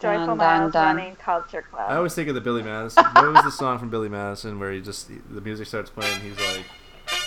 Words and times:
Joyful 0.00 0.26
Dun, 0.26 0.36
Miles 0.38 0.72
dun, 0.72 0.84
dun. 0.86 0.96
Running 0.96 1.16
Culture 1.16 1.62
Club. 1.62 1.90
I 1.90 1.96
always 1.96 2.14
think 2.14 2.28
of 2.28 2.34
the 2.34 2.40
Billy 2.40 2.62
Madison. 2.62 3.04
What 3.04 3.32
was 3.32 3.42
the 3.44 3.50
song 3.50 3.78
from 3.78 3.90
Billy 3.90 4.08
Madison 4.08 4.58
where 4.60 4.70
he 4.72 4.80
just 4.80 5.08
the 5.08 5.40
music 5.40 5.66
starts 5.66 5.90
playing? 5.90 6.20
He's 6.20 6.38
like 6.38 6.64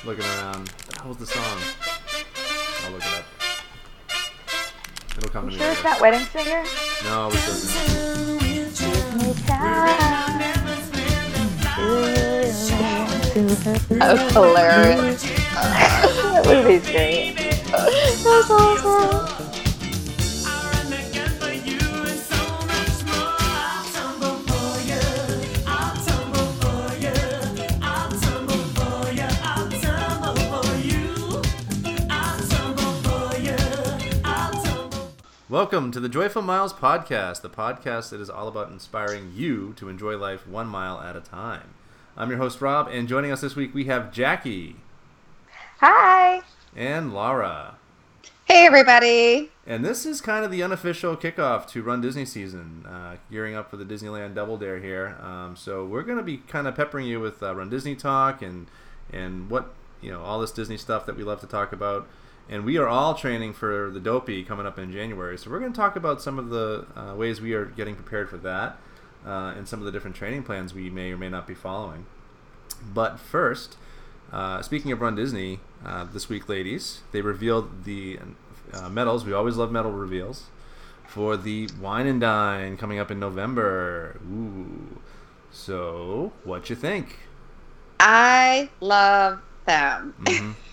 looking 0.05 0.23
around. 0.25 0.69
What 1.03 1.07
was 1.09 1.17
the 1.17 1.25
song? 1.25 1.59
I'll 2.85 2.91
look 2.91 3.01
it 3.05 3.13
up. 3.13 3.25
It'll 5.17 5.29
come 5.29 5.49
to 5.49 5.53
you 5.53 5.59
me. 5.59 5.63
sure 5.65 5.71
it's 5.73 5.83
later. 5.83 5.89
not 5.89 6.01
Wedding 6.01 6.27
Singer? 6.27 6.63
No, 7.03 7.27
we 7.29 7.37
shouldn't. 7.37 8.71
That 13.89 14.13
was 14.13 14.31
hilarious. 14.33 15.23
that 15.53 16.43
movie's 16.45 16.89
great. 16.89 17.35
That's 17.67 18.25
awesome. 18.49 19.30
Welcome 35.51 35.91
to 35.91 35.99
the 35.99 36.07
Joyful 36.07 36.43
Miles 36.43 36.71
podcast, 36.71 37.41
the 37.41 37.49
podcast 37.49 38.11
that 38.11 38.21
is 38.21 38.29
all 38.29 38.47
about 38.47 38.71
inspiring 38.71 39.33
you 39.35 39.73
to 39.73 39.89
enjoy 39.89 40.15
life 40.15 40.47
one 40.47 40.67
mile 40.67 41.01
at 41.01 41.17
a 41.17 41.19
time. 41.19 41.73
I'm 42.15 42.29
your 42.29 42.37
host 42.37 42.61
Rob, 42.61 42.87
and 42.87 43.05
joining 43.05 43.33
us 43.33 43.41
this 43.41 43.53
week 43.53 43.73
we 43.73 43.83
have 43.83 44.13
Jackie 44.13 44.77
Hi. 45.81 46.39
and 46.73 47.13
Laura. 47.13 47.75
Hey, 48.45 48.65
everybody. 48.65 49.51
And 49.67 49.83
this 49.83 50.05
is 50.05 50.21
kind 50.21 50.45
of 50.45 50.51
the 50.51 50.63
unofficial 50.63 51.17
kickoff 51.17 51.67
to 51.71 51.83
Run 51.83 51.99
Disney 51.99 52.23
season, 52.23 52.85
uh, 52.87 53.17
gearing 53.29 53.53
up 53.53 53.69
for 53.69 53.75
the 53.75 53.83
Disneyland 53.83 54.33
Double 54.33 54.57
Dare 54.57 54.79
here. 54.79 55.17
Um, 55.21 55.57
so 55.57 55.85
we're 55.85 56.03
going 56.03 56.17
to 56.17 56.23
be 56.23 56.37
kind 56.37 56.65
of 56.65 56.75
peppering 56.75 57.07
you 57.07 57.19
with 57.19 57.43
uh, 57.43 57.53
Run 57.53 57.69
Disney 57.69 57.95
talk 57.95 58.41
and 58.41 58.67
and 59.11 59.49
what 59.49 59.73
you 60.01 60.11
know 60.11 60.21
all 60.21 60.39
this 60.39 60.51
Disney 60.51 60.77
stuff 60.77 61.05
that 61.07 61.17
we 61.17 61.25
love 61.25 61.41
to 61.41 61.47
talk 61.47 61.73
about. 61.73 62.07
And 62.49 62.65
we 62.65 62.77
are 62.77 62.87
all 62.87 63.13
training 63.15 63.53
for 63.53 63.89
the 63.89 63.99
Dopey 63.99 64.43
coming 64.43 64.65
up 64.65 64.77
in 64.77 64.91
January. 64.91 65.37
So 65.37 65.49
we're 65.49 65.59
going 65.59 65.71
to 65.71 65.77
talk 65.77 65.95
about 65.95 66.21
some 66.21 66.37
of 66.37 66.49
the 66.49 66.85
uh, 66.95 67.15
ways 67.15 67.39
we 67.39 67.53
are 67.53 67.65
getting 67.65 67.95
prepared 67.95 68.29
for 68.29 68.37
that 68.37 68.77
uh, 69.25 69.53
and 69.55 69.67
some 69.67 69.79
of 69.79 69.85
the 69.85 69.91
different 69.91 70.15
training 70.15 70.43
plans 70.43 70.73
we 70.73 70.89
may 70.89 71.11
or 71.11 71.17
may 71.17 71.29
not 71.29 71.47
be 71.47 71.53
following. 71.53 72.05
But 72.93 73.19
first, 73.19 73.77
uh, 74.33 74.61
speaking 74.61 74.91
of 74.91 74.99
Run 75.01 75.15
Disney, 75.15 75.59
uh, 75.85 76.05
this 76.11 76.27
week, 76.27 76.49
ladies, 76.49 77.01
they 77.11 77.21
revealed 77.21 77.85
the 77.85 78.19
uh, 78.73 78.89
medals. 78.89 79.23
We 79.25 79.33
always 79.33 79.55
love 79.55 79.71
medal 79.71 79.91
reveals 79.91 80.45
for 81.07 81.37
the 81.37 81.69
Wine 81.79 82.07
and 82.07 82.19
Dine 82.21 82.77
coming 82.77 82.99
up 82.99 83.11
in 83.11 83.19
November. 83.19 84.19
Ooh. 84.29 84.99
So, 85.51 86.31
what 86.43 86.69
you 86.69 86.75
think? 86.75 87.19
I 87.99 88.69
love 88.79 89.41
them. 89.65 90.15
Mhm. 90.21 90.55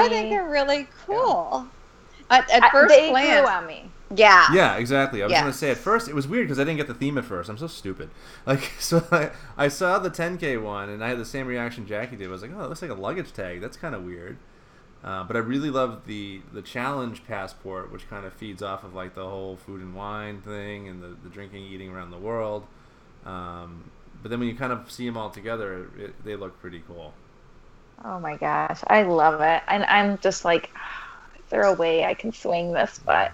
I 0.00 0.08
think 0.08 0.30
they're 0.30 0.48
really 0.48 0.88
cool. 1.06 1.66
At, 2.30 2.50
at 2.50 2.64
I- 2.64 2.70
first 2.70 2.88
they 2.94 3.10
glance, 3.10 3.40
grew 3.46 3.48
on 3.54 3.66
me. 3.66 3.90
yeah. 4.14 4.46
Yeah, 4.52 4.76
exactly. 4.76 5.22
I 5.22 5.26
was 5.26 5.32
Yes. 5.32 5.40
gonna 5.42 5.52
say 5.52 5.70
at 5.70 5.76
first 5.76 6.08
it 6.08 6.14
was 6.14 6.26
weird 6.26 6.46
because 6.46 6.58
I 6.58 6.64
didn't 6.64 6.78
get 6.78 6.86
the 6.86 6.94
theme 6.94 7.18
at 7.18 7.24
first. 7.24 7.48
I'm 7.50 7.58
so 7.58 7.66
stupid. 7.66 8.10
Like, 8.46 8.72
so 8.78 9.02
I, 9.10 9.30
I 9.56 9.68
saw 9.68 9.98
the 9.98 10.10
10k 10.10 10.62
one 10.62 10.88
and 10.90 11.02
I 11.04 11.08
had 11.08 11.18
the 11.18 11.24
same 11.24 11.46
reaction 11.46 11.86
Jackie 11.86 12.16
did. 12.16 12.28
I 12.28 12.30
was 12.30 12.42
like, 12.42 12.50
oh, 12.56 12.62
it 12.64 12.68
looks 12.68 12.82
like 12.82 12.90
a 12.90 12.94
luggage 12.94 13.32
tag. 13.32 13.60
That's 13.60 13.76
kind 13.76 13.94
of 13.94 14.04
weird. 14.04 14.36
Uh, 15.02 15.22
but 15.24 15.36
I 15.36 15.40
really 15.40 15.68
love 15.70 16.06
the 16.06 16.40
the 16.54 16.62
challenge 16.62 17.26
passport, 17.26 17.92
which 17.92 18.08
kind 18.08 18.24
of 18.24 18.32
feeds 18.32 18.62
off 18.62 18.84
of 18.84 18.94
like 18.94 19.14
the 19.14 19.28
whole 19.28 19.56
food 19.56 19.82
and 19.82 19.94
wine 19.94 20.40
thing 20.40 20.88
and 20.88 21.02
the, 21.02 21.14
the 21.22 21.28
drinking, 21.28 21.62
eating 21.64 21.90
around 21.90 22.10
the 22.10 22.16
world. 22.18 22.66
Um, 23.26 23.90
but 24.22 24.30
then 24.30 24.38
when 24.40 24.48
you 24.48 24.54
kind 24.54 24.72
of 24.72 24.90
see 24.90 25.04
them 25.06 25.18
all 25.18 25.28
together, 25.28 25.90
it, 25.98 26.24
they 26.24 26.36
look 26.36 26.58
pretty 26.60 26.82
cool. 26.86 27.12
Oh 28.02 28.18
my 28.20 28.36
gosh, 28.36 28.80
I 28.86 29.02
love 29.02 29.40
it. 29.40 29.62
And 29.68 29.84
I'm 29.84 30.18
just 30.18 30.44
like, 30.44 30.70
is 31.38 31.44
there 31.50 31.64
a 31.64 31.74
way 31.74 32.04
I 32.04 32.14
can 32.14 32.32
swing 32.32 32.72
this? 32.72 33.00
But, 33.04 33.32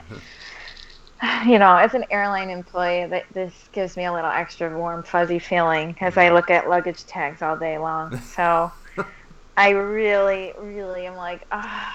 you 1.46 1.58
know, 1.58 1.76
as 1.76 1.94
an 1.94 2.04
airline 2.10 2.50
employee, 2.50 3.06
that 3.06 3.24
this 3.32 3.68
gives 3.72 3.96
me 3.96 4.04
a 4.04 4.12
little 4.12 4.30
extra 4.30 4.76
warm, 4.76 5.02
fuzzy 5.02 5.38
feeling 5.38 5.96
as 6.00 6.16
I 6.16 6.30
look 6.30 6.50
at 6.50 6.68
luggage 6.68 7.04
tags 7.06 7.42
all 7.42 7.56
day 7.56 7.78
long. 7.78 8.14
So 8.20 8.70
I 9.56 9.70
really, 9.70 10.54
really 10.58 11.06
am 11.06 11.16
like, 11.16 11.46
ah. 11.52 11.94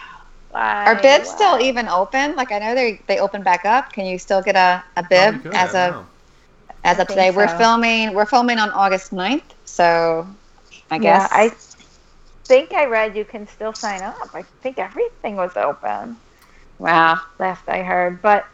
why, 0.49 0.65
Are 0.85 0.95
bibs 1.01 1.29
still 1.29 1.59
even 1.59 1.87
open? 1.87 2.35
Like 2.35 2.51
I 2.51 2.59
know 2.59 2.75
they 2.75 3.03
they 3.07 3.19
open 3.19 3.43
back 3.43 3.65
up. 3.65 3.91
Can 3.91 4.05
you 4.05 4.17
still 4.17 4.41
get 4.41 4.55
a, 4.55 4.83
a 4.95 5.03
bib 5.03 5.35
Probably 5.35 5.39
could, 5.39 5.53
as 5.53 5.73
I 5.73 5.75
of 5.75 5.79
know. 5.85 6.05
as 6.83 6.99
I 6.99 7.03
of 7.03 7.09
today? 7.09 7.31
think 7.31 7.31
We're 7.31 7.47
filming 7.47 8.13
we're 8.13 8.25
filming 8.25 8.59
on 8.59 8.71
August 8.71 9.13
9th, 9.13 9.55
so 9.65 10.27
I 10.91 10.97
Yeah, 10.97 11.27
guess 11.27 11.31
I 11.31 11.51
think 12.47 12.73
I 12.73 12.85
read 12.85 13.15
you 13.15 13.25
can 13.25 13.47
still 13.47 13.73
sign 13.73 14.01
up. 14.01 14.29
I 14.33 14.43
think 14.61 14.79
everything 14.79 15.35
was 15.35 15.55
open. 15.55 16.17
wow. 16.79 17.19
last 17.39 17.67
I 17.67 17.83
heard, 17.83 18.21
but 18.21 18.45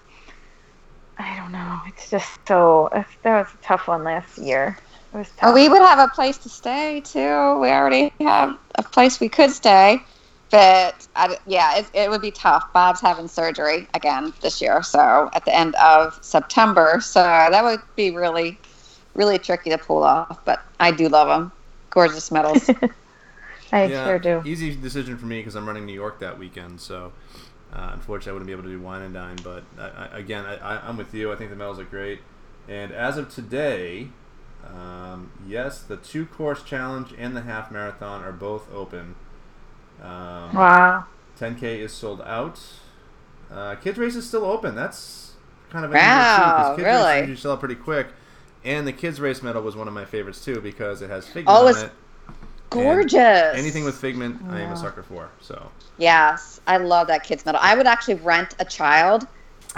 I 1.18 1.36
don't 1.38 1.52
know. 1.52 1.80
It's 1.88 2.10
just 2.10 2.40
so 2.48 2.90
that 2.92 3.16
was 3.26 3.48
a 3.54 3.66
tough 3.66 3.88
one 3.88 4.04
last 4.04 4.38
year. 4.38 4.78
It 5.14 5.18
was 5.18 5.28
tough. 5.38 5.52
Oh, 5.52 5.54
we 5.54 5.70
would 5.70 5.82
have 5.82 6.00
a 6.00 6.12
place 6.14 6.38
to 6.40 6.50
stay 6.50 7.02
too. 7.02 7.60
We 7.60 7.70
already 7.70 8.12
have 8.22 8.58
a 8.76 8.84
place 8.84 9.20
we 9.20 9.30
could 9.30 9.52
stay, 9.52 10.00
but 10.50 11.08
I, 11.16 11.38
yeah, 11.46 11.78
it, 11.78 11.86
it 11.94 12.10
would 12.10 12.22
be 12.22 12.32
tough. 12.32 12.72
Bob's 12.74 13.02
having 13.02 13.28
surgery 13.28 13.88
again 13.94 14.34
this 14.42 14.62
year, 14.62 14.82
so 14.82 15.30
at 15.34 15.46
the 15.46 15.56
end 15.56 15.76
of 15.76 16.18
September. 16.22 17.00
So 17.02 17.22
that 17.22 17.64
would 17.64 17.82
be 17.96 18.12
really, 18.12 18.58
really 19.14 19.38
tricky 19.38 19.70
to 19.70 19.78
pull 19.78 20.04
off. 20.04 20.44
But 20.46 20.64
I 20.80 20.92
do 20.92 21.10
love 21.10 21.28
them. 21.28 21.52
Gorgeous 21.90 22.32
medals. 22.32 22.70
I 23.72 23.86
yeah, 23.86 24.06
sure 24.06 24.20
do. 24.20 24.44
Easy 24.46 24.76
decision 24.76 25.18
for 25.18 25.26
me 25.26 25.40
because 25.40 25.56
I'm 25.56 25.66
running 25.68 25.86
New 25.86 25.94
York 25.94 26.20
that 26.20 26.38
weekend. 26.38 26.80
So, 26.82 27.14
uh, 27.74 27.92
unfortunately, 27.94 28.32
I 28.32 28.34
wouldn't 28.34 28.48
be 28.48 28.54
able 28.54 28.64
to 28.64 28.70
do 28.70 28.82
wine 28.82 29.02
and 29.02 29.14
dine. 29.14 29.38
But 29.44 29.64
I, 29.80 29.88
I, 30.14 30.18
again, 30.20 30.46
I, 30.46 30.88
I'm 30.88 30.98
with 30.98 31.14
you. 31.14 31.32
I 31.32 31.36
think 31.36 31.50
the 31.50 31.56
medals 31.56 31.80
are 31.80 31.84
great. 31.86 32.20
And 32.68 32.92
as 32.92 33.18
of 33.18 33.34
today, 33.34 34.10
um, 34.66 35.32
yes, 35.48 35.82
the 35.82 35.98
two 35.98 36.26
course 36.26 36.64
challenge 36.64 37.14
and 37.18 37.36
the 37.36 37.42
half 37.42 37.72
marathon 37.72 38.24
are 38.24 38.32
both 38.32 38.72
open. 38.74 39.16
Um, 40.02 40.52
Wow. 40.54 41.06
10K 41.36 41.80
is 41.80 41.94
sold 41.94 42.22
out. 42.22 42.60
Uh, 43.50 43.76
kids 43.76 43.98
race 43.98 44.16
is 44.16 44.28
still 44.28 44.46
open. 44.46 44.76
That's 44.76 45.34
kind 45.70 45.86
of 45.86 45.92
Wow, 45.92 46.76
too, 46.76 46.84
kids 46.84 46.86
really? 46.86 47.04
race 47.14 47.20
usually 47.22 47.38
sell 47.38 47.52
out 47.54 47.60
pretty 47.60 47.76
quick. 47.76 48.08
And 48.64 48.88
the 48.88 48.94
kids 48.94 49.20
race 49.20 49.42
medal 49.42 49.62
was 49.64 49.76
one 49.76 49.88
of 49.88 49.94
my 49.94 50.06
favorites 50.06 50.44
too 50.44 50.62
because 50.62 51.02
it 51.02 51.10
has 51.10 51.28
Figment 51.28 51.48
Oh, 51.48 51.68
on 51.68 51.76
it. 51.78 51.92
Gorgeous. 52.72 53.56
Anything 53.56 53.84
with 53.84 53.98
figment, 53.98 54.42
I 54.50 54.62
am 54.62 54.72
a 54.72 54.78
sucker 54.78 55.04
for. 55.04 55.30
So 55.42 55.70
Yes, 55.98 56.62
I 56.66 56.78
love 56.78 57.08
that 57.08 57.24
kids 57.24 57.46
medal. 57.46 57.60
I 57.62 57.76
would 57.76 57.86
actually 57.86 58.16
rent 58.16 58.56
a 58.60 58.66
child, 58.66 59.28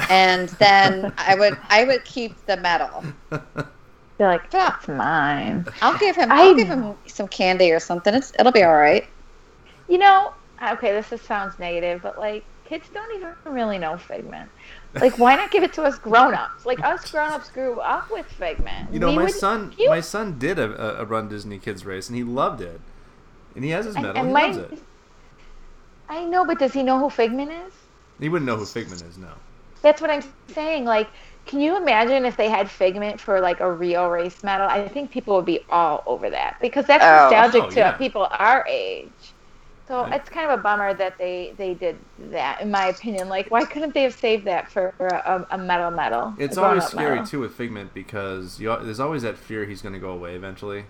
and 0.09 0.47
then 0.49 1.11
I 1.17 1.35
would 1.35 1.57
I 1.69 1.83
would 1.83 2.05
keep 2.05 2.33
the 2.45 2.55
medal. 2.57 3.03
Feel 3.29 3.41
like 4.19 4.49
that's 4.51 4.87
mine. 4.87 5.65
I'll 5.81 5.97
give 5.97 6.15
him. 6.15 6.31
I 6.31 6.43
I'll 6.43 6.55
give 6.55 6.67
him 6.67 6.95
some 7.07 7.27
candy 7.27 7.71
or 7.71 7.79
something. 7.79 8.13
It's 8.13 8.31
it'll 8.39 8.51
be 8.51 8.63
all 8.63 8.75
right. 8.75 9.07
You 9.89 9.97
know, 9.97 10.33
okay, 10.71 10.91
this 10.93 11.11
is, 11.11 11.21
sounds 11.21 11.57
negative, 11.59 12.01
but 12.03 12.19
like 12.19 12.45
kids 12.65 12.87
don't 12.93 13.15
even 13.15 13.33
really 13.45 13.79
know 13.79 13.97
Figment. 13.97 14.49
Like, 14.95 15.17
why 15.17 15.35
not 15.35 15.49
give 15.51 15.63
it 15.63 15.73
to 15.73 15.83
us 15.83 15.97
grown-ups? 15.97 16.65
Like 16.65 16.79
us 16.83 17.09
grown-ups 17.11 17.49
grew 17.49 17.79
up 17.79 18.11
with 18.11 18.25
Figment. 18.27 18.93
You 18.93 18.99
know, 18.99 19.09
We 19.09 19.15
my 19.15 19.23
would- 19.23 19.33
son, 19.33 19.73
you- 19.77 19.89
my 19.89 20.01
son 20.01 20.37
did 20.37 20.59
a, 20.59 20.99
a- 20.99 21.01
a 21.01 21.05
Run 21.05 21.27
Disney 21.29 21.57
Kids 21.57 21.85
race, 21.85 22.09
and 22.09 22.15
he 22.15 22.23
loved 22.23 22.61
it. 22.61 22.79
And 23.55 23.63
he 23.63 23.71
has 23.71 23.85
his 23.85 23.95
medal. 23.95 24.15
and 24.17 24.27
he 24.27 24.33
my- 24.33 24.45
loves 24.47 24.57
it. 24.57 24.79
I 26.09 26.25
know, 26.25 26.45
but 26.45 26.59
does 26.59 26.73
he 26.73 26.83
know 26.83 26.99
who 26.99 27.09
Figment 27.09 27.51
is? 27.51 27.73
He 28.19 28.29
wouldn't 28.29 28.45
know 28.45 28.55
who 28.57 28.65
Figment 28.65 29.01
is, 29.01 29.17
no. 29.17 29.29
That's 29.81 29.99
what 30.01 30.09
I'm 30.11 30.23
saying. 30.53 30.85
Like, 30.85 31.09
can 31.45 31.59
you 31.59 31.75
imagine 31.75 32.23
if 32.25 32.37
they 32.37 32.49
had 32.49 32.69
Figment 32.69 33.19
for 33.19 33.41
like 33.41 33.59
a 33.61 33.71
real 33.71 34.07
race 34.09 34.43
medal? 34.43 34.67
I 34.67 34.87
think 34.87 35.11
people 35.11 35.35
would 35.35 35.45
be 35.45 35.59
all 35.69 36.03
over 36.05 36.29
that 36.29 36.57
because 36.61 36.85
that's 36.85 37.03
Oh. 37.03 37.29
nostalgic 37.31 37.63
Oh, 37.63 37.69
to 37.71 37.79
yeah. 37.79 37.91
people 37.93 38.27
our 38.31 38.65
age. 38.69 39.09
So 39.87 40.01
Right. 40.01 40.13
it's 40.13 40.29
kind 40.29 40.49
of 40.49 40.57
a 40.59 40.61
bummer 40.63 40.93
that 40.93 41.17
they 41.17 41.53
they 41.57 41.73
did 41.73 41.97
that, 42.31 42.61
in 42.61 42.71
my 42.71 42.85
opinion. 42.87 43.27
Like, 43.27 43.51
why 43.51 43.65
couldn't 43.65 43.93
they 43.93 44.03
have 44.03 44.13
saved 44.13 44.45
that 44.45 44.71
for 44.71 44.93
a, 44.99 45.45
a 45.51 45.57
medal 45.57 45.91
medal? 45.91 46.33
It's 46.39 46.55
a 46.57 46.63
always 46.63 46.85
scary 46.85 47.11
medal? 47.11 47.25
too 47.25 47.39
with 47.41 47.53
Figment 47.55 47.93
because 47.93 48.59
you, 48.61 48.75
there's 48.81 48.99
always 49.01 49.23
that 49.23 49.37
fear 49.37 49.65
he's 49.65 49.81
going 49.81 49.93
to 49.93 49.99
go 49.99 50.11
away 50.11 50.35
eventually. 50.35 50.85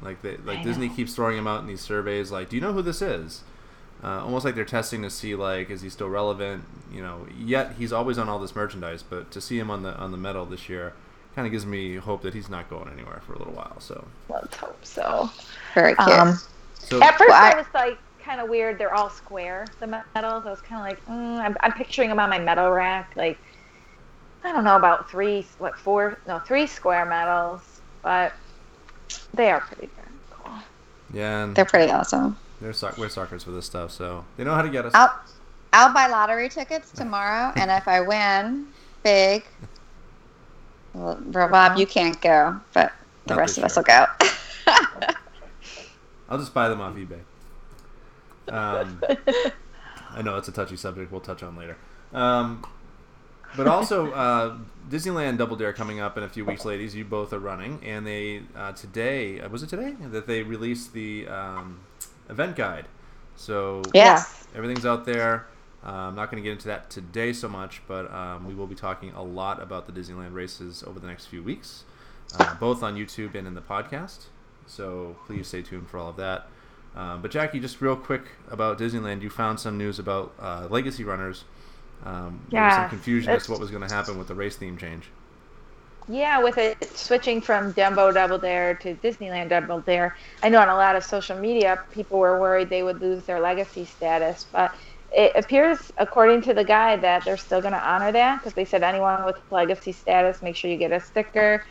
Like 0.00 0.22
they, 0.22 0.36
like 0.38 0.58
I 0.60 0.62
Disney 0.62 0.88
know. 0.88 0.94
keeps 0.94 1.14
throwing 1.14 1.36
him 1.38 1.46
out 1.48 1.60
in 1.60 1.66
these 1.66 1.80
surveys. 1.80 2.30
Like, 2.30 2.48
do 2.48 2.56
you 2.56 2.62
know 2.62 2.72
who 2.72 2.82
this 2.82 3.02
is? 3.02 3.42
Uh, 4.04 4.20
almost 4.22 4.44
like 4.44 4.54
they're 4.54 4.64
testing 4.64 5.00
to 5.02 5.10
see 5.10 5.34
like 5.34 5.68
is 5.70 5.80
he 5.82 5.88
still 5.90 6.08
relevant? 6.08 6.62
You 6.92 7.02
know, 7.02 7.26
yet 7.36 7.72
he's 7.78 7.92
always 7.92 8.16
on 8.18 8.28
all 8.28 8.38
this 8.38 8.54
merchandise. 8.54 9.02
But 9.02 9.30
to 9.32 9.40
see 9.40 9.58
him 9.58 9.70
on 9.70 9.82
the 9.82 9.96
on 9.96 10.12
the 10.12 10.18
medal 10.18 10.44
this 10.46 10.68
year 10.68 10.92
kind 11.34 11.46
of 11.46 11.52
gives 11.52 11.66
me 11.66 11.96
hope 11.96 12.22
that 12.22 12.32
he's 12.34 12.48
not 12.48 12.70
going 12.70 12.88
anywhere 12.92 13.20
for 13.26 13.32
a 13.32 13.38
little 13.38 13.54
while. 13.54 13.80
So, 13.80 14.06
Let's 14.28 14.56
hope 14.56 14.84
so. 14.84 15.30
Very 15.74 15.94
cute. 15.96 16.08
Um, 16.08 16.38
so 16.78 17.02
At 17.02 17.18
first, 17.18 17.28
Well, 17.28 17.42
I- 17.42 17.50
I 17.52 17.56
was 17.56 17.66
like 17.74 17.98
kind 18.26 18.40
of 18.40 18.48
weird. 18.48 18.76
They're 18.78 18.92
all 18.92 19.08
square, 19.08 19.64
the 19.80 19.86
medals. 19.86 20.44
I 20.46 20.50
was 20.50 20.60
kind 20.60 20.80
of 20.82 20.88
like, 20.88 21.06
mm, 21.06 21.38
I'm, 21.40 21.56
I'm 21.60 21.72
picturing 21.72 22.08
them 22.08 22.18
on 22.18 22.28
my 22.28 22.38
medal 22.38 22.70
rack. 22.70 23.12
Like, 23.16 23.38
I 24.44 24.52
don't 24.52 24.64
know 24.64 24.76
about 24.76 25.08
three, 25.10 25.46
what 25.58 25.78
four, 25.78 26.18
no 26.26 26.40
three 26.40 26.66
square 26.66 27.06
medals, 27.06 27.80
but 28.02 28.32
they 29.32 29.50
are 29.50 29.60
pretty 29.60 29.88
darn 29.96 30.18
cool. 30.30 30.52
Yeah, 31.12 31.44
and 31.44 31.54
They're 31.54 31.64
pretty 31.64 31.90
awesome. 31.90 32.36
they're 32.60 32.72
suck- 32.72 32.98
we're 32.98 33.08
suckers 33.08 33.44
for 33.44 33.52
this 33.52 33.66
stuff, 33.66 33.92
so 33.92 34.24
they 34.36 34.44
know 34.44 34.54
how 34.54 34.62
to 34.62 34.68
get 34.68 34.84
us. 34.86 34.92
I'll 34.94 35.12
I'll 35.72 35.92
buy 35.94 36.06
lottery 36.08 36.48
tickets 36.48 36.90
tomorrow, 36.94 37.52
and 37.56 37.70
if 37.70 37.86
I 37.88 38.00
win 38.00 38.66
big, 39.02 39.44
well, 40.94 41.18
Rob, 41.26 41.76
you 41.78 41.86
can't 41.86 42.20
go, 42.20 42.60
but 42.72 42.92
the 43.26 43.34
Not 43.34 43.40
rest 43.40 43.58
of 43.58 43.62
this 43.64 43.76
us 43.76 43.76
will 43.76 43.84
go. 43.84 44.06
I'll 46.28 46.38
just 46.38 46.54
buy 46.54 46.68
them 46.68 46.80
off 46.80 46.94
eBay. 46.96 47.20
Um, 48.48 49.02
I 50.10 50.22
know 50.22 50.36
it's 50.36 50.48
a 50.48 50.52
touchy 50.52 50.76
subject. 50.76 51.10
We'll 51.12 51.20
touch 51.20 51.42
on 51.42 51.56
later. 51.56 51.76
Um, 52.12 52.64
but 53.56 53.66
also, 53.68 54.12
uh, 54.12 54.58
Disneyland 54.88 55.38
Double 55.38 55.56
Dare 55.56 55.72
coming 55.72 56.00
up 56.00 56.16
in 56.16 56.22
a 56.22 56.28
few 56.28 56.44
weeks, 56.44 56.64
ladies. 56.64 56.94
You 56.94 57.04
both 57.04 57.32
are 57.32 57.38
running, 57.38 57.80
and 57.84 58.06
they 58.06 58.42
uh, 58.54 58.72
today 58.72 59.40
uh, 59.40 59.48
was 59.48 59.62
it 59.62 59.68
today 59.68 59.94
that 60.10 60.26
they 60.26 60.42
released 60.42 60.92
the 60.92 61.26
um, 61.28 61.80
event 62.28 62.56
guide. 62.56 62.86
So 63.36 63.82
yes. 63.94 64.46
everything's 64.54 64.86
out 64.86 65.04
there. 65.04 65.46
Uh, 65.84 66.08
I'm 66.08 66.14
not 66.16 66.30
going 66.30 66.42
to 66.42 66.46
get 66.46 66.52
into 66.52 66.68
that 66.68 66.90
today 66.90 67.32
so 67.32 67.48
much, 67.48 67.82
but 67.86 68.12
um, 68.12 68.46
we 68.46 68.54
will 68.54 68.66
be 68.66 68.74
talking 68.74 69.12
a 69.12 69.22
lot 69.22 69.62
about 69.62 69.86
the 69.86 69.92
Disneyland 69.92 70.34
races 70.34 70.82
over 70.84 70.98
the 70.98 71.06
next 71.06 71.26
few 71.26 71.42
weeks, 71.42 71.84
uh, 72.38 72.54
both 72.56 72.82
on 72.82 72.96
YouTube 72.96 73.34
and 73.34 73.46
in 73.46 73.54
the 73.54 73.60
podcast. 73.60 74.24
So 74.66 75.16
please 75.26 75.46
stay 75.46 75.62
tuned 75.62 75.88
for 75.88 75.98
all 75.98 76.10
of 76.10 76.16
that. 76.16 76.48
Um, 76.96 77.20
but 77.20 77.30
Jackie, 77.30 77.60
just 77.60 77.80
real 77.80 77.96
quick 77.96 78.22
about 78.50 78.78
Disneyland, 78.78 79.20
you 79.20 79.28
found 79.28 79.60
some 79.60 79.76
news 79.76 79.98
about 79.98 80.32
uh, 80.40 80.66
legacy 80.70 81.04
runners. 81.04 81.44
Um, 82.04 82.40
there 82.50 82.62
was 82.62 82.74
some 82.74 82.88
confusion 82.88 83.32
as 83.32 83.44
to 83.46 83.50
what 83.50 83.60
was 83.60 83.70
going 83.70 83.86
to 83.86 83.94
happen 83.94 84.18
with 84.18 84.28
the 84.28 84.34
race 84.34 84.56
theme 84.56 84.76
change. 84.76 85.04
Yeah, 86.08 86.42
with 86.42 86.56
it 86.56 86.96
switching 86.96 87.40
from 87.40 87.74
Dumbo 87.74 88.14
Double 88.14 88.38
Dare 88.38 88.74
to 88.76 88.94
Disneyland 88.94 89.48
Double 89.48 89.80
Dare, 89.80 90.16
I 90.42 90.48
know 90.48 90.60
on 90.60 90.68
a 90.68 90.74
lot 90.74 90.94
of 90.94 91.04
social 91.04 91.36
media, 91.36 91.82
people 91.90 92.18
were 92.18 92.40
worried 92.40 92.70
they 92.70 92.84
would 92.84 93.00
lose 93.00 93.24
their 93.24 93.40
legacy 93.40 93.84
status, 93.84 94.46
but 94.52 94.74
it 95.12 95.32
appears, 95.34 95.92
according 95.98 96.42
to 96.42 96.54
the 96.54 96.64
guide, 96.64 97.00
that 97.02 97.24
they're 97.24 97.36
still 97.36 97.60
going 97.60 97.72
to 97.72 97.84
honor 97.88 98.12
that 98.12 98.38
because 98.38 98.54
they 98.54 98.64
said 98.64 98.82
anyone 98.82 99.24
with 99.24 99.36
legacy 99.50 99.92
status, 99.92 100.42
make 100.42 100.54
sure 100.54 100.70
you 100.70 100.76
get 100.76 100.92
a 100.92 101.00
sticker 101.00 101.64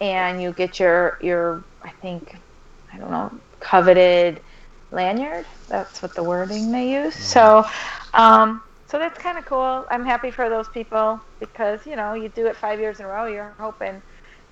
and 0.00 0.42
you 0.42 0.52
get 0.52 0.80
your 0.80 1.18
your 1.22 1.62
I 1.82 1.90
think 1.90 2.36
I 2.92 2.98
don't 2.98 3.10
know 3.10 3.30
coveted 3.60 4.40
lanyard. 4.92 5.46
That's 5.68 6.02
what 6.02 6.14
the 6.14 6.22
wording 6.22 6.70
they 6.70 6.90
use. 6.90 7.14
So, 7.14 7.64
um, 8.14 8.62
so 8.86 8.98
that's 8.98 9.18
kind 9.18 9.38
of 9.38 9.46
cool. 9.46 9.86
I'm 9.90 10.04
happy 10.04 10.30
for 10.30 10.48
those 10.48 10.68
people 10.68 11.20
because 11.40 11.86
you 11.86 11.96
know 11.96 12.12
you 12.14 12.28
do 12.28 12.46
it 12.46 12.56
five 12.56 12.78
years 12.78 13.00
in 13.00 13.06
a 13.06 13.08
row. 13.08 13.26
You're 13.26 13.54
hoping, 13.58 14.02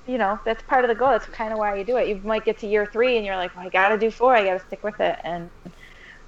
you 0.07 0.19
know, 0.19 0.39
that's 0.45 0.63
part 0.63 0.85
of 0.85 0.89
the 0.89 0.95
goal. 0.95 1.11
That's 1.11 1.27
kind 1.27 1.53
of 1.53 1.59
why 1.59 1.77
you 1.77 1.85
do 1.85 1.97
it. 1.99 2.09
You 2.09 2.21
might 2.25 2.45
get 2.45 2.59
to 2.61 2.67
year 2.67 2.87
three 2.87 3.17
and 3.17 3.27
you're 3.27 3.37
like, 3.37 3.55
well, 3.55 3.67
I 3.67 3.69
got 3.69 3.91
to 3.91 3.99
do 3.99 4.11
four. 4.11 4.35
I 4.35 4.45
got 4.45 4.59
to 4.59 4.67
stick 4.67 4.83
with 4.83 4.99
it, 5.01 5.19
and 5.25 5.51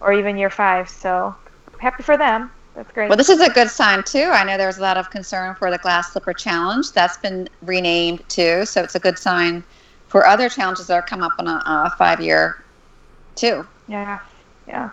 or 0.00 0.12
even 0.12 0.36
year 0.36 0.50
five. 0.50 0.88
So 0.88 1.34
happy 1.78 2.02
for 2.02 2.16
them. 2.16 2.50
That's 2.74 2.90
great. 2.92 3.08
Well, 3.08 3.18
this 3.18 3.28
is 3.28 3.40
a 3.40 3.50
good 3.50 3.68
sign 3.68 4.02
too. 4.02 4.30
I 4.32 4.44
know 4.44 4.56
there 4.56 4.66
was 4.66 4.78
a 4.78 4.82
lot 4.82 4.96
of 4.96 5.10
concern 5.10 5.54
for 5.56 5.70
the 5.70 5.78
Glass 5.78 6.12
Slipper 6.12 6.32
Challenge. 6.32 6.90
That's 6.92 7.18
been 7.18 7.48
renamed 7.62 8.26
too, 8.28 8.64
so 8.64 8.82
it's 8.82 8.94
a 8.94 9.00
good 9.00 9.18
sign 9.18 9.62
for 10.06 10.26
other 10.26 10.48
challenges 10.48 10.86
that 10.86 10.94
are 10.94 11.02
come 11.02 11.22
up 11.22 11.32
on 11.38 11.48
a, 11.48 11.62
a 11.66 11.92
five-year 11.98 12.56
too. 13.34 13.66
Yeah, 13.92 14.18
yeah. 14.66 14.90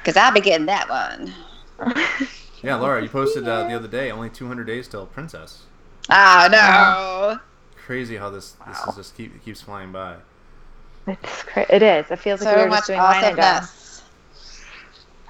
Because 0.00 0.16
I'll 0.16 0.32
be 0.32 0.40
getting 0.40 0.66
that 0.66 0.88
one. 0.88 1.34
Yeah, 2.64 2.76
Laura, 2.76 3.02
you 3.02 3.08
posted 3.08 3.48
uh, 3.48 3.66
the 3.66 3.74
other 3.74 3.88
day 3.88 4.12
only 4.12 4.30
200 4.30 4.62
days 4.64 4.86
till 4.86 5.04
Princess. 5.06 5.64
Oh 6.08 6.48
no! 6.48 7.40
Crazy 7.84 8.14
how 8.16 8.30
this 8.30 8.52
this 8.68 8.78
Wow. 8.78 8.90
is 8.90 8.94
just 8.94 9.16
keep, 9.16 9.44
keeps 9.44 9.60
flying 9.60 9.90
by. 9.90 10.18
It's 11.08 11.42
cra- 11.42 11.66
it 11.68 11.82
is. 11.82 12.08
It 12.12 12.20
feels 12.20 12.40
like 12.40 12.54
we 12.54 12.60
So 12.60 12.64
were 12.66 12.70
much 12.70 12.78
just 12.78 12.86
doing 12.86 13.00
wine 13.00 13.24
and 13.24 13.36
dine. 13.36 13.54
awesomeness. 13.56 14.02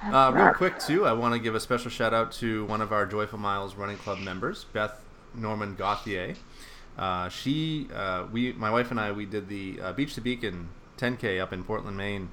Uh, 0.03 0.31
real 0.35 0.53
quick 0.53 0.77
too, 0.77 1.07
I 1.07 1.13
want 1.13 1.33
to 1.33 1.39
give 1.39 1.55
a 1.55 1.59
special 1.59 1.89
shout 1.89 2.13
out 2.13 2.31
to 2.33 2.65
one 2.65 2.81
of 2.81 2.91
our 2.93 3.07
Joyful 3.07 3.39
Miles 3.39 3.73
Running 3.73 3.97
Club 3.97 4.19
members, 4.19 4.65
Beth 4.65 5.03
Norman 5.33 5.73
Gauthier. 5.73 6.35
Uh, 6.99 7.29
she, 7.29 7.87
uh, 7.95 8.25
we, 8.31 8.53
my 8.53 8.69
wife 8.69 8.91
and 8.91 8.99
I, 8.99 9.11
we 9.11 9.25
did 9.25 9.47
the 9.49 9.79
uh, 9.81 9.93
Beach 9.93 10.13
to 10.13 10.21
Beacon 10.21 10.69
10K 10.99 11.41
up 11.41 11.51
in 11.51 11.63
Portland, 11.63 11.97
Maine, 11.97 12.29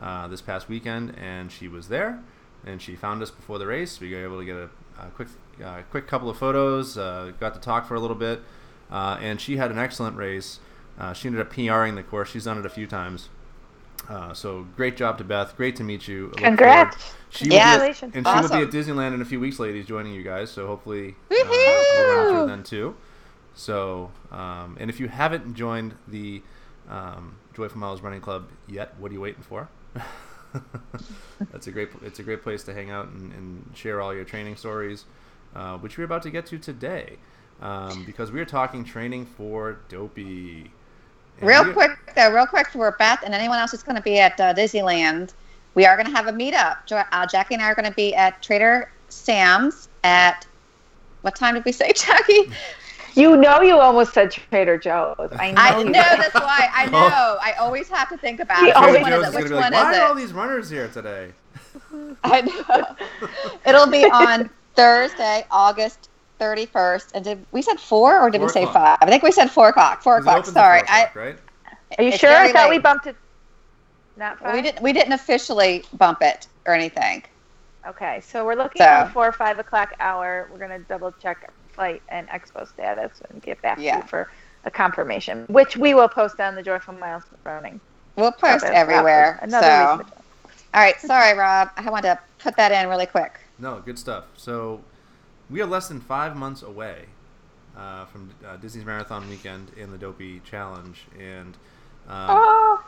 uh, 0.00 0.26
this 0.28 0.40
past 0.40 0.68
weekend, 0.68 1.14
and 1.18 1.50
she 1.52 1.68
was 1.68 1.88
there, 1.88 2.20
and 2.66 2.80
she 2.80 2.96
found 2.96 3.22
us 3.22 3.30
before 3.30 3.58
the 3.58 3.66
race. 3.66 4.00
We 4.00 4.12
were 4.14 4.24
able 4.24 4.38
to 4.38 4.44
get 4.44 4.56
a, 4.56 4.70
a 4.98 5.06
quick, 5.14 5.28
uh, 5.64 5.82
quick 5.90 6.06
couple 6.06 6.28
of 6.30 6.36
photos, 6.38 6.96
uh, 6.98 7.32
got 7.38 7.54
to 7.54 7.60
talk 7.60 7.86
for 7.86 7.94
a 7.94 8.00
little 8.00 8.16
bit, 8.16 8.40
uh, 8.90 9.18
and 9.20 9.40
she 9.40 9.56
had 9.56 9.70
an 9.70 9.78
excellent 9.78 10.16
race. 10.16 10.60
Uh, 10.98 11.12
she 11.12 11.28
ended 11.28 11.40
up 11.40 11.50
PRing 11.52 11.94
the 11.94 12.02
course. 12.02 12.30
She's 12.30 12.44
done 12.44 12.58
it 12.58 12.66
a 12.66 12.70
few 12.70 12.86
times. 12.86 13.28
Uh, 14.08 14.34
so 14.34 14.66
great 14.76 14.96
job 14.96 15.18
to 15.18 15.24
Beth. 15.24 15.56
Great 15.56 15.76
to 15.76 15.84
meet 15.84 16.08
you. 16.08 16.32
Congrats. 16.36 16.96
forward- 16.96 17.16
She 17.30 17.44
Yeah. 17.46 17.76
will 17.76 17.86
be, 17.88 17.94
Congratulations. 17.94 18.12
and 18.16 18.26
she 18.26 18.54
will 18.54 18.66
be 18.70 18.78
at 18.78 18.84
Disneyland 18.86 19.14
in 19.14 19.20
a 19.22 19.24
few 19.24 19.38
weeks, 19.38 19.58
ladies, 19.60 19.86
joining 19.86 20.12
you 20.14 20.22
guys. 20.22 20.50
So 20.50 20.66
hopefully, 20.66 21.14
we'll 21.30 21.46
run 21.46 22.28
through 22.34 22.46
then 22.48 22.62
too. 22.64 22.96
So, 23.54 24.10
um, 24.32 24.76
and 24.80 24.90
if 24.90 24.98
you 25.00 25.08
haven't 25.08 25.54
joined 25.54 25.94
the 26.08 26.42
um, 26.88 27.36
Joyful 27.54 27.78
Miles 27.78 28.00
Running 28.00 28.20
Club 28.20 28.48
yet, 28.66 28.94
what 28.98 29.10
are 29.10 29.14
you 29.14 29.20
waiting 29.20 29.42
for? 29.42 29.68
That's 31.52 31.66
a 31.66 31.70
great. 31.72 31.90
It's 32.02 32.18
a 32.18 32.22
great 32.22 32.42
place 32.42 32.62
to 32.64 32.74
hang 32.74 32.90
out 32.90 33.08
and, 33.08 33.32
and 33.32 33.70
share 33.74 34.00
all 34.00 34.14
your 34.14 34.24
training 34.24 34.56
stories, 34.56 35.04
uh, 35.54 35.78
which 35.78 35.96
we're 35.96 36.04
about 36.04 36.22
to 36.22 36.30
get 36.30 36.46
to 36.46 36.58
today, 36.58 37.16
um, 37.62 38.04
because 38.04 38.30
we 38.30 38.40
are 38.40 38.44
talking 38.44 38.84
training 38.84 39.26
for 39.26 39.78
Dopey. 39.88 40.70
And 41.40 41.48
Real 41.48 41.64
we- 41.64 41.72
quick, 41.72 41.90
though, 42.16 42.32
real 42.32 42.46
quick 42.46 42.68
for 42.68 42.90
Beth 42.98 43.22
and 43.24 43.34
anyone 43.34 43.58
else 43.58 43.70
who's 43.70 43.82
going 43.82 43.96
to 43.96 44.02
be 44.02 44.18
at 44.18 44.38
uh, 44.40 44.52
Disneyland, 44.52 45.32
we 45.74 45.86
are 45.86 45.96
going 45.96 46.06
to 46.08 46.14
have 46.14 46.26
a 46.26 46.32
meetup. 46.32 46.84
Jo- 46.86 47.04
Uh, 47.12 47.26
Jackie 47.26 47.54
and 47.54 47.62
I 47.62 47.70
are 47.70 47.74
going 47.74 47.88
to 47.88 47.94
be 47.94 48.14
at 48.14 48.42
Trader 48.42 48.90
Sam's 49.08 49.88
at 50.04 50.46
what 51.22 51.34
time 51.36 51.54
did 51.54 51.64
we 51.64 51.72
say, 51.72 51.92
Jackie? 51.96 52.50
You 53.14 53.36
know, 53.36 53.60
you 53.60 53.78
almost 53.78 54.12
said 54.14 54.30
Trader 54.30 54.78
Joe's. 54.78 55.30
I 55.38 55.50
know. 55.52 55.60
I 55.60 55.82
know 55.82 55.92
that's 55.92 56.34
why. 56.34 56.68
I 56.72 56.86
Oh. 56.86 56.90
know. 56.90 57.38
I 57.40 57.52
always 57.58 57.88
have 57.88 58.08
to 58.10 58.16
think 58.16 58.40
about 58.40 58.58
He 58.60 58.68
it. 58.68 58.76
always 58.76 58.94
Which 58.94 59.02
Trader 59.02 59.16
Joe's 59.16 59.22
is 59.22 59.28
is 59.28 59.34
gonna 59.34 59.42
Which 59.44 59.48
be 59.50 59.54
like, 59.54 59.72
one 59.72 59.72
why 59.84 59.92
is 59.92 59.98
are 59.98 60.06
all 60.06 60.14
these 60.14 60.32
runners 60.32 60.70
here 60.70 60.88
today? 60.88 61.32
I 62.24 62.40
know. 62.42 62.96
It'll 63.66 63.86
be 63.86 64.04
on 64.04 64.50
Thursday, 64.74 65.44
August 65.50 66.08
31st. 66.40 67.12
And 67.14 67.24
did 67.24 67.44
we 67.52 67.62
said 67.62 67.78
four 67.80 68.20
or 68.20 68.30
did 68.30 68.38
Four 68.38 68.46
we 68.46 68.52
say 68.52 68.62
o'clock. 68.62 69.00
five? 69.00 69.08
I 69.08 69.10
think 69.10 69.22
we 69.22 69.32
said 69.32 69.50
four 69.50 69.68
o'clock. 69.68 70.02
Four 70.02 70.18
o'clock. 70.18 70.46
Sorry. 70.46 70.80
four 70.80 70.84
o'clock, 70.84 71.14
right? 71.16 71.38
Are 71.98 72.04
you 72.04 72.12
sure? 72.12 72.30
I 72.30 72.34
very 72.34 72.52
thought 72.52 72.70
we 72.70 72.78
bumped 72.78 73.06
it. 73.06 73.16
Not 74.16 74.38
I 74.40 74.44
five. 74.44 74.54
we 74.54 74.62
didn't. 74.62 74.82
We 74.82 74.92
didn't 74.92 75.12
officially 75.12 75.84
bump 75.94 76.22
it 76.22 76.46
or 76.66 76.74
anything. 76.74 77.24
Okay, 77.88 78.20
so 78.20 78.44
we're 78.44 78.54
looking 78.54 78.80
So- 78.80 78.84
at 78.84 79.04
the 79.06 79.10
four 79.12 79.26
or 79.26 79.32
five 79.32 79.58
o'clock 79.58 79.94
hour. 80.00 80.48
We're 80.52 80.58
gonna 80.58 80.78
double 80.80 81.12
check 81.12 81.50
flight 81.80 82.02
and 82.10 82.28
expo 82.28 82.68
status 82.68 83.22
and 83.30 83.40
get 83.40 83.60
back 83.62 83.78
to 83.78 83.82
you 83.82 84.02
for 84.02 84.30
a 84.64 84.70
confirmation, 84.70 85.46
which 85.48 85.78
we 85.78 85.94
will 85.94 86.08
post 86.08 86.38
on 86.38 86.54
the 86.54 86.62
Joyful 86.62 86.92
Miles 86.92 87.22
running. 87.44 87.80
We'll 88.16 88.32
post 88.32 88.64
That's 88.64 88.76
everywhere. 88.76 89.38
Another 89.40 90.04
so, 90.04 90.06
all 90.74 90.80
right. 90.82 91.00
Sorry, 91.00 91.36
Rob. 91.36 91.70
I 91.78 91.88
wanted 91.88 92.08
to 92.08 92.18
put 92.38 92.56
that 92.56 92.70
in 92.70 92.88
really 92.90 93.06
quick. 93.06 93.40
No, 93.58 93.80
good 93.80 93.98
stuff. 93.98 94.24
So 94.36 94.82
we 95.48 95.62
are 95.62 95.66
less 95.66 95.88
than 95.88 96.00
five 96.00 96.36
months 96.36 96.62
away 96.62 97.06
uh, 97.76 98.04
from 98.04 98.30
uh, 98.46 98.56
Disney's 98.58 98.84
Marathon 98.84 99.26
Weekend 99.30 99.72
and 99.80 99.90
the 99.90 99.98
Dopey 99.98 100.40
Challenge, 100.40 101.00
and 101.18 101.54
um, 102.08 102.28
Oh, 102.28 102.84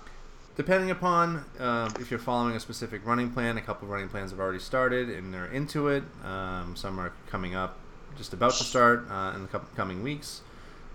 depending 0.54 0.90
upon 0.90 1.46
uh, 1.58 1.90
if 1.98 2.10
you're 2.10 2.20
following 2.20 2.56
a 2.56 2.60
specific 2.60 3.06
running 3.06 3.30
plan, 3.30 3.56
a 3.56 3.62
couple 3.62 3.86
of 3.86 3.90
running 3.90 4.10
plans 4.10 4.32
have 4.32 4.40
already 4.40 4.58
started 4.58 5.08
and 5.08 5.32
they're 5.32 5.46
into 5.46 5.88
it. 5.88 6.04
Um, 6.24 6.76
some 6.76 7.00
are 7.00 7.12
coming 7.30 7.54
up, 7.54 7.78
just 8.16 8.32
about 8.32 8.52
to 8.54 8.64
start 8.64 9.06
uh, 9.10 9.32
in 9.34 9.42
the 9.42 9.58
coming 9.76 10.02
weeks. 10.02 10.42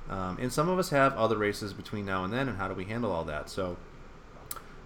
Um, 0.10 0.38
and 0.40 0.52
some 0.52 0.70
of 0.70 0.80
us 0.80 0.90
have 0.90 1.14
other 1.18 1.38
races 1.38 1.74
between 1.74 2.06
now 2.06 2.24
and 2.24 2.32
then, 2.32 2.48
and 2.48 2.58
how 2.58 2.68
do 2.68 2.74
we 2.74 2.86
handle 2.86 3.12
all 3.12 3.26
that? 3.26 3.50
So, 3.50 3.78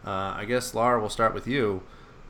uh, 0.06 0.34
I 0.36 0.46
guess 0.46 0.74
Laura, 0.74 1.00
we'll 1.00 1.10
start 1.10 1.34
with 1.34 1.48
you. 1.48 1.84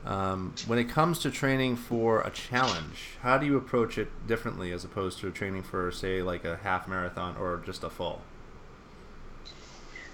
Um, 0.04 0.54
when 0.66 0.78
it 0.78 0.88
comes 0.88 1.20
to 1.20 1.30
training 1.30 1.76
for 1.76 2.20
a 2.22 2.30
challenge, 2.30 3.16
how 3.22 3.38
do 3.38 3.46
you 3.46 3.56
approach 3.56 3.98
it 3.98 4.08
differently 4.26 4.72
as 4.72 4.84
opposed 4.84 5.20
to 5.20 5.30
training 5.30 5.62
for, 5.62 5.90
say, 5.92 6.22
like 6.22 6.44
a 6.44 6.56
half 6.56 6.88
marathon 6.88 7.36
or 7.36 7.62
just 7.64 7.84
a 7.84 7.88
full? 7.88 8.20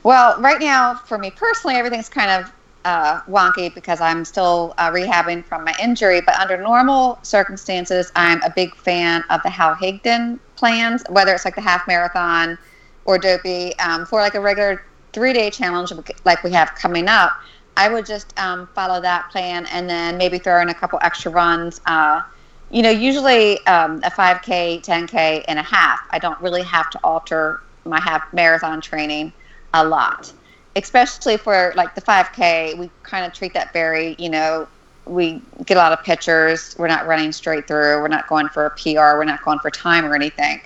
Well, 0.02 0.40
right 0.40 0.60
now, 0.60 0.94
for 0.94 1.18
me 1.18 1.30
personally, 1.30 1.76
everything's 1.76 2.08
kind 2.08 2.30
of 2.30 2.52
uh, 2.88 3.20
wonky 3.28 3.72
because 3.74 4.00
I'm 4.00 4.24
still 4.24 4.74
uh, 4.78 4.90
rehabbing 4.90 5.44
from 5.44 5.64
my 5.64 5.74
injury. 5.80 6.22
But 6.22 6.38
under 6.40 6.56
normal 6.56 7.18
circumstances, 7.22 8.10
I'm 8.16 8.42
a 8.42 8.50
big 8.50 8.74
fan 8.74 9.22
of 9.28 9.42
the 9.42 9.50
Hal 9.50 9.74
Higdon 9.74 10.38
plans, 10.56 11.04
whether 11.10 11.34
it's 11.34 11.44
like 11.44 11.54
the 11.54 11.60
half 11.60 11.86
marathon 11.86 12.56
or 13.04 13.18
dopey. 13.18 13.78
Um, 13.78 14.06
for 14.06 14.20
like 14.20 14.34
a 14.34 14.40
regular 14.40 14.84
three 15.12 15.34
day 15.34 15.50
challenge 15.50 15.92
like 16.24 16.42
we 16.42 16.52
have 16.52 16.74
coming 16.76 17.08
up, 17.08 17.32
I 17.76 17.88
would 17.92 18.06
just 18.06 18.38
um, 18.38 18.68
follow 18.74 19.00
that 19.02 19.30
plan 19.30 19.66
and 19.66 19.88
then 19.88 20.16
maybe 20.16 20.38
throw 20.38 20.60
in 20.62 20.70
a 20.70 20.74
couple 20.74 20.98
extra 21.02 21.30
runs 21.30 21.80
uh, 21.86 22.22
you 22.70 22.82
know, 22.82 22.90
usually 22.90 23.64
um, 23.66 23.96
a 24.04 24.10
5K, 24.10 24.84
10K, 24.84 25.44
and 25.48 25.58
a 25.58 25.62
half, 25.62 26.00
I 26.10 26.18
don't 26.18 26.38
really 26.42 26.62
have 26.62 26.90
to 26.90 27.00
alter 27.02 27.62
my 27.86 27.98
half 27.98 28.30
marathon 28.34 28.82
training 28.82 29.32
a 29.72 29.82
lot. 29.82 30.30
Especially 30.78 31.36
for 31.36 31.72
like 31.76 31.94
the 31.94 32.00
5K, 32.00 32.78
we 32.78 32.90
kind 33.02 33.26
of 33.26 33.32
treat 33.32 33.52
that 33.54 33.72
very, 33.72 34.14
you 34.18 34.30
know, 34.30 34.68
we 35.06 35.42
get 35.64 35.76
a 35.76 35.80
lot 35.80 35.92
of 35.92 36.04
pictures. 36.04 36.76
We're 36.78 36.88
not 36.88 37.06
running 37.06 37.32
straight 37.32 37.66
through. 37.66 38.00
We're 38.00 38.08
not 38.08 38.28
going 38.28 38.48
for 38.48 38.66
a 38.66 38.70
PR. 38.70 39.18
We're 39.18 39.24
not 39.24 39.42
going 39.44 39.58
for 39.58 39.70
time 39.70 40.04
or 40.04 40.14
anything. 40.14 40.60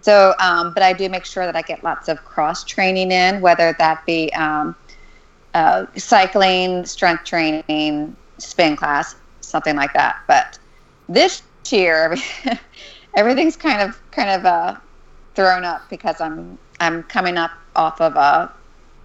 So, 0.00 0.34
um, 0.38 0.72
but 0.72 0.82
I 0.82 0.92
do 0.92 1.08
make 1.08 1.24
sure 1.24 1.44
that 1.44 1.56
I 1.56 1.62
get 1.62 1.84
lots 1.84 2.08
of 2.08 2.24
cross 2.24 2.64
training 2.64 3.12
in, 3.12 3.40
whether 3.40 3.74
that 3.78 4.04
be 4.06 4.32
um, 4.32 4.74
uh, 5.52 5.86
cycling, 5.96 6.86
strength 6.86 7.24
training, 7.24 8.16
spin 8.38 8.76
class, 8.76 9.16
something 9.40 9.76
like 9.76 9.92
that. 9.92 10.20
But 10.26 10.58
this 11.08 11.42
year, 11.68 12.16
everything's 13.14 13.56
kind 13.56 13.82
of 13.82 14.00
kind 14.10 14.30
of 14.30 14.46
uh, 14.46 14.76
thrown 15.34 15.64
up 15.64 15.82
because 15.90 16.20
I'm 16.20 16.58
I'm 16.80 17.02
coming 17.04 17.36
up 17.36 17.50
off 17.76 18.00
of 18.00 18.16
a 18.16 18.50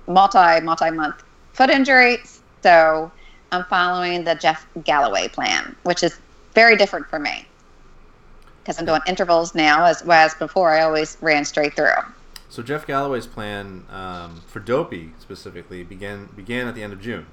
multi 0.07 0.62
multi 0.62 0.91
month 0.91 1.24
foot 1.53 1.69
injury, 1.69 2.17
so 2.62 3.12
I'm 3.51 3.63
following 3.65 4.24
the 4.24 4.35
Jeff 4.35 4.67
Galloway 4.83 5.27
plan, 5.27 5.75
which 5.83 6.03
is 6.03 6.19
very 6.53 6.75
different 6.75 7.07
for 7.07 7.19
me 7.19 7.45
because 8.62 8.79
I'm 8.79 8.85
doing 8.85 9.01
intervals 9.07 9.53
now, 9.53 9.85
as 9.85 10.01
whereas 10.01 10.33
before 10.33 10.71
I 10.71 10.81
always 10.81 11.17
ran 11.21 11.45
straight 11.45 11.75
through. 11.75 11.91
So 12.50 12.63
Jeff 12.63 12.88
Galloway's 12.88 13.27
plan 13.27 13.85
um, 13.91 14.41
for 14.47 14.59
Dopey 14.59 15.12
specifically 15.19 15.83
began 15.83 16.29
began 16.35 16.67
at 16.67 16.75
the 16.75 16.83
end 16.83 16.93
of 16.93 17.01
June. 17.01 17.25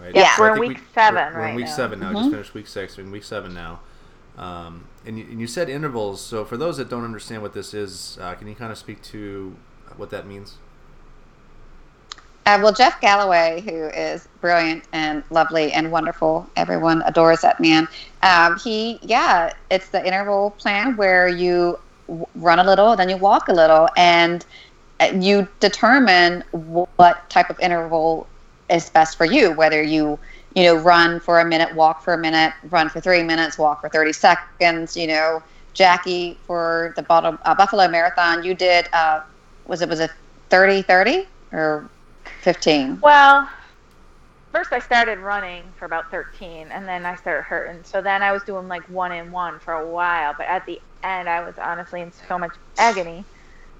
Right? 0.00 0.14
Yeah, 0.14 0.34
so 0.36 0.42
we're 0.42 0.54
in 0.54 0.60
week 0.60 0.78
we, 0.78 0.84
seven 0.94 1.32
we're, 1.34 1.40
we're 1.40 1.46
in 1.48 1.54
week 1.54 1.66
now. 1.66 1.72
seven 1.72 2.00
now. 2.00 2.06
Mm-hmm. 2.08 2.18
Just 2.18 2.30
finished 2.30 2.54
week 2.54 2.66
six. 2.66 2.96
We're 2.96 3.04
in 3.04 3.10
week 3.10 3.24
seven 3.24 3.54
now. 3.54 3.80
Um, 4.36 4.86
and, 5.04 5.18
you, 5.18 5.24
and 5.24 5.40
you 5.40 5.46
said 5.46 5.68
intervals. 5.68 6.20
So 6.20 6.44
for 6.44 6.56
those 6.56 6.78
that 6.78 6.88
don't 6.88 7.04
understand 7.04 7.42
what 7.42 7.52
this 7.52 7.74
is, 7.74 8.18
uh, 8.20 8.34
can 8.34 8.48
you 8.48 8.54
kind 8.54 8.72
of 8.72 8.78
speak 8.78 9.02
to 9.04 9.56
what 9.96 10.10
that 10.10 10.26
means? 10.26 10.56
Uh, 12.44 12.58
well, 12.62 12.72
Jeff 12.72 13.00
Galloway, 13.00 13.60
who 13.64 13.86
is 13.88 14.28
brilliant 14.40 14.88
and 14.92 15.22
lovely 15.30 15.72
and 15.72 15.92
wonderful, 15.92 16.50
everyone 16.56 17.02
adores 17.06 17.40
that 17.42 17.60
man. 17.60 17.86
Um, 18.22 18.58
he, 18.58 18.98
yeah, 19.02 19.50
it's 19.70 19.90
the 19.90 20.04
interval 20.04 20.50
plan 20.52 20.96
where 20.96 21.28
you 21.28 21.78
w- 22.08 22.26
run 22.34 22.58
a 22.58 22.64
little, 22.64 22.96
then 22.96 23.08
you 23.08 23.16
walk 23.16 23.46
a 23.48 23.52
little, 23.52 23.88
and 23.96 24.44
uh, 25.00 25.12
you 25.18 25.48
determine 25.60 26.44
what 26.52 27.30
type 27.30 27.50
of 27.50 27.60
interval 27.60 28.30
is 28.70 28.90
best 28.90 29.16
for 29.18 29.26
you. 29.26 29.52
Whether 29.52 29.82
you, 29.82 30.18
you 30.54 30.64
know, 30.64 30.76
run 30.76 31.20
for 31.20 31.40
a 31.40 31.44
minute, 31.44 31.74
walk 31.76 32.02
for 32.04 32.14
a 32.14 32.18
minute, 32.18 32.54
run 32.64 32.88
for 32.88 33.00
three 33.00 33.22
minutes, 33.22 33.58
walk 33.58 33.82
for 33.82 33.90
thirty 33.90 34.12
seconds. 34.14 34.96
You 34.96 35.08
know, 35.08 35.42
Jackie 35.74 36.40
for 36.46 36.92
the 36.96 37.02
bottom, 37.04 37.38
uh, 37.44 37.54
Buffalo 37.54 37.88
Marathon, 37.88 38.44
you 38.44 38.54
did. 38.54 38.88
Uh, 38.92 39.20
was 39.66 39.82
it 39.82 39.88
was 39.88 40.00
it 40.00 40.10
30 40.50 40.82
30 40.82 41.28
or 41.52 41.91
15? 42.42 43.02
Well, 43.02 43.48
first 44.52 44.72
I 44.72 44.80
started 44.80 45.18
running 45.20 45.74
for 45.78 45.86
about 45.86 46.10
13 46.10 46.70
and 46.72 46.88
then 46.88 47.06
I 47.06 47.16
started 47.16 47.42
hurting. 47.44 47.84
So 47.84 48.02
then 48.02 48.22
I 48.22 48.32
was 48.32 48.44
doing 48.44 48.68
like 48.68 48.88
one 48.88 49.12
in 49.12 49.32
one 49.32 49.60
for 49.60 49.74
a 49.74 49.90
while. 49.90 50.34
But 50.38 50.48
at 50.48 50.66
the 50.66 50.80
end, 51.02 51.28
I 51.28 51.44
was 51.44 51.56
honestly 51.58 52.02
in 52.02 52.12
so 52.12 52.38
much 52.38 52.54
agony. 52.78 53.26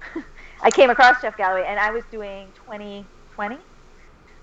I 0.61 0.71
came 0.71 0.89
across 0.89 1.21
Jeff 1.21 1.37
Galloway 1.37 1.65
and 1.67 1.79
I 1.79 1.91
was 1.91 2.05
doing 2.11 2.53
20 2.55 3.09
20, 3.33 3.57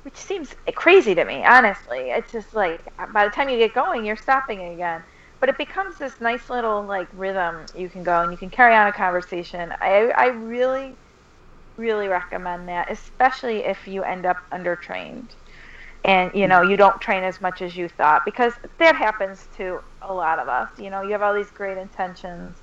which 0.04 0.16
seems 0.16 0.54
crazy 0.76 1.14
to 1.14 1.24
me, 1.24 1.44
honestly. 1.44 2.10
It's 2.10 2.32
just 2.32 2.54
like 2.54 2.82
by 3.14 3.24
the 3.26 3.30
time 3.32 3.48
you 3.50 3.58
get 3.58 3.74
going, 3.74 4.04
you're 4.04 4.16
stopping 4.16 4.74
again. 4.74 5.04
But 5.40 5.50
it 5.50 5.58
becomes 5.58 5.98
this 5.98 6.20
nice 6.20 6.50
little 6.50 6.86
like 6.86 7.08
rhythm 7.12 7.66
you 7.74 7.90
can 7.90 8.04
go 8.04 8.22
and 8.22 8.32
you 8.32 8.38
can 8.38 8.50
carry 8.50 8.74
on 8.74 8.88
a 8.88 8.92
conversation. 8.92 9.72
I, 9.80 10.12
I 10.16 10.26
really 10.28 10.98
really 11.76 12.08
recommend 12.08 12.68
that, 12.68 12.90
especially 12.90 13.58
if 13.64 13.86
you 13.86 14.02
end 14.04 14.26
up 14.26 14.38
undertrained 14.52 15.30
and 16.04 16.30
you 16.34 16.48
know 16.48 16.62
you 16.62 16.76
don't 16.76 17.00
train 17.00 17.24
as 17.24 17.40
much 17.40 17.62
as 17.62 17.76
you 17.76 17.88
thought 17.88 18.22
because 18.24 18.54
that 18.78 18.96
happens 18.96 19.48
to 19.56 19.80
a 20.02 20.12
lot 20.12 20.38
of 20.38 20.48
us. 20.48 20.70
You 20.78 20.90
know, 20.90 21.02
you 21.02 21.12
have 21.12 21.22
all 21.22 21.34
these 21.34 21.50
great 21.50 21.78
intentions, 21.78 22.58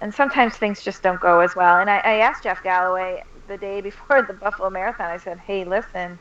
and 0.00 0.14
sometimes 0.14 0.56
things 0.56 0.82
just 0.82 1.02
don't 1.02 1.20
go 1.20 1.40
as 1.40 1.56
well. 1.56 1.80
And 1.80 1.90
I, 1.90 1.98
I 1.98 2.14
asked 2.18 2.44
Jeff 2.44 2.62
Galloway 2.62 3.22
the 3.48 3.58
day 3.58 3.80
before 3.80 4.22
the 4.22 4.34
Buffalo 4.34 4.70
Marathon. 4.70 5.10
I 5.10 5.18
said, 5.18 5.38
"Hey, 5.40 5.64
listen." 5.64 6.20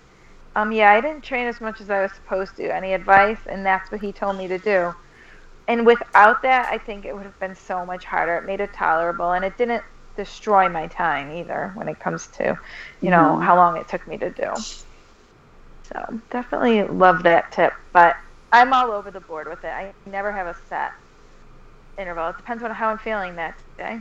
Um, 0.56 0.72
yeah, 0.72 0.92
I 0.92 1.02
didn't 1.02 1.24
train 1.24 1.48
as 1.48 1.62
much 1.62 1.82
as 1.82 1.90
I 1.90 2.02
was 2.02 2.14
supposed 2.14 2.58
to. 2.58 2.76
Any 2.76 2.94
advice? 2.94 3.40
And 3.48 3.66
that's 3.66 3.92
what 3.92 4.02
he 4.02 4.14
told 4.14 4.38
me 4.38 4.48
to 4.50 4.60
do. 4.60 4.94
And 5.68 5.86
without 5.86 6.44
that, 6.44 6.70
I 6.72 6.78
think 6.80 7.06
it 7.06 7.16
would 7.16 7.26
have 7.26 7.40
been 7.40 7.56
so 7.56 7.86
much 7.86 8.06
harder. 8.06 8.38
It 8.38 8.46
made 8.46 8.62
it 8.62 8.74
tolerable, 8.74 9.34
and 9.34 9.46
it 9.46 9.58
didn't 9.58 9.84
destroy 10.16 10.70
my 10.70 10.88
time 10.88 11.32
either 11.32 11.72
when 11.76 11.88
it 11.88 12.00
comes 12.00 12.28
to, 12.28 12.58
you 13.02 13.10
know, 13.10 13.18
mm-hmm. 13.18 13.44
how 13.44 13.56
long 13.56 13.78
it 13.78 13.88
took 13.88 14.06
me 14.08 14.18
to 14.18 14.30
do. 14.30 14.54
So 15.84 16.22
definitely 16.30 16.84
love 16.84 17.24
that 17.24 17.52
tip, 17.52 17.74
but 17.92 18.16
I'm 18.52 18.74
all 18.74 18.92
over 18.92 19.12
the 19.12 19.20
board 19.20 19.48
with 19.48 19.64
it. 19.64 19.70
I 19.70 19.94
never 20.06 20.32
have 20.32 20.48
a 20.48 20.56
set 20.70 20.92
interval. 21.98 22.30
It 22.30 22.38
depends 22.38 22.64
on 22.64 22.72
how 22.72 22.90
I'm 22.90 22.98
feeling 22.98 23.36
that 23.36 23.58
day. 23.78 24.00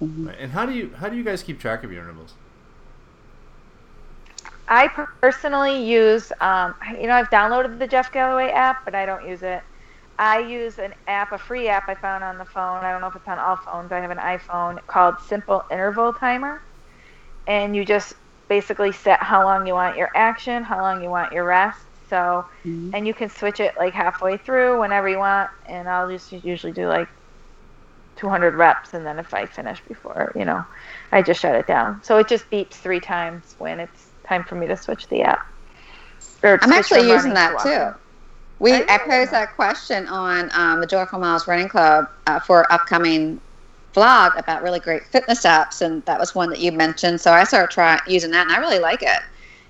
Mm-hmm. 0.00 0.28
And 0.28 0.52
how 0.52 0.66
do 0.66 0.72
you 0.72 0.92
how 0.96 1.08
do 1.08 1.16
you 1.16 1.24
guys 1.24 1.42
keep 1.42 1.60
track 1.60 1.82
of 1.82 1.92
your 1.92 2.02
intervals? 2.02 2.34
I 4.68 4.88
personally 4.88 5.82
use, 5.82 6.30
um, 6.40 6.74
you 7.00 7.06
know, 7.06 7.14
I've 7.14 7.30
downloaded 7.30 7.78
the 7.78 7.86
Jeff 7.86 8.12
Galloway 8.12 8.50
app, 8.50 8.84
but 8.84 8.94
I 8.94 9.06
don't 9.06 9.26
use 9.26 9.42
it. 9.42 9.62
I 10.18 10.40
use 10.40 10.78
an 10.78 10.94
app, 11.06 11.32
a 11.32 11.38
free 11.38 11.68
app 11.68 11.88
I 11.88 11.94
found 11.94 12.24
on 12.24 12.38
the 12.38 12.44
phone. 12.44 12.84
I 12.84 12.90
don't 12.90 13.00
know 13.00 13.06
if 13.06 13.14
it's 13.14 13.28
on 13.28 13.38
all 13.38 13.56
phones. 13.56 13.92
I 13.92 14.00
have 14.00 14.10
an 14.10 14.18
iPhone 14.18 14.84
called 14.86 15.20
Simple 15.20 15.64
Interval 15.70 16.12
Timer. 16.12 16.60
And 17.46 17.76
you 17.76 17.84
just 17.84 18.14
basically 18.48 18.92
set 18.92 19.22
how 19.22 19.44
long 19.44 19.66
you 19.66 19.74
want 19.74 19.96
your 19.96 20.10
action, 20.14 20.64
how 20.64 20.80
long 20.80 21.02
you 21.02 21.08
want 21.08 21.32
your 21.32 21.44
rest. 21.44 21.80
So, 22.10 22.44
mm-hmm. 22.64 22.90
and 22.94 23.06
you 23.06 23.14
can 23.14 23.28
switch 23.28 23.60
it 23.60 23.76
like 23.76 23.94
halfway 23.94 24.38
through 24.38 24.80
whenever 24.80 25.08
you 25.08 25.18
want. 25.18 25.50
And 25.66 25.88
I'll 25.88 26.10
just 26.10 26.32
usually 26.32 26.72
do 26.72 26.88
like 26.88 27.08
200 28.16 28.54
reps. 28.54 28.94
And 28.94 29.06
then 29.06 29.20
if 29.20 29.32
I 29.32 29.46
finish 29.46 29.80
before, 29.86 30.32
you 30.34 30.44
know, 30.44 30.64
I 31.12 31.22
just 31.22 31.40
shut 31.40 31.54
it 31.54 31.68
down. 31.68 32.02
So 32.02 32.18
it 32.18 32.26
just 32.26 32.50
beeps 32.50 32.74
three 32.74 33.00
times 33.00 33.54
when 33.58 33.78
it's 33.78 34.06
time 34.24 34.42
for 34.42 34.56
me 34.56 34.66
to 34.66 34.76
switch 34.76 35.06
the 35.06 35.22
app. 35.22 35.46
I'm 36.42 36.72
actually 36.72 37.08
using 37.08 37.34
that 37.34 37.60
too. 37.62 37.98
We 38.58 38.72
I, 38.72 38.84
I 38.88 38.98
posed 38.98 39.32
that 39.32 39.54
question 39.54 40.06
on 40.08 40.50
um, 40.54 40.80
the 40.80 40.86
Joyful 40.86 41.18
Miles 41.18 41.46
Running 41.46 41.68
Club 41.68 42.06
uh, 42.26 42.40
for 42.40 42.70
upcoming 42.72 43.40
vlog 43.94 44.38
about 44.38 44.62
really 44.62 44.80
great 44.80 45.04
fitness 45.04 45.44
apps, 45.44 45.80
and 45.80 46.04
that 46.06 46.18
was 46.18 46.34
one 46.34 46.50
that 46.50 46.58
you 46.60 46.72
mentioned. 46.72 47.20
So 47.20 47.32
I 47.32 47.44
started 47.44 47.72
trying 47.72 48.00
using 48.06 48.30
that, 48.32 48.42
and 48.46 48.52
I 48.52 48.58
really 48.58 48.78
like 48.78 49.02
it. 49.02 49.20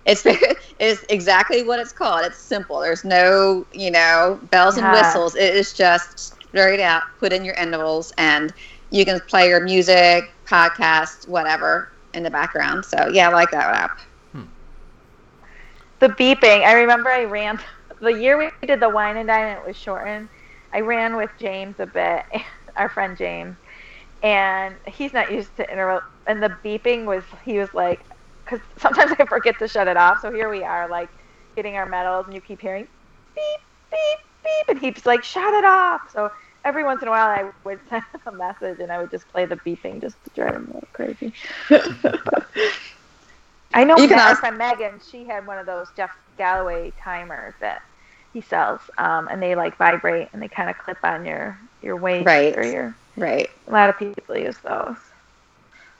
It's 0.07 0.23
it's 0.79 1.05
exactly 1.09 1.63
what 1.63 1.81
it's 1.81 1.93
called. 1.93 2.25
It's 2.25 2.39
simple. 2.39 2.81
There's 2.81 3.05
no 3.05 3.67
you 3.73 3.91
know 3.91 4.39
bells 4.51 4.77
and 4.77 4.91
whistles. 4.91 5.35
It 5.35 5.55
is 5.55 5.73
just 5.75 6.19
straight 6.19 6.81
out. 6.81 7.03
Put 7.19 7.33
in 7.33 7.45
your 7.45 7.55
intervals, 7.55 8.13
and 8.19 8.53
you 8.91 9.05
can 9.05 9.21
play 9.29 9.49
your 9.49 9.61
music, 9.61 10.25
podcast, 10.47 11.29
whatever 11.29 11.91
in 12.15 12.23
the 12.23 12.31
background. 12.31 12.85
So 12.85 13.09
yeah, 13.09 13.29
I 13.29 13.33
like 13.33 13.51
that 13.51 13.75
app. 13.75 14.01
Hmm. 14.33 14.43
The 16.01 16.09
beeping. 16.09 16.65
I 16.65 16.73
remember 16.73 17.11
I 17.11 17.25
ran 17.25 17.59
the 18.01 18.13
year 18.13 18.39
we 18.39 18.51
did 18.67 18.81
the 18.81 18.89
wine 18.89 19.17
and 19.17 19.29
dine, 19.29 19.57
it 19.57 19.67
was 19.67 19.77
shortened. 19.77 20.29
I 20.73 20.81
ran 20.81 21.17
with 21.17 21.31
James 21.41 21.77
a 21.81 21.87
bit, 21.87 22.25
our 22.77 22.89
friend 22.89 23.17
James, 23.17 23.57
and 24.23 24.77
he's 24.87 25.13
not 25.13 25.33
used 25.33 25.57
to 25.57 25.71
interval. 25.71 26.01
And 26.27 26.43
the 26.43 26.57
beeping 26.65 27.07
was, 27.07 27.25
he 27.45 27.59
was 27.59 27.73
like, 27.75 28.05
because 28.45 28.61
sometimes 28.79 29.13
I 29.19 29.25
forget 29.27 29.59
to 29.61 29.69
shut 29.69 29.89
it 29.89 29.97
off. 29.97 30.21
So 30.21 30.33
here 30.33 30.51
we 30.51 30.63
are, 30.65 30.89
like 30.89 31.11
getting 31.57 31.77
our 31.77 31.87
medals, 31.87 32.27
and 32.27 32.35
you 32.35 32.41
keep 32.41 32.61
hearing 32.61 32.87
beep, 33.35 33.61
beep, 33.91 34.19
beep, 34.45 34.69
and 34.69 34.79
he's 34.81 35.07
like, 35.07 35.25
shut 35.25 35.55
it 35.55 35.65
off. 35.65 36.03
So 36.13 36.31
every 36.65 36.85
once 36.85 37.03
in 37.03 37.09
a 37.09 37.11
while, 37.13 37.29
I 37.29 37.51
would 37.65 37.81
send 37.91 38.03
him 38.15 38.21
a 38.27 38.33
message, 38.33 38.81
and 38.81 38.93
I 38.93 38.99
would 39.01 39.11
just 39.11 39.29
play 39.29 39.47
the 39.47 39.57
beeping 39.67 40.01
just 40.01 40.23
to 40.25 40.31
drive 40.35 40.57
him 40.57 40.71
a 40.71 40.75
little 40.75 40.89
crazy. 40.95 41.35
I 43.75 43.85
know 43.85 43.97
that 43.97 44.19
our 44.19 44.37
friend 44.37 44.57
Megan, 44.57 45.01
she 45.11 45.25
had 45.25 45.47
one 45.47 45.59
of 45.59 45.67
those 45.67 45.89
Jeff 45.97 46.11
Galloway 46.37 46.93
timers 47.01 47.55
that 47.61 47.83
he 48.33 48.41
sells, 48.41 48.81
um, 48.99 49.29
and 49.29 49.43
they 49.43 49.55
like 49.55 49.77
vibrate 49.77 50.29
and 50.33 50.41
they 50.43 50.49
kind 50.49 50.71
of 50.71 50.79
clip 50.79 50.99
on 51.03 51.25
your 51.25 51.59
your 51.83 51.97
waist 51.97 52.27
right. 52.27 52.57
or 52.57 52.65
your 52.65 52.97
right. 53.17 53.51
A 53.67 53.71
lot 53.71 53.91
of 53.91 53.99
people 53.99 54.37
use 54.37 54.59
those. 54.59 54.97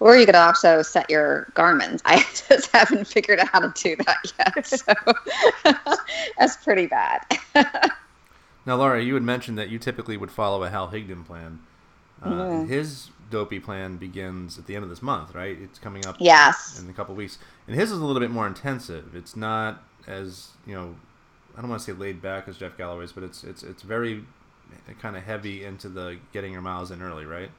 Or 0.01 0.17
you 0.17 0.27
could 0.27 0.37
also 0.37 0.83
set 0.83 1.11
your 1.11 1.51
Garmin's. 1.55 2.01
I 2.07 2.25
just 2.49 2.71
haven't 2.73 3.07
figured 3.07 3.41
out 3.41 3.49
how 3.49 3.61
to 3.61 3.73
do 3.75 3.97
that 4.05 4.33
yet, 4.39 4.67
so 5.65 5.95
that's 6.39 6.57
pretty 6.59 6.87
bad. 6.87 7.21
now, 8.65 8.77
Laura, 8.77 9.03
you 9.03 9.15
had 9.15 9.23
mentioned 9.23 9.59
that 9.59 9.69
you 9.69 9.79
typically 9.79 10.17
would 10.17 10.31
follow 10.31 10.63
a 10.63 10.71
Hal 10.71 10.89
Higdon 10.89 11.27
plan. 11.27 11.61
Uh, 12.23 12.31
mm. 12.31 12.69
His 12.69 13.11
dopey 13.31 13.61
plan 13.61 13.97
begins 13.97 14.59
at 14.59 14.67
the 14.67 14.75
end 14.75 14.85
of 14.85 14.91
this 14.91 15.03
month, 15.03 15.35
right? 15.35 15.57
It's 15.61 15.79
coming 15.79 16.07
up 16.07 16.17
yes. 16.19 16.81
in 16.81 16.89
a 16.89 16.93
couple 16.93 17.15
weeks, 17.15 17.39
and 17.67 17.77
his 17.77 17.91
is 17.91 17.99
a 17.99 18.05
little 18.05 18.21
bit 18.21 18.31
more 18.31 18.47
intensive. 18.47 19.15
It's 19.15 19.37
not 19.37 19.83
as 20.07 20.49
you 20.67 20.75
know 20.75 20.95
I 21.57 21.61
don't 21.61 21.71
want 21.71 21.83
to 21.83 21.93
say 21.93 21.99
laid 21.99 22.23
back 22.23 22.47
as 22.47 22.57
Jeff 22.57 22.77
Galloway's, 22.77 23.13
but 23.13 23.25
it's 23.25 23.43
it's 23.43 23.63
it's 23.63 23.83
very 23.83 24.25
kind 25.01 25.17
of 25.17 25.23
heavy 25.25 25.65
into 25.65 25.89
the 25.89 26.19
getting 26.33 26.53
your 26.53 26.63
miles 26.63 26.91
in 26.91 27.03
early, 27.03 27.25
right? 27.25 27.51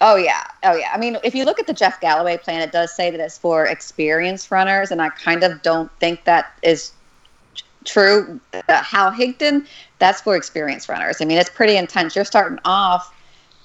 Oh 0.00 0.16
yeah, 0.16 0.42
oh 0.64 0.74
yeah. 0.74 0.90
I 0.92 0.98
mean, 0.98 1.18
if 1.22 1.34
you 1.34 1.44
look 1.44 1.60
at 1.60 1.66
the 1.66 1.74
Jeff 1.74 2.00
Galloway 2.00 2.38
plan, 2.38 2.62
it 2.62 2.72
does 2.72 2.94
say 2.94 3.10
that 3.10 3.20
it's 3.20 3.38
for 3.38 3.66
experienced 3.66 4.50
runners, 4.50 4.90
and 4.90 5.00
I 5.00 5.10
kind 5.10 5.44
of 5.44 5.62
don't 5.62 5.90
think 6.00 6.24
that 6.24 6.52
is 6.62 6.92
true. 7.84 8.40
Uh, 8.52 8.82
Hal 8.82 9.12
Higdon, 9.12 9.66
that's 9.98 10.20
for 10.20 10.36
experienced 10.36 10.88
runners. 10.88 11.18
I 11.20 11.26
mean, 11.26 11.38
it's 11.38 11.50
pretty 11.50 11.76
intense. 11.76 12.16
You're 12.16 12.24
starting 12.24 12.58
off, 12.64 13.14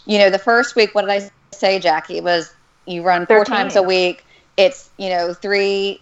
you 0.06 0.18
know, 0.18 0.30
the 0.30 0.40
first 0.40 0.76
week. 0.76 0.94
What 0.94 1.02
did 1.02 1.12
I 1.12 1.30
say, 1.52 1.80
Jackie? 1.80 2.18
It 2.18 2.24
was 2.24 2.54
you 2.86 3.04
run 3.04 3.26
four 3.26 3.46
13. 3.46 3.56
times 3.56 3.76
a 3.76 3.84
week. 3.84 4.26
It's 4.58 4.90
you 4.98 5.10
know 5.10 5.34
three, 5.34 6.02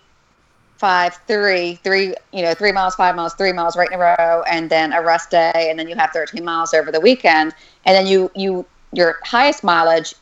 five, 0.77 1.17
three, 1.27 1.75
three, 1.83 2.13
you 2.31 2.41
know, 2.41 2.53
three 2.53 2.71
miles, 2.71 2.95
five 2.95 3.15
miles, 3.15 3.33
three 3.35 3.53
miles 3.53 3.77
right 3.77 3.87
in 3.89 3.99
a 3.99 4.15
row, 4.17 4.43
and 4.43 4.69
then 4.69 4.93
a 4.93 5.01
rest 5.01 5.31
day, 5.31 5.67
and 5.69 5.79
then 5.79 5.87
you 5.87 5.95
have 5.95 6.11
13 6.11 6.43
miles 6.43 6.73
over 6.73 6.91
the 6.91 6.99
weekend, 6.99 7.53
and 7.85 7.95
then 7.95 8.05
you 8.05 8.29
you 8.35 8.65
your 8.91 9.17
highest 9.23 9.63
mileage, 9.63 10.13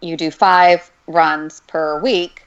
you 0.00 0.16
do 0.16 0.30
five 0.30 0.90
runs 1.06 1.60
per 1.68 2.00
week, 2.00 2.44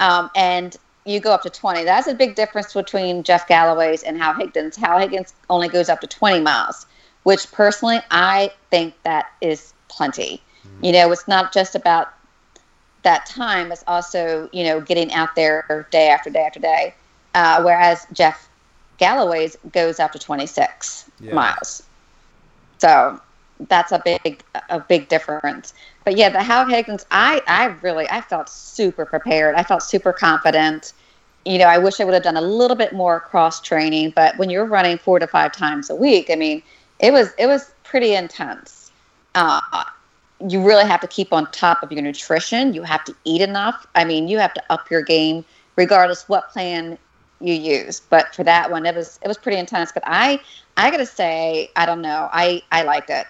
um, 0.00 0.30
and 0.36 0.76
you 1.04 1.20
go 1.20 1.32
up 1.32 1.42
to 1.42 1.50
20. 1.50 1.84
That's 1.84 2.06
a 2.06 2.14
big 2.14 2.34
difference 2.34 2.72
between 2.72 3.22
Jeff 3.22 3.48
Galloway's 3.48 4.02
and 4.02 4.18
Hal 4.18 4.34
Higdon's. 4.34 4.76
Hal 4.76 4.98
Higdon's 4.98 5.34
only 5.48 5.68
goes 5.68 5.88
up 5.88 6.00
to 6.00 6.06
20 6.06 6.40
miles, 6.40 6.86
which 7.22 7.50
personally 7.52 8.00
I 8.10 8.52
think 8.70 8.94
that 9.04 9.26
is 9.40 9.72
plenty. 9.88 10.42
You 10.80 10.92
know, 10.92 11.10
it's 11.12 11.28
not 11.28 11.52
just 11.52 11.74
about 11.74 12.08
that 13.02 13.26
time; 13.26 13.72
it's 13.72 13.84
also 13.86 14.48
you 14.52 14.64
know 14.64 14.80
getting 14.80 15.12
out 15.12 15.34
there 15.36 15.88
day 15.90 16.08
after 16.08 16.30
day 16.30 16.42
after 16.46 16.60
day. 16.60 16.94
Uh, 17.34 17.62
whereas 17.62 18.06
Jeff 18.12 18.48
Galloway's 18.98 19.56
goes 19.72 19.98
up 20.00 20.12
to 20.12 20.18
26 20.18 21.10
Yeah. 21.20 21.30
miles. 21.30 21.82
So 22.78 23.20
that's 23.68 23.92
a 23.92 24.02
big 24.04 24.42
a 24.70 24.80
big 24.80 25.08
difference. 25.08 25.72
But 26.04 26.16
yeah, 26.16 26.28
the 26.30 26.42
Hal 26.42 26.64
Higdon, 26.66 27.02
I 27.10 27.40
I 27.46 27.66
really 27.82 28.06
I 28.10 28.20
felt 28.20 28.48
super 28.48 29.04
prepared. 29.04 29.54
I 29.54 29.62
felt 29.62 29.82
super 29.82 30.12
confident. 30.12 30.92
You 31.44 31.58
know, 31.58 31.66
I 31.66 31.78
wish 31.78 32.00
I 32.00 32.04
would 32.04 32.14
have 32.14 32.22
done 32.22 32.36
a 32.36 32.40
little 32.42 32.76
bit 32.76 32.92
more 32.92 33.20
cross 33.20 33.60
training, 33.60 34.12
but 34.14 34.36
when 34.38 34.50
you're 34.50 34.64
running 34.66 34.98
four 34.98 35.18
to 35.18 35.26
five 35.26 35.52
times 35.52 35.90
a 35.90 35.94
week, 35.96 36.30
I 36.30 36.34
mean, 36.36 36.62
it 36.98 37.12
was 37.12 37.32
it 37.38 37.46
was 37.46 37.72
pretty 37.84 38.14
intense. 38.14 38.85
Uh, 39.36 39.84
you 40.48 40.60
really 40.62 40.84
have 40.84 41.00
to 41.00 41.06
keep 41.06 41.32
on 41.32 41.50
top 41.52 41.82
of 41.82 41.92
your 41.92 42.02
nutrition. 42.02 42.74
You 42.74 42.82
have 42.82 43.04
to 43.04 43.14
eat 43.24 43.40
enough. 43.40 43.86
I 43.94 44.04
mean, 44.04 44.26
you 44.28 44.38
have 44.38 44.52
to 44.54 44.62
up 44.70 44.90
your 44.90 45.02
game 45.02 45.44
regardless 45.76 46.28
what 46.28 46.50
plan 46.50 46.98
you 47.40 47.54
use. 47.54 48.00
But 48.00 48.34
for 48.34 48.42
that 48.44 48.70
one, 48.70 48.84
it 48.86 48.94
was 48.94 49.18
it 49.22 49.28
was 49.28 49.38
pretty 49.38 49.58
intense. 49.58 49.92
But 49.92 50.02
I 50.06 50.40
I 50.76 50.90
gotta 50.90 51.06
say, 51.06 51.70
I 51.76 51.86
don't 51.86 52.02
know. 52.02 52.28
I 52.32 52.62
I 52.72 52.82
liked 52.82 53.10
it. 53.10 53.26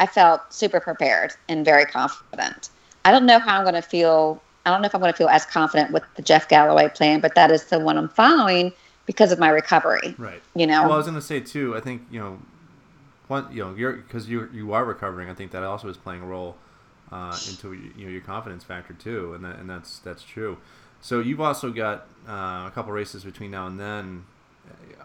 I 0.00 0.06
felt 0.06 0.52
super 0.52 0.80
prepared 0.80 1.32
and 1.48 1.64
very 1.64 1.84
confident. 1.84 2.70
I 3.04 3.10
don't 3.12 3.26
know 3.26 3.38
how 3.38 3.58
I'm 3.58 3.64
going 3.64 3.74
to 3.74 3.82
feel. 3.82 4.40
I 4.64 4.70
don't 4.70 4.80
know 4.80 4.86
if 4.86 4.94
I'm 4.94 5.00
going 5.00 5.12
to 5.12 5.16
feel 5.16 5.28
as 5.28 5.44
confident 5.44 5.90
with 5.90 6.02
the 6.16 6.22
Jeff 6.22 6.48
Galloway 6.48 6.88
plan, 6.88 7.20
but 7.20 7.34
that 7.34 7.50
is 7.50 7.64
the 7.64 7.78
one 7.78 7.98
I'm 7.98 8.08
following 8.08 8.72
because 9.06 9.30
of 9.30 9.38
my 9.38 9.50
recovery. 9.50 10.14
Right. 10.18 10.40
You 10.54 10.66
know, 10.66 10.82
Well, 10.82 10.92
I 10.92 10.96
was 10.96 11.06
going 11.06 11.16
to 11.16 11.22
say 11.22 11.40
too. 11.40 11.76
I 11.76 11.80
think 11.80 12.02
you 12.10 12.18
know, 12.18 12.38
one 13.30 13.52
you 13.52 13.64
know, 13.64 13.74
you're 13.74 13.92
because 13.92 14.28
you 14.28 14.48
you 14.52 14.72
are 14.72 14.84
recovering. 14.84 15.30
I 15.30 15.34
think 15.34 15.52
that 15.52 15.62
also 15.62 15.88
is 15.88 15.96
playing 15.96 16.22
a 16.22 16.26
role 16.26 16.56
uh, 17.12 17.36
into 17.48 17.72
you 17.72 18.04
know 18.04 18.10
your 18.10 18.20
confidence 18.20 18.64
factor 18.64 18.94
too, 18.94 19.34
and 19.34 19.44
that, 19.44 19.58
and 19.58 19.70
that's 19.70 19.98
that's 20.00 20.22
true. 20.22 20.58
So 21.00 21.20
you've 21.20 21.40
also 21.40 21.70
got 21.70 22.06
uh, 22.28 22.66
a 22.66 22.72
couple 22.74 22.92
races 22.92 23.24
between 23.24 23.50
now 23.50 23.66
and 23.66 23.80
then. 23.80 24.24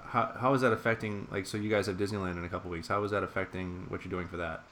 How, 0.07 0.33
how 0.39 0.53
is 0.53 0.61
that 0.61 0.71
affecting? 0.71 1.27
Like, 1.31 1.45
so 1.45 1.57
you 1.57 1.69
guys 1.69 1.87
have 1.87 1.97
Disneyland 1.97 2.37
in 2.37 2.45
a 2.45 2.49
couple 2.49 2.69
weeks. 2.69 2.87
How 2.87 3.03
is 3.03 3.11
that 3.11 3.23
affecting 3.23 3.85
what 3.89 4.03
you're 4.05 4.11
doing 4.11 4.27
for 4.27 4.37
that? 4.37 4.63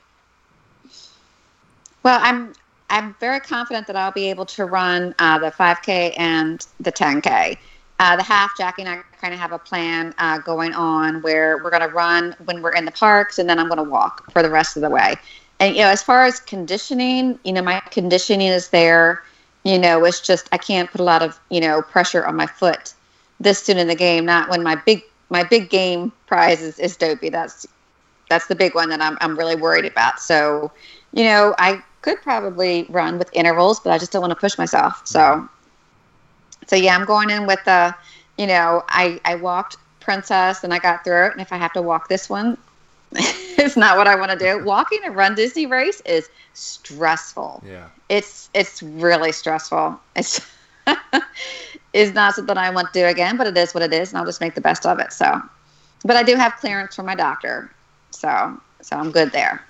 Well, 2.03 2.19
I'm 2.21 2.53
I'm 2.89 3.15
very 3.19 3.39
confident 3.39 3.87
that 3.87 3.95
I'll 3.95 4.11
be 4.11 4.29
able 4.29 4.45
to 4.47 4.65
run 4.65 5.15
uh, 5.19 5.39
the 5.39 5.51
5K 5.51 6.13
and 6.17 6.65
the 6.79 6.91
10K. 6.91 7.57
Uh, 8.03 8.17
the 8.17 8.23
half, 8.23 8.51
Jackie 8.57 8.81
and 8.81 8.89
I 8.89 9.01
kind 9.21 9.33
of 9.33 9.39
have 9.39 9.53
a 9.53 9.57
plan 9.57 10.13
uh, 10.17 10.37
going 10.39 10.73
on 10.73 11.21
where 11.21 11.63
we're 11.63 11.69
going 11.69 11.87
to 11.87 11.95
run 11.95 12.35
when 12.43 12.61
we're 12.61 12.73
in 12.73 12.83
the 12.83 12.91
parks, 12.91 13.39
and 13.39 13.49
then 13.49 13.57
I'm 13.57 13.69
going 13.69 13.77
to 13.77 13.89
walk 13.89 14.29
for 14.33 14.43
the 14.43 14.49
rest 14.49 14.75
of 14.75 14.81
the 14.81 14.89
way. 14.89 15.15
And 15.61 15.73
you 15.73 15.83
know, 15.83 15.87
as 15.87 16.03
far 16.03 16.25
as 16.25 16.41
conditioning, 16.41 17.39
you 17.45 17.53
know, 17.53 17.61
my 17.61 17.79
conditioning 17.91 18.49
is 18.49 18.67
there. 18.71 19.23
You 19.63 19.79
know, 19.79 20.03
it's 20.03 20.19
just 20.19 20.49
I 20.51 20.57
can't 20.57 20.91
put 20.91 20.99
a 20.99 21.03
lot 21.05 21.21
of 21.21 21.39
you 21.49 21.61
know 21.61 21.81
pressure 21.81 22.25
on 22.25 22.35
my 22.35 22.45
foot 22.45 22.93
this 23.39 23.63
soon 23.63 23.77
in 23.77 23.87
the 23.87 23.95
game. 23.95 24.25
Not 24.25 24.49
when 24.49 24.63
my 24.63 24.75
big 24.75 25.01
my 25.29 25.45
big 25.45 25.69
game 25.69 26.11
prize 26.27 26.61
is, 26.61 26.79
is 26.79 26.97
dopey. 26.97 27.29
That's 27.29 27.65
that's 28.29 28.47
the 28.47 28.55
big 28.55 28.75
one 28.75 28.89
that 28.89 28.99
I'm 28.99 29.17
I'm 29.21 29.37
really 29.37 29.55
worried 29.55 29.85
about. 29.85 30.19
So, 30.19 30.73
you 31.13 31.23
know, 31.23 31.55
I 31.57 31.81
could 32.01 32.21
probably 32.21 32.85
run 32.89 33.17
with 33.17 33.29
intervals, 33.31 33.79
but 33.79 33.93
I 33.93 33.97
just 33.97 34.11
don't 34.11 34.21
want 34.21 34.31
to 34.31 34.39
push 34.39 34.57
myself. 34.57 35.03
So, 35.05 35.47
so 36.67 36.75
yeah, 36.75 36.95
I'm 36.95 37.05
going 37.05 37.29
in 37.29 37.45
with 37.45 37.63
the, 37.65 37.95
you 38.37 38.47
know, 38.47 38.83
I 38.89 39.19
I 39.25 39.35
walked 39.35 39.77
Princess 39.99 40.63
and 40.63 40.73
I 40.73 40.79
got 40.79 41.03
through 41.03 41.27
it, 41.27 41.31
and 41.33 41.41
if 41.41 41.51
I 41.51 41.57
have 41.57 41.73
to 41.73 41.81
walk 41.81 42.09
this 42.09 42.29
one, 42.29 42.57
it's 43.11 43.77
not 43.77 43.97
what 43.97 44.07
I 44.07 44.15
want 44.15 44.31
to 44.31 44.37
do. 44.37 44.63
Walking 44.65 44.99
a 45.05 45.11
Run 45.11 45.35
Disney 45.35 45.65
race 45.65 46.01
is 46.01 46.29
stressful. 46.53 47.63
Yeah. 47.65 47.87
It's 48.09 48.49
it's 48.53 48.83
really 48.83 49.31
stressful. 49.31 49.99
It's 50.15 50.41
is 51.93 52.13
not 52.13 52.35
something 52.35 52.57
I 52.57 52.69
want 52.69 52.91
to 52.93 52.99
do 52.99 53.05
again, 53.05 53.37
but 53.37 53.47
it 53.47 53.57
is 53.57 53.73
what 53.73 53.83
it 53.83 53.93
is, 53.93 54.09
and 54.09 54.17
I'll 54.17 54.25
just 54.25 54.41
make 54.41 54.55
the 54.55 54.61
best 54.61 54.85
of 54.85 54.99
it. 54.99 55.13
So, 55.13 55.41
but 56.03 56.15
I 56.15 56.23
do 56.23 56.35
have 56.35 56.55
clearance 56.55 56.95
from 56.95 57.05
my 57.05 57.15
doctor, 57.15 57.71
so 58.11 58.59
so 58.81 58.97
I'm 58.97 59.11
good 59.11 59.31
there. 59.31 59.63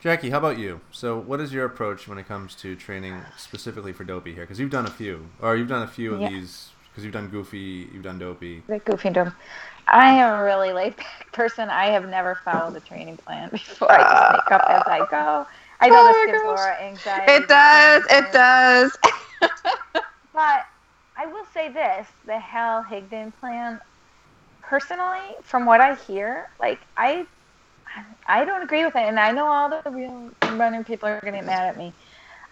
Jackie, 0.00 0.30
how 0.30 0.38
about 0.38 0.58
you? 0.58 0.80
So, 0.90 1.18
what 1.18 1.40
is 1.40 1.52
your 1.52 1.66
approach 1.66 2.08
when 2.08 2.16
it 2.16 2.26
comes 2.26 2.54
to 2.56 2.74
training 2.74 3.20
specifically 3.36 3.92
for 3.92 4.02
Dopey 4.04 4.32
here? 4.32 4.44
Because 4.44 4.58
you've 4.58 4.70
done 4.70 4.86
a 4.86 4.90
few, 4.90 5.26
or 5.42 5.56
you've 5.56 5.68
done 5.68 5.82
a 5.82 5.86
few 5.86 6.14
of 6.14 6.20
Yeah. 6.22 6.30
these. 6.30 6.70
Because 6.90 7.04
you've 7.04 7.12
done 7.12 7.28
Goofy, 7.28 7.88
you've 7.92 8.02
done 8.02 8.18
Dopey. 8.18 8.62
The 8.66 8.78
goofy 8.80 9.10
dome. 9.10 9.32
I 9.86 10.08
am 10.12 10.40
a 10.40 10.42
really 10.42 10.72
laid 10.72 10.96
back 10.96 11.28
person. 11.32 11.68
I 11.68 11.86
have 11.90 12.08
never 12.08 12.34
followed 12.34 12.74
a 12.76 12.80
training 12.80 13.18
plan 13.18 13.48
before. 13.52 13.92
I 13.92 13.98
just 13.98 14.10
ah. 14.10 14.32
make 14.32 14.52
up 14.52 14.64
as 14.68 14.82
I 14.86 14.98
go. 15.10 15.46
I 15.80 15.88
know 15.88 15.96
Oh 16.00 16.06
this 16.12 16.26
gives 16.26 16.42
gosh. 16.42 16.46
Laura 16.46 16.76
anxiety. 16.82 17.32
It 17.32 17.48
does. 17.48 18.04
It 18.10 18.32
does. 18.32 18.98
But 20.32 20.64
I 21.16 21.26
will 21.26 21.44
say 21.52 21.68
this: 21.68 22.06
the 22.24 22.38
Hal 22.38 22.82
Higdon 22.82 23.32
plan. 23.40 23.80
Personally, 24.62 25.34
from 25.42 25.66
what 25.66 25.80
I 25.80 25.94
hear, 25.96 26.48
like 26.60 26.78
I, 26.96 27.26
I 28.26 28.44
don't 28.44 28.62
agree 28.62 28.84
with 28.84 28.96
it, 28.96 29.08
and 29.08 29.18
I 29.20 29.32
know 29.32 29.46
all 29.46 29.70
the 29.70 29.90
real 29.90 30.30
running 30.56 30.84
people 30.84 31.08
are 31.08 31.20
going 31.20 31.34
to 31.34 31.38
get 31.40 31.46
mad 31.46 31.68
at 31.68 31.76
me. 31.76 31.94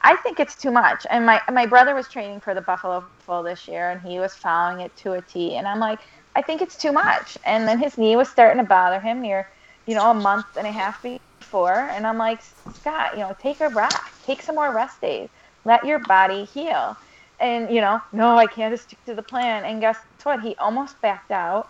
I 0.03 0.17
think 0.17 0.41
it's 0.41 0.57
too 0.57 0.71
much. 0.73 1.07
And 1.11 1.27
my 1.27 1.41
my 1.53 1.67
brother 1.67 1.95
was 1.95 2.09
training 2.09 2.41
for 2.41 2.55
the 2.55 2.63
Buffalo 2.63 3.05
Full 3.21 3.43
this 3.45 3.69
year, 3.69 3.91
and 3.91 4.01
he 4.03 4.21
was 4.21 4.35
following 4.35 4.81
it 4.81 4.97
to 4.99 5.15
a 5.15 5.23
T. 5.23 5.57
And 5.57 5.67
I'm 5.67 5.81
like, 5.81 6.01
I 6.37 6.43
think 6.43 6.63
it's 6.63 6.77
too 6.77 6.93
much. 6.93 7.37
And 7.45 7.67
then 7.69 7.79
his 7.79 7.99
knee 7.99 8.17
was 8.17 8.29
starting 8.31 8.59
to 8.63 8.69
bother 8.69 9.01
him 9.01 9.23
near, 9.23 9.49
you 9.87 9.95
know, 9.97 10.11
a 10.11 10.15
month 10.15 10.47
and 10.57 10.67
a 10.67 10.73
half 10.73 11.03
before. 11.03 11.91
And 11.93 12.07
I'm 12.07 12.19
like, 12.19 12.43
Scott, 12.75 13.13
you 13.15 13.21
know, 13.21 13.35
take 13.41 13.61
a 13.61 13.69
rest, 13.71 13.99
take 14.23 14.43
some 14.43 14.57
more 14.57 14.75
rest 14.75 15.01
days, 15.01 15.31
let 15.65 15.85
your 15.85 16.01
body 16.01 16.45
heal. 16.45 16.97
And 17.41 17.71
you 17.71 17.81
know, 17.81 18.01
no, 18.13 18.37
I 18.39 18.47
can't 18.47 18.73
just 18.73 18.85
stick 18.85 19.01
to 19.07 19.15
the 19.15 19.23
plan. 19.23 19.65
And 19.65 19.81
guess 19.81 19.99
what? 20.25 20.41
He 20.43 20.57
almost 20.57 21.01
backed 21.03 21.31
out. 21.33 21.69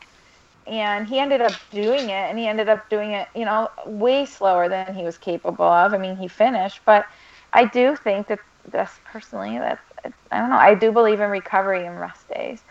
And 0.69 1.07
he 1.07 1.19
ended 1.19 1.41
up 1.41 1.55
doing 1.71 2.11
it, 2.11 2.29
and 2.29 2.39
he 2.39 2.47
ended 2.47 2.69
up 2.69 2.89
doing 2.91 3.13
it, 3.13 3.29
you 3.35 3.45
know, 3.45 3.69
way 3.87 4.27
slower 4.27 4.69
than 4.69 4.95
he 4.95 5.05
was 5.05 5.17
capable 5.17 5.65
of. 5.65 5.95
I 5.95 5.99
mean, 5.99 6.17
he 6.17 6.29
finished, 6.29 6.81
but 6.85 7.07
I 7.53 7.65
do 7.65 7.97
think 7.97 8.29
that 8.29 8.41
this 8.71 9.01
personally, 9.11 9.59
that 9.59 9.79
I 10.31 10.39
don't 10.39 10.51
know, 10.51 10.57
I 10.59 10.75
do 10.75 10.93
believe 10.93 11.21
in 11.21 11.31
recovery 11.31 11.87
and 11.87 11.99
rest 11.99 12.29
days. 12.29 12.63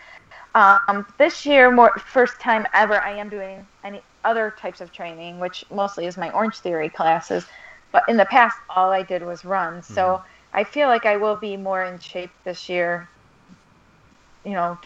Um, 0.54 1.06
this 1.18 1.46
year, 1.46 1.72
more 1.72 1.92
first 1.98 2.40
time 2.40 2.66
ever, 2.74 3.02
I 3.02 3.12
am 3.18 3.30
doing 3.30 3.66
any 3.84 4.02
other 4.24 4.54
types 4.60 4.82
of 4.82 4.92
training, 4.92 5.40
which 5.40 5.66
mostly 5.72 6.06
is 6.06 6.18
my 6.18 6.32
Orange 6.32 6.58
Theory 6.60 6.90
classes. 6.90 7.46
But 7.92 8.04
in 8.08 8.18
the 8.18 8.26
past, 8.26 8.58
all 8.76 8.92
I 8.92 9.02
did 9.04 9.24
was 9.24 9.46
run. 9.46 9.82
So 9.82 10.22
I 10.54 10.64
feel 10.64 10.88
like 10.88 11.06
I 11.06 11.18
will 11.18 11.38
be 11.38 11.58
more 11.58 11.84
in 11.84 12.00
shape 12.00 12.32
this 12.44 12.70
year. 12.70 13.10
You 14.44 14.54
know, 14.54 14.78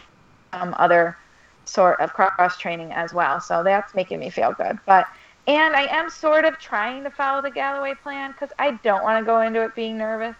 um, 0.52 0.74
other 0.78 1.16
sort 1.64 2.00
of 2.00 2.12
cross 2.12 2.56
training 2.58 2.92
as 2.92 3.12
well. 3.12 3.40
So 3.40 3.62
that's 3.62 3.94
making 3.94 4.20
me 4.20 4.30
feel 4.30 4.52
good. 4.52 4.78
But 4.86 5.06
and 5.46 5.74
I 5.74 5.86
am 5.86 6.08
sort 6.08 6.44
of 6.44 6.58
trying 6.58 7.02
to 7.04 7.10
follow 7.10 7.42
the 7.42 7.50
Galloway 7.50 7.94
plan 8.02 8.32
because 8.32 8.50
I 8.58 8.72
don't 8.84 9.02
want 9.02 9.20
to 9.20 9.26
go 9.26 9.40
into 9.40 9.62
it 9.62 9.74
being 9.74 9.98
nervous. 9.98 10.36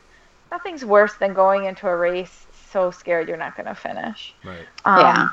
Nothing's 0.51 0.85
worse 0.85 1.15
than 1.15 1.35
going 1.35 1.65
into 1.65 1.89
a 1.89 1.97
race 1.97 2.47
so 2.71 2.91
scared 2.91 3.29
you're 3.29 3.37
not 3.37 3.57
going 3.57 3.67
to 3.67 3.75
finish. 3.75 4.35
Right. 4.45 4.67
Um, 4.85 5.01
Yeah. 5.01 5.29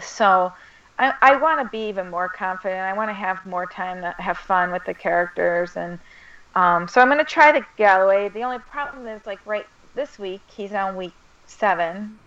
So 0.00 0.52
I, 0.98 1.12
I 1.22 1.36
want 1.36 1.60
to 1.60 1.68
be 1.68 1.88
even 1.88 2.10
more 2.10 2.28
confident. 2.28 2.80
I 2.80 2.92
want 2.92 3.10
to 3.10 3.14
have 3.14 3.44
more 3.46 3.66
time 3.66 4.00
to 4.02 4.14
have 4.22 4.38
fun 4.38 4.70
with 4.70 4.84
the 4.84 4.94
characters. 4.94 5.76
And 5.76 5.98
um, 6.54 6.86
so 6.88 7.00
I'm 7.00 7.08
going 7.08 7.18
to 7.18 7.24
try 7.24 7.52
the 7.52 7.64
Galloway. 7.76 8.28
The 8.28 8.42
only 8.42 8.58
problem 8.58 9.06
is, 9.06 9.24
like, 9.26 9.40
right 9.44 9.66
this 9.94 10.18
week, 10.18 10.42
he's 10.54 10.72
on 10.72 10.96
week 10.96 11.14
seven. 11.46 12.18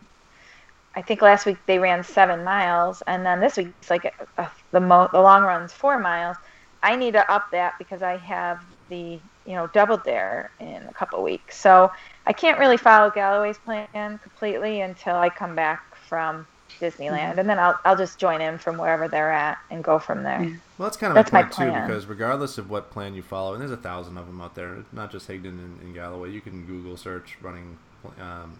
I 0.98 1.04
think 1.04 1.22
last 1.22 1.46
week 1.46 1.58
they 1.68 1.78
ran 1.78 2.04
seven 2.04 2.44
miles, 2.44 3.04
and 3.06 3.24
then 3.24 3.40
this 3.40 3.56
week 3.56 3.68
it's 3.80 3.92
like 3.92 4.06
a, 4.06 4.42
a, 4.42 4.52
the 4.72 4.80
mo- 4.80 5.08
the 5.12 5.22
long 5.22 5.44
run's 5.44 5.72
four 5.72 6.00
miles. 6.00 6.38
I 6.82 6.96
need 6.96 7.12
to 7.12 7.32
up 7.32 7.52
that 7.52 7.78
because 7.78 8.02
I 8.02 8.18
have 8.18 8.64
the 8.90 9.20
you 9.46 9.54
know 9.54 9.68
double 9.68 9.98
dare 9.98 10.50
in 10.60 10.82
a 10.88 10.94
couple 10.94 11.22
weeks. 11.22 11.56
So 11.56 11.92
I 12.26 12.34
can't 12.34 12.58
really 12.58 12.78
follow 12.78 13.12
Galloway's 13.12 13.60
plan 13.60 14.18
completely 14.18 14.82
until 14.82 15.16
I 15.16 15.30
come 15.30 15.56
back 15.56 15.96
from 15.96 16.48
Disneyland, 16.80 17.12
mm-hmm. 17.12 17.40
and 17.42 17.48
then 17.48 17.60
I'll 17.60 17.80
I'll 17.86 17.96
just 17.96 18.18
join 18.18 18.42
in 18.42 18.58
from 18.58 18.80
wherever 18.80 19.08
they're 19.08 19.32
at 19.32 19.60
and 19.70 19.84
go 19.84 20.00
from 20.00 20.24
there. 20.24 20.40
Well, 20.80 20.90
that's 20.90 20.98
kind 20.98 21.12
of 21.12 21.16
that's 21.16 21.32
my 21.32 21.44
point 21.44 21.74
my 21.74 21.82
too, 21.82 21.88
because 21.88 22.08
regardless 22.08 22.58
of 22.58 22.72
what 22.72 22.90
plan 22.90 23.14
you 23.14 23.22
follow, 23.22 23.54
and 23.54 23.62
there's 23.62 23.70
a 23.70 23.78
thousand 23.78 24.18
of 24.18 24.26
them 24.26 24.42
out 24.42 24.56
there, 24.56 24.84
not 24.92 25.12
just 25.12 25.28
Higdon 25.28 25.60
and, 25.60 25.80
and 25.80 25.94
Galloway. 25.94 26.32
You 26.32 26.42
can 26.42 26.66
Google 26.66 26.98
search 26.98 27.38
running 27.44 27.78
um, 28.20 28.58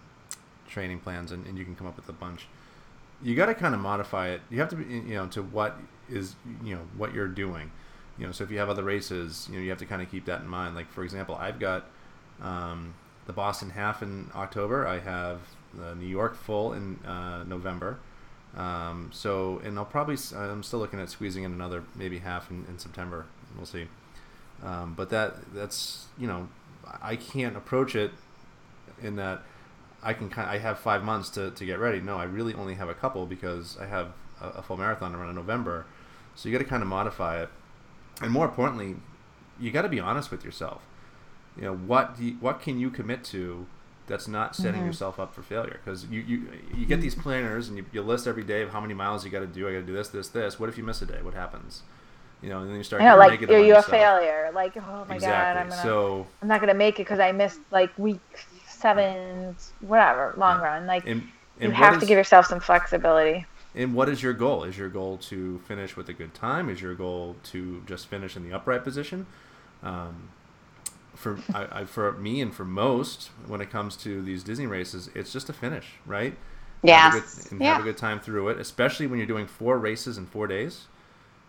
training 0.68 1.00
plans, 1.00 1.32
and, 1.32 1.46
and 1.46 1.58
you 1.58 1.64
can 1.64 1.74
come 1.74 1.86
up 1.86 1.96
with 1.96 2.08
a 2.08 2.12
bunch. 2.12 2.46
You 3.22 3.34
got 3.34 3.46
to 3.46 3.54
kind 3.54 3.74
of 3.74 3.80
modify 3.80 4.28
it. 4.28 4.42
You 4.50 4.60
have 4.60 4.68
to 4.68 4.76
be, 4.76 4.94
you 4.94 5.14
know, 5.14 5.26
to 5.28 5.42
what 5.42 5.76
is, 6.08 6.36
you 6.62 6.76
know, 6.76 6.82
what 6.96 7.12
you're 7.12 7.28
doing. 7.28 7.72
You 8.18 8.26
know, 8.26 8.32
so 8.32 8.44
if 8.44 8.50
you 8.50 8.58
have 8.58 8.68
other 8.68 8.84
races, 8.84 9.48
you 9.50 9.56
know, 9.56 9.62
you 9.62 9.70
have 9.70 9.78
to 9.78 9.86
kind 9.86 10.02
of 10.02 10.10
keep 10.10 10.24
that 10.26 10.40
in 10.40 10.48
mind. 10.48 10.74
Like 10.74 10.90
for 10.90 11.04
example, 11.04 11.34
I've 11.34 11.58
got 11.58 11.86
um, 12.42 12.94
the 13.26 13.32
Boston 13.32 13.70
Half 13.70 14.02
in 14.02 14.30
October. 14.34 14.86
I 14.86 14.98
have 14.98 15.40
the 15.74 15.94
New 15.94 16.06
York 16.06 16.36
Full 16.36 16.72
in 16.72 16.96
uh, 17.04 17.44
November. 17.44 17.98
Um, 18.56 19.10
so, 19.12 19.60
and 19.64 19.78
I'll 19.78 19.84
probably, 19.84 20.16
I'm 20.34 20.62
still 20.62 20.78
looking 20.78 21.00
at 21.00 21.10
squeezing 21.10 21.44
in 21.44 21.52
another 21.52 21.84
maybe 21.94 22.18
half 22.18 22.50
in, 22.50 22.64
in 22.68 22.78
September. 22.78 23.26
We'll 23.56 23.66
see. 23.66 23.86
Um, 24.62 24.94
but 24.94 25.10
that, 25.10 25.54
that's, 25.54 26.06
you 26.18 26.26
know, 26.26 26.48
I 27.02 27.16
can't 27.16 27.56
approach 27.56 27.94
it 27.94 28.10
in 29.02 29.16
that 29.16 29.42
I 30.02 30.12
can 30.12 30.28
kind 30.28 30.48
of, 30.48 30.54
I 30.54 30.58
have 30.58 30.78
five 30.78 31.02
months 31.02 31.30
to, 31.30 31.50
to 31.50 31.64
get 31.64 31.78
ready. 31.78 32.00
No, 32.00 32.16
I 32.16 32.24
really 32.24 32.54
only 32.54 32.74
have 32.74 32.88
a 32.88 32.94
couple 32.94 33.26
because 33.26 33.76
I 33.80 33.86
have 33.86 34.12
a, 34.40 34.48
a 34.48 34.62
full 34.62 34.76
marathon 34.76 35.12
to 35.12 35.18
run 35.18 35.28
in 35.28 35.34
November. 35.34 35.86
So 36.34 36.48
you 36.48 36.56
got 36.56 36.62
to 36.62 36.68
kind 36.68 36.82
of 36.82 36.88
modify 36.88 37.42
it, 37.42 37.48
and 38.22 38.30
more 38.30 38.44
importantly, 38.44 38.96
you 39.58 39.72
got 39.72 39.82
to 39.82 39.88
be 39.88 39.98
honest 39.98 40.30
with 40.30 40.44
yourself. 40.44 40.82
You 41.56 41.64
know 41.64 41.74
what 41.74 42.14
you, 42.20 42.36
what 42.40 42.60
can 42.60 42.78
you 42.78 42.90
commit 42.90 43.24
to 43.24 43.66
that's 44.06 44.28
not 44.28 44.56
setting 44.56 44.74
mm-hmm. 44.74 44.86
yourself 44.86 45.18
up 45.20 45.34
for 45.34 45.42
failure 45.42 45.80
because 45.84 46.06
you, 46.06 46.20
you 46.20 46.48
you 46.74 46.86
get 46.86 47.00
these 47.00 47.14
planners 47.14 47.68
and 47.68 47.76
you, 47.76 47.84
you 47.92 48.00
list 48.02 48.26
every 48.26 48.44
day 48.44 48.62
of 48.62 48.70
how 48.70 48.80
many 48.80 48.94
miles 48.94 49.24
you 49.24 49.30
got 49.30 49.40
to 49.40 49.46
do. 49.46 49.68
I 49.68 49.72
got 49.72 49.80
to 49.80 49.86
do 49.86 49.92
this, 49.92 50.08
this, 50.08 50.28
this. 50.28 50.60
What 50.60 50.68
if 50.68 50.78
you 50.78 50.84
miss 50.84 51.02
a 51.02 51.06
day? 51.06 51.20
What 51.22 51.34
happens? 51.34 51.82
You 52.40 52.48
know, 52.48 52.60
and 52.60 52.70
then 52.70 52.76
you 52.76 52.84
start. 52.84 53.02
Know, 53.02 53.16
like 53.16 53.42
are 53.42 53.58
you 53.58 53.74
a 53.74 53.82
failure? 53.82 54.50
Like, 54.54 54.76
oh 54.76 55.04
my 55.08 55.16
exactly. 55.16 55.20
god, 55.26 55.56
I'm 55.56 55.68
gonna, 55.68 55.82
so 55.82 56.26
I'm 56.40 56.48
not 56.48 56.60
gonna 56.60 56.74
make 56.74 56.94
it 56.94 57.02
because 57.02 57.18
I 57.18 57.32
missed 57.32 57.58
like 57.72 57.96
week 57.98 58.20
seven, 58.78 59.56
whatever, 59.80 60.34
long 60.36 60.60
run. 60.60 60.86
Like 60.86 61.06
and, 61.06 61.28
and 61.60 61.70
you 61.70 61.70
have 61.72 61.94
is, 61.94 62.00
to 62.00 62.06
give 62.06 62.16
yourself 62.16 62.46
some 62.46 62.60
flexibility. 62.60 63.46
And 63.74 63.94
what 63.94 64.08
is 64.08 64.22
your 64.22 64.32
goal? 64.32 64.64
Is 64.64 64.78
your 64.78 64.88
goal 64.88 65.18
to 65.18 65.58
finish 65.60 65.96
with 65.96 66.08
a 66.08 66.12
good 66.12 66.34
time? 66.34 66.68
Is 66.68 66.80
your 66.80 66.94
goal 66.94 67.36
to 67.44 67.82
just 67.86 68.06
finish 68.06 68.36
in 68.36 68.48
the 68.48 68.54
upright 68.54 68.84
position? 68.84 69.26
Um, 69.82 70.30
for 71.14 71.38
I, 71.52 71.80
I, 71.80 71.84
for 71.84 72.12
me 72.12 72.40
and 72.40 72.54
for 72.54 72.64
most, 72.64 73.30
when 73.46 73.60
it 73.60 73.70
comes 73.70 73.96
to 73.98 74.22
these 74.22 74.42
Disney 74.42 74.66
races, 74.66 75.10
it's 75.14 75.32
just 75.32 75.48
a 75.48 75.52
finish, 75.52 75.86
right? 76.06 76.36
Yeah. 76.82 77.20
and 77.50 77.60
yeah. 77.60 77.72
have 77.72 77.80
a 77.80 77.84
good 77.84 77.96
time 77.96 78.20
through 78.20 78.48
it, 78.50 78.58
especially 78.58 79.08
when 79.08 79.18
you're 79.18 79.26
doing 79.26 79.46
four 79.46 79.78
races 79.78 80.16
in 80.16 80.26
four 80.26 80.46
days. 80.46 80.86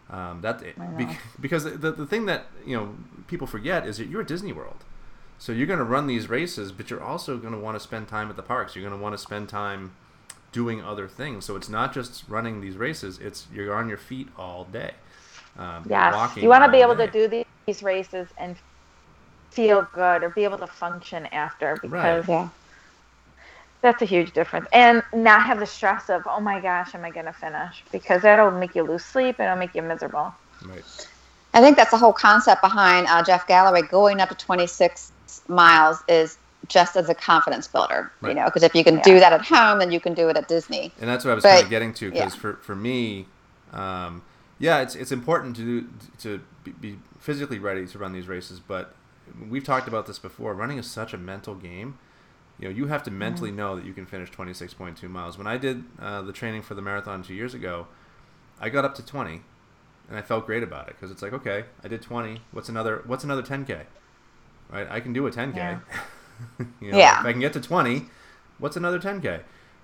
Um, 0.09 0.41
that 0.41 0.63
because 1.39 1.65
the, 1.65 1.91
the 1.91 2.05
thing 2.07 2.25
that 2.25 2.47
you 2.65 2.75
know 2.75 2.95
people 3.27 3.45
forget 3.45 3.85
is 3.85 3.97
that 3.97 4.07
you're 4.07 4.21
at 4.21 4.27
Disney 4.27 4.51
World. 4.51 4.83
So 5.39 5.53
you're 5.53 5.67
going 5.67 5.79
to 5.79 5.85
run 5.85 6.05
these 6.05 6.29
races, 6.29 6.73
but 6.73 6.89
you're 6.89 7.01
also 7.01 7.37
going 7.37 7.53
to 7.53 7.59
want 7.59 7.75
to 7.75 7.79
spend 7.79 8.09
time 8.09 8.29
at 8.29 8.35
the 8.35 8.43
parks. 8.43 8.75
You're 8.75 8.87
going 8.87 8.97
to 8.97 9.01
want 9.01 9.13
to 9.13 9.17
spend 9.17 9.47
time 9.47 9.93
doing 10.51 10.83
other 10.83 11.07
things. 11.07 11.45
So 11.45 11.55
it's 11.55 11.69
not 11.69 11.93
just 11.93 12.25
running 12.27 12.59
these 12.59 12.75
races; 12.75 13.19
it's 13.19 13.47
you're 13.53 13.73
on 13.73 13.87
your 13.87 13.97
feet 13.97 14.27
all 14.37 14.65
day. 14.65 14.91
Um, 15.57 15.85
yes, 15.89 16.35
you 16.35 16.49
want 16.49 16.65
to 16.65 16.71
be 16.71 16.79
able 16.81 16.95
day. 16.95 17.07
to 17.07 17.11
do 17.11 17.45
these 17.65 17.81
races 17.81 18.27
and 18.37 18.57
feel 19.51 19.87
good 19.93 20.23
or 20.23 20.29
be 20.29 20.43
able 20.43 20.57
to 20.57 20.67
function 20.67 21.25
after 21.27 21.77
because 21.81 22.27
right. 22.27 22.29
yeah. 22.29 22.49
that's 23.81 24.01
a 24.01 24.05
huge 24.05 24.33
difference. 24.33 24.67
And 24.73 25.01
not 25.13 25.43
have 25.43 25.59
the 25.59 25.65
stress 25.65 26.09
of 26.09 26.23
oh 26.29 26.41
my 26.41 26.59
gosh, 26.59 26.93
am 26.93 27.05
I 27.05 27.11
going 27.11 27.25
to 27.25 27.33
finish? 27.33 27.83
Because 27.93 28.23
that'll 28.23 28.51
make 28.51 28.75
you 28.75 28.83
lose 28.83 29.05
sleep 29.05 29.39
and 29.39 29.47
it'll 29.47 29.57
make 29.57 29.73
you 29.73 29.81
miserable. 29.83 30.33
Right. 30.65 31.07
I 31.53 31.61
think 31.61 31.77
that's 31.77 31.91
the 31.91 31.97
whole 31.97 32.13
concept 32.13 32.61
behind 32.61 33.07
uh, 33.07 33.23
Jeff 33.23 33.47
Galloway 33.47 33.81
going 33.81 34.19
up 34.19 34.29
to 34.29 34.35
26 34.35 35.13
miles 35.47 36.03
is 36.07 36.37
just 36.67 36.95
as 36.95 37.09
a 37.09 37.15
confidence 37.15 37.67
builder, 37.67 38.11
right. 38.21 38.29
you 38.29 38.35
know, 38.35 38.45
because 38.45 38.63
if 38.63 38.75
you 38.75 38.83
can 38.83 38.97
yeah. 38.97 39.03
do 39.03 39.19
that 39.19 39.33
at 39.33 39.41
home, 39.41 39.79
then 39.79 39.91
you 39.91 39.99
can 39.99 40.13
do 40.13 40.29
it 40.29 40.37
at 40.37 40.47
Disney. 40.47 40.91
And 40.99 41.09
that's 41.09 41.23
what 41.23 41.31
I 41.31 41.35
was 41.35 41.43
but, 41.43 41.51
kind 41.51 41.63
of 41.63 41.69
getting 41.69 41.93
to, 41.95 42.11
because 42.11 42.35
yeah. 42.35 42.41
for, 42.41 42.53
for 42.57 42.75
me, 42.75 43.27
um, 43.71 44.23
yeah, 44.59 44.81
it's, 44.81 44.95
it's 44.95 45.11
important 45.11 45.55
to 45.55 45.89
to 46.19 46.41
be 46.81 46.99
physically 47.19 47.59
ready 47.59 47.87
to 47.87 47.97
run 47.97 48.11
these 48.11 48.27
races, 48.27 48.59
but 48.59 48.93
we've 49.49 49.63
talked 49.63 49.87
about 49.87 50.05
this 50.05 50.19
before. 50.19 50.53
Running 50.53 50.77
is 50.77 50.89
such 50.89 51.13
a 51.13 51.17
mental 51.17 51.55
game. 51.55 51.97
You 52.59 52.67
know, 52.67 52.75
you 52.75 52.87
have 52.87 53.03
to 53.03 53.11
mentally 53.11 53.51
know 53.51 53.77
that 53.77 53.85
you 53.85 53.93
can 53.93 54.05
finish 54.05 54.29
26.2 54.31 55.01
miles. 55.09 55.37
When 55.37 55.47
I 55.47 55.57
did 55.57 55.83
uh, 55.97 56.21
the 56.23 56.33
training 56.33 56.61
for 56.61 56.75
the 56.75 56.81
marathon 56.81 57.23
two 57.23 57.33
years 57.33 57.53
ago, 57.53 57.87
I 58.59 58.67
got 58.67 58.83
up 58.83 58.95
to 58.95 59.05
20, 59.05 59.41
and 60.09 60.17
I 60.17 60.21
felt 60.21 60.45
great 60.45 60.61
about 60.61 60.89
it 60.89 60.95
because 60.95 61.09
it's 61.09 61.21
like, 61.21 61.31
okay, 61.31 61.65
I 61.83 61.87
did 61.87 62.01
20. 62.01 62.41
What's 62.51 62.67
another? 62.67 63.03
What's 63.05 63.23
another 63.23 63.43
10k? 63.43 63.85
Right? 64.69 64.87
I 64.89 64.99
can 64.99 65.13
do 65.13 65.27
a 65.27 65.31
10k. 65.31 65.55
Yeah. 65.55 65.79
you 66.81 66.91
know, 66.91 66.97
yeah. 66.97 67.19
If 67.19 67.25
I 67.25 67.31
can 67.31 67.41
get 67.41 67.53
to 67.53 67.61
20, 67.61 68.05
what's 68.57 68.77
another 68.77 68.99
10k? 68.99 69.41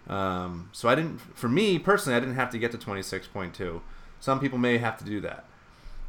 Um, 0.07 0.69
so 0.71 0.87
I 0.87 0.95
didn't, 0.95 1.19
for 1.19 1.49
me 1.49 1.79
personally, 1.79 2.15
I 2.15 2.19
didn't 2.19 2.35
have 2.35 2.49
to 2.51 2.57
get 2.57 2.71
to 2.71 2.77
26.2. 2.77 3.81
Some 4.19 4.39
people 4.39 4.57
may 4.57 4.77
have 4.77 4.97
to 4.99 5.05
do 5.05 5.19
that. 5.21 5.45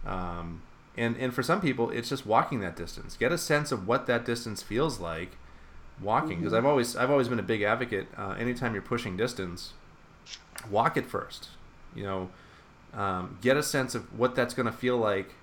Um, 0.06 0.62
and 0.96 1.16
and 1.16 1.34
for 1.34 1.42
some 1.42 1.60
people, 1.60 1.90
it's 1.90 2.08
just 2.08 2.24
walking 2.24 2.60
that 2.60 2.76
distance. 2.76 3.16
Get 3.16 3.32
a 3.32 3.38
sense 3.38 3.70
of 3.70 3.86
what 3.86 4.06
that 4.06 4.24
distance 4.24 4.62
feels 4.62 4.98
like 4.98 5.32
walking. 6.00 6.38
Because 6.38 6.52
mm-hmm. 6.52 6.58
I've 6.58 6.66
always 6.66 6.96
I've 6.96 7.10
always 7.10 7.28
been 7.28 7.38
a 7.38 7.44
big 7.44 7.62
advocate. 7.62 8.08
Uh, 8.16 8.30
anytime 8.38 8.72
you're 8.72 8.82
pushing 8.82 9.16
distance, 9.16 9.74
walk 10.70 10.96
it 10.96 11.06
first. 11.06 11.48
You 11.94 12.04
know, 12.04 12.30
um, 12.94 13.38
get 13.42 13.56
a 13.56 13.62
sense 13.62 13.94
of 13.94 14.18
what 14.18 14.34
that's 14.34 14.54
going 14.54 14.66
to 14.66 14.72
feel 14.72 14.96
like 14.96 15.34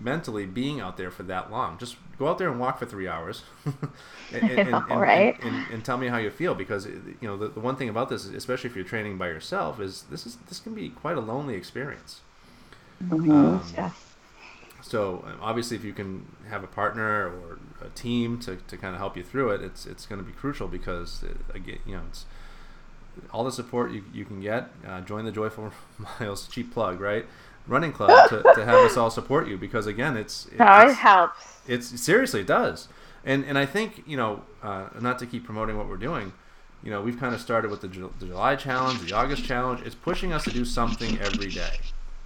mentally 0.00 0.46
being 0.46 0.80
out 0.80 0.96
there 0.96 1.10
for 1.10 1.22
that 1.24 1.50
long. 1.50 1.78
Just 1.78 1.96
go 2.18 2.28
out 2.28 2.38
there 2.38 2.50
and 2.50 2.58
walk 2.58 2.78
for 2.78 2.86
three 2.86 3.08
hours, 3.08 3.42
and, 3.64 4.50
and, 4.50 4.70
know, 4.70 4.84
and, 4.88 5.00
right? 5.00 5.38
and, 5.42 5.84
tell 5.84 5.96
me 5.96 6.08
how 6.08 6.16
you 6.16 6.30
feel. 6.30 6.54
Because 6.54 6.86
you 6.86 7.16
know 7.22 7.36
the, 7.36 7.48
the 7.48 7.60
one 7.60 7.76
thing 7.76 7.88
about 7.88 8.08
this, 8.08 8.26
especially 8.26 8.70
if 8.70 8.76
you're 8.76 8.84
training 8.84 9.18
by 9.18 9.28
yourself, 9.28 9.80
is 9.80 10.02
this 10.10 10.26
is 10.26 10.36
this 10.48 10.60
can 10.60 10.74
be 10.74 10.88
quite 10.88 11.16
a 11.16 11.20
lonely 11.20 11.54
experience. 11.54 12.20
Mm-hmm. 13.02 13.30
Um, 13.30 13.62
yeah. 13.74 13.90
So 14.82 15.24
obviously, 15.40 15.76
if 15.76 15.84
you 15.84 15.92
can 15.92 16.26
have 16.48 16.64
a 16.64 16.66
partner 16.66 17.28
or 17.28 17.58
a 17.80 17.90
team 17.90 18.38
to, 18.40 18.56
to 18.56 18.76
kind 18.76 18.94
of 18.94 19.00
help 19.00 19.16
you 19.16 19.22
through 19.22 19.50
it, 19.50 19.62
it's 19.62 19.86
it's 19.86 20.06
going 20.06 20.20
to 20.20 20.26
be 20.26 20.32
crucial 20.32 20.68
because 20.68 21.22
it, 21.22 21.36
uh, 21.50 21.54
again, 21.54 21.78
you 21.86 21.96
know, 21.96 22.02
it's 22.08 22.24
all 23.32 23.44
the 23.44 23.52
support 23.52 23.92
you, 23.92 24.04
you 24.12 24.24
can 24.24 24.40
get. 24.40 24.70
Uh, 24.86 25.00
join 25.00 25.24
the 25.24 25.32
Joyful 25.32 25.72
Miles 26.20 26.48
cheap 26.48 26.72
plug, 26.72 27.00
right? 27.00 27.26
Running 27.66 27.92
club 27.92 28.28
to, 28.28 28.42
to 28.54 28.64
have 28.64 28.76
us 28.76 28.96
all 28.96 29.10
support 29.10 29.48
you 29.48 29.56
because 29.56 29.86
again 29.86 30.16
it's, 30.16 30.46
it, 30.46 30.56
it 30.58 30.94
helps. 30.94 31.58
it's 31.66 32.00
seriously 32.00 32.40
it 32.40 32.46
does. 32.46 32.88
And 33.24 33.44
and 33.44 33.58
i 33.58 33.66
think 33.66 34.02
you 34.06 34.16
know 34.16 34.42
uh, 34.62 34.88
not 35.00 35.18
to 35.18 35.26
keep 35.26 35.44
promoting 35.44 35.76
what 35.76 35.88
we're 35.88 35.96
doing 35.96 36.32
you 36.82 36.90
know 36.90 37.02
we've 37.02 37.20
kind 37.20 37.34
of 37.34 37.40
started 37.40 37.70
with 37.70 37.82
the, 37.82 37.88
the, 37.88 38.26
july 38.26 38.56
challenge 38.56 39.00
the 39.00 39.14
august 39.14 39.44
challenge. 39.44 39.82
It's 39.84 39.94
pushing 39.94 40.32
us 40.32 40.44
to 40.44 40.50
do 40.50 40.64
something 40.64 41.18
every 41.20 41.48
day 41.48 41.76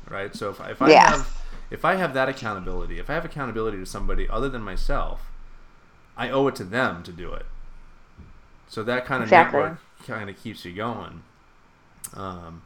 right? 0.08 0.34
So 0.34 0.50
if, 0.50 0.60
if 0.60 0.80
i 0.80 0.88
yes. 0.88 1.16
have 1.16 1.42
if 1.70 1.84
i 1.84 1.96
have 1.96 2.14
that 2.14 2.28
accountability 2.28 2.98
if 3.00 3.10
i 3.10 3.14
have 3.14 3.24
accountability 3.24 3.78
to 3.78 3.86
somebody 3.86 4.28
other 4.28 4.48
than 4.48 4.62
myself 4.62 5.32
i 6.16 6.30
owe 6.30 6.46
it 6.46 6.54
to 6.56 6.64
them 6.64 7.02
to 7.02 7.12
do 7.12 7.32
it. 7.32 7.46
So 8.68 8.82
that 8.84 9.04
kind 9.04 9.22
of 9.22 9.28
exactly. 9.28 9.60
network 9.60 9.78
kind 10.06 10.30
of 10.30 10.42
keeps 10.42 10.64
you 10.64 10.72
going. 10.72 11.22
Um, 12.14 12.62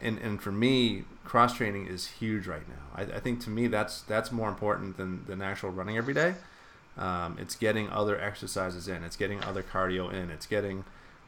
and 0.00 0.18
and 0.18 0.40
for 0.40 0.52
me, 0.52 1.04
cross 1.24 1.54
training 1.54 1.86
is 1.86 2.06
huge 2.06 2.46
right 2.46 2.66
now. 2.68 2.74
I, 2.94 3.02
I, 3.16 3.20
think 3.20 3.40
to 3.42 3.50
me 3.50 3.66
that's 3.66 4.02
that's 4.02 4.30
more 4.30 4.48
important 4.48 4.96
than 4.96 5.24
than 5.26 5.42
actual 5.42 5.70
running 5.70 5.96
every 5.96 6.14
day. 6.14 6.34
Um, 6.98 7.36
it's 7.40 7.54
getting 7.54 7.90
other 7.90 8.18
exercises 8.18 8.88
in. 8.88 9.04
It's 9.04 9.16
getting 9.16 9.42
other 9.44 9.62
cardio 9.62 10.12
in. 10.12 10.30
It's 10.30 10.46
getting 10.46 10.84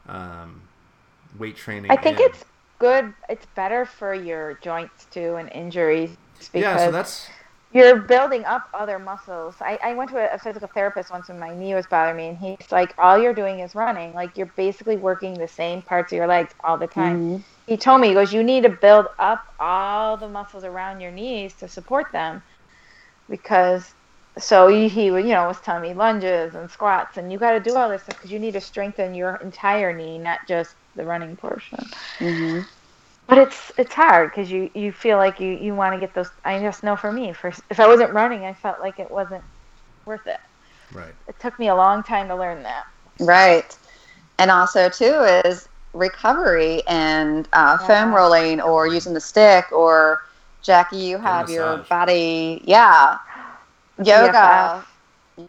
um, 0.07 0.61
weight 1.37 1.57
training. 1.57 1.91
I 1.91 1.95
think 1.95 2.19
in. 2.19 2.25
it's 2.25 2.45
good. 2.79 3.13
It's 3.27 3.45
better 3.55 3.85
for 3.85 4.13
your 4.13 4.55
joints 4.61 5.05
too 5.11 5.35
and 5.35 5.51
injuries. 5.51 6.11
Because 6.39 6.61
yeah, 6.61 6.77
so 6.77 6.91
that's 6.91 7.27
you're 7.71 7.97
building 7.97 8.45
up 8.45 8.67
other 8.73 8.97
muscles. 8.97 9.55
I, 9.59 9.77
I 9.83 9.93
went 9.93 10.09
to 10.11 10.17
a, 10.17 10.35
a, 10.35 10.39
physical 10.39 10.67
therapist 10.67 11.11
once 11.11 11.27
when 11.27 11.37
my 11.37 11.55
knee 11.55 11.75
was 11.75 11.85
bothering 11.85 12.17
me, 12.17 12.27
and 12.29 12.37
he's 12.37 12.71
like, 12.71 12.95
all 12.97 13.21
you're 13.21 13.33
doing 13.33 13.59
is 13.59 13.75
running. 13.75 14.11
Like 14.13 14.37
you're 14.37 14.51
basically 14.55 14.97
working 14.97 15.35
the 15.35 15.47
same 15.47 15.83
parts 15.83 16.11
of 16.11 16.17
your 16.17 16.25
legs 16.25 16.53
all 16.63 16.77
the 16.77 16.87
time. 16.87 17.17
Mm-hmm 17.17 17.58
he 17.69 17.77
told 17.77 18.01
me 18.01 18.09
he 18.09 18.13
goes 18.13 18.33
you 18.33 18.43
need 18.43 18.63
to 18.63 18.69
build 18.69 19.07
up 19.19 19.53
all 19.59 20.17
the 20.17 20.27
muscles 20.27 20.63
around 20.63 20.99
your 20.99 21.11
knees 21.11 21.53
to 21.53 21.67
support 21.67 22.11
them 22.11 22.41
because 23.29 23.93
so 24.37 24.67
he, 24.67 24.87
he 24.87 25.05
you 25.05 25.23
know 25.23 25.47
was 25.47 25.59
telling 25.61 25.81
me 25.81 25.93
lunges 25.93 26.55
and 26.55 26.69
squats 26.69 27.17
and 27.17 27.31
you 27.31 27.37
got 27.37 27.51
to 27.51 27.59
do 27.59 27.75
all 27.75 27.89
this 27.89 28.03
stuff 28.03 28.15
because 28.17 28.31
you 28.31 28.39
need 28.39 28.53
to 28.53 28.61
strengthen 28.61 29.13
your 29.13 29.35
entire 29.37 29.93
knee 29.93 30.17
not 30.17 30.39
just 30.47 30.75
the 30.95 31.03
running 31.03 31.35
portion 31.35 31.79
mm-hmm. 32.19 32.59
but 33.27 33.37
it's 33.37 33.71
it's 33.77 33.93
hard 33.93 34.29
because 34.31 34.51
you 34.51 34.69
you 34.73 34.91
feel 34.91 35.17
like 35.17 35.39
you 35.39 35.51
you 35.51 35.73
want 35.75 35.93
to 35.93 35.99
get 35.99 36.13
those 36.13 36.29
i 36.45 36.59
just 36.59 36.83
know 36.83 36.95
for 36.95 37.11
me 37.11 37.31
for 37.31 37.47
if 37.69 37.79
i 37.79 37.87
wasn't 37.87 38.11
running 38.13 38.43
i 38.45 38.53
felt 38.53 38.79
like 38.79 38.99
it 38.99 39.09
wasn't 39.09 39.43
worth 40.09 40.27
it. 40.27 40.39
Right. 40.91 41.13
It 41.27 41.39
took 41.39 41.57
me 41.59 41.69
a 41.69 41.75
long 41.75 42.03
time 42.03 42.27
to 42.27 42.35
learn 42.35 42.63
that. 42.63 42.87
Right. 43.19 43.77
And 44.39 44.49
also, 44.51 44.89
too, 44.89 45.13
is 45.45 45.68
recovery 45.93 46.83
and 46.87 47.47
uh, 47.53 47.77
Yeah. 47.77 47.87
foam 47.87 48.13
rolling 48.13 48.61
or 48.61 48.87
using 48.87 49.13
the 49.13 49.21
stick 49.21 49.65
or 49.71 50.19
Jackie, 50.61 50.97
you 50.97 51.17
have 51.19 51.49
your 51.49 51.77
massage. 51.77 51.87
body, 51.89 52.61
yeah, 52.65 53.17
yoga. 53.97 54.73
BFF. 54.77 54.85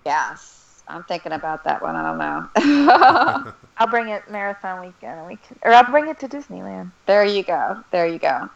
Yes, 0.05 0.83
I'm 0.88 1.05
thinking 1.05 1.33
about 1.33 1.64
that 1.64 1.83
one. 1.83 1.96
I 1.96 2.03
don't 2.03 2.18
know. 2.18 2.48
I'll 3.79 3.87
bring 3.88 4.09
it 4.09 4.31
marathon 4.31 4.81
weekend, 4.81 5.18
and 5.18 5.26
we 5.26 5.37
can, 5.37 5.59
or 5.62 5.72
I'll 5.72 5.90
bring 5.90 6.09
it 6.09 6.18
to 6.20 6.29
Disneyland. 6.29 6.92
there 7.07 7.24
you 7.24 7.42
go. 7.44 7.85
There 7.92 8.07
you 8.07 8.18
go. 8.18 8.48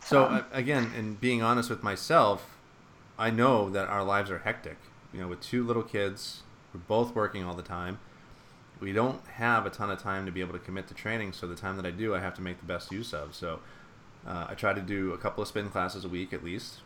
So 0.00 0.26
Um, 0.26 0.42
again, 0.52 0.92
and 0.94 1.20
being 1.20 1.42
honest 1.42 1.70
with 1.70 1.82
myself, 1.82 2.58
I 3.18 3.30
know 3.30 3.70
that 3.70 3.88
our 3.88 4.04
lives 4.04 4.30
are 4.30 4.40
hectic. 4.40 4.78
You 5.12 5.20
know, 5.20 5.28
with 5.28 5.40
two 5.40 5.64
little 5.64 5.82
kids, 5.82 6.42
we're 6.72 6.80
both 6.80 7.14
working 7.14 7.44
all 7.44 7.54
the 7.54 7.62
time. 7.62 7.98
We 8.80 8.92
don't 8.92 9.24
have 9.26 9.66
a 9.66 9.70
ton 9.70 9.90
of 9.90 10.02
time 10.02 10.26
to 10.26 10.32
be 10.32 10.40
able 10.40 10.52
to 10.52 10.58
commit 10.58 10.88
to 10.88 10.94
training. 10.94 11.32
So 11.32 11.46
the 11.46 11.54
time 11.54 11.76
that 11.76 11.86
I 11.86 11.90
do, 11.90 12.14
I 12.14 12.20
have 12.20 12.34
to 12.34 12.42
make 12.42 12.58
the 12.58 12.66
best 12.66 12.92
use 12.92 13.14
of. 13.14 13.34
So 13.34 13.60
uh, 14.26 14.46
I 14.48 14.54
try 14.54 14.72
to 14.72 14.80
do 14.80 15.12
a 15.12 15.18
couple 15.18 15.42
of 15.42 15.48
spin 15.48 15.70
classes 15.70 16.04
a 16.04 16.08
week 16.08 16.32
at 16.32 16.44
least. 16.44 16.80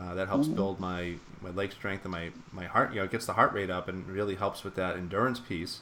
Uh, 0.00 0.14
that 0.14 0.28
helps 0.28 0.48
build 0.48 0.80
my, 0.80 1.14
my 1.42 1.50
leg 1.50 1.70
strength 1.72 2.04
and 2.04 2.12
my, 2.12 2.30
my 2.50 2.64
heart. 2.64 2.90
You 2.90 3.00
know, 3.00 3.04
it 3.04 3.10
gets 3.10 3.26
the 3.26 3.34
heart 3.34 3.52
rate 3.52 3.68
up 3.68 3.88
and 3.88 4.06
really 4.06 4.36
helps 4.36 4.64
with 4.64 4.74
that 4.76 4.96
endurance 4.96 5.38
piece. 5.38 5.80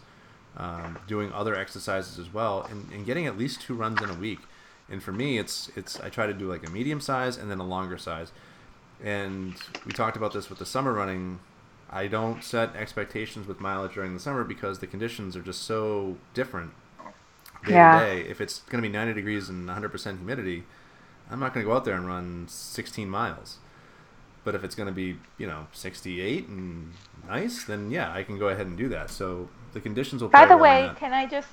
Um, 0.56 0.98
doing 1.06 1.32
other 1.32 1.54
exercises 1.54 2.18
as 2.18 2.34
well, 2.34 2.66
and, 2.68 2.90
and 2.92 3.06
getting 3.06 3.24
at 3.28 3.38
least 3.38 3.60
two 3.60 3.74
runs 3.74 4.02
in 4.02 4.10
a 4.10 4.14
week. 4.14 4.40
And 4.88 5.00
for 5.00 5.12
me, 5.12 5.38
it's 5.38 5.70
it's 5.76 6.00
I 6.00 6.08
try 6.08 6.26
to 6.26 6.34
do 6.34 6.50
like 6.50 6.66
a 6.66 6.70
medium 6.70 7.00
size 7.00 7.36
and 7.36 7.48
then 7.48 7.60
a 7.60 7.64
longer 7.64 7.96
size. 7.96 8.32
And 9.02 9.54
we 9.86 9.92
talked 9.92 10.16
about 10.16 10.32
this 10.32 10.50
with 10.50 10.58
the 10.58 10.66
summer 10.66 10.92
running. 10.92 11.38
I 11.90 12.06
don't 12.06 12.42
set 12.44 12.76
expectations 12.76 13.48
with 13.48 13.60
mileage 13.60 13.94
during 13.94 14.14
the 14.14 14.20
summer 14.20 14.44
because 14.44 14.78
the 14.78 14.86
conditions 14.86 15.36
are 15.36 15.42
just 15.42 15.62
so 15.62 16.16
different 16.34 16.72
day 17.66 17.72
Yeah. 17.74 17.98
to 17.98 17.98
day. 17.98 18.20
If 18.28 18.40
it's 18.40 18.60
going 18.60 18.82
to 18.82 18.88
be 18.88 18.92
90 18.92 19.12
degrees 19.14 19.48
and 19.48 19.68
100% 19.68 20.18
humidity, 20.18 20.64
I'm 21.30 21.40
not 21.40 21.52
going 21.52 21.64
to 21.64 21.68
go 21.70 21.76
out 21.76 21.84
there 21.84 21.94
and 21.96 22.06
run 22.06 22.46
16 22.48 23.08
miles. 23.10 23.58
But 24.44 24.54
if 24.54 24.64
it's 24.64 24.74
going 24.74 24.86
to 24.86 24.92
be, 24.92 25.18
you 25.36 25.46
know, 25.46 25.66
68 25.72 26.48
and 26.48 26.92
nice, 27.28 27.64
then 27.64 27.90
yeah, 27.90 28.12
I 28.12 28.22
can 28.22 28.38
go 28.38 28.48
ahead 28.48 28.66
and 28.66 28.76
do 28.76 28.88
that. 28.88 29.10
So 29.10 29.48
the 29.72 29.80
conditions 29.80 30.22
will. 30.22 30.30
By 30.30 30.46
the 30.46 30.54
a 30.54 30.56
role 30.56 30.64
in 30.64 30.86
way, 30.88 30.92
can 30.96 31.12
I 31.12 31.26
just? 31.26 31.48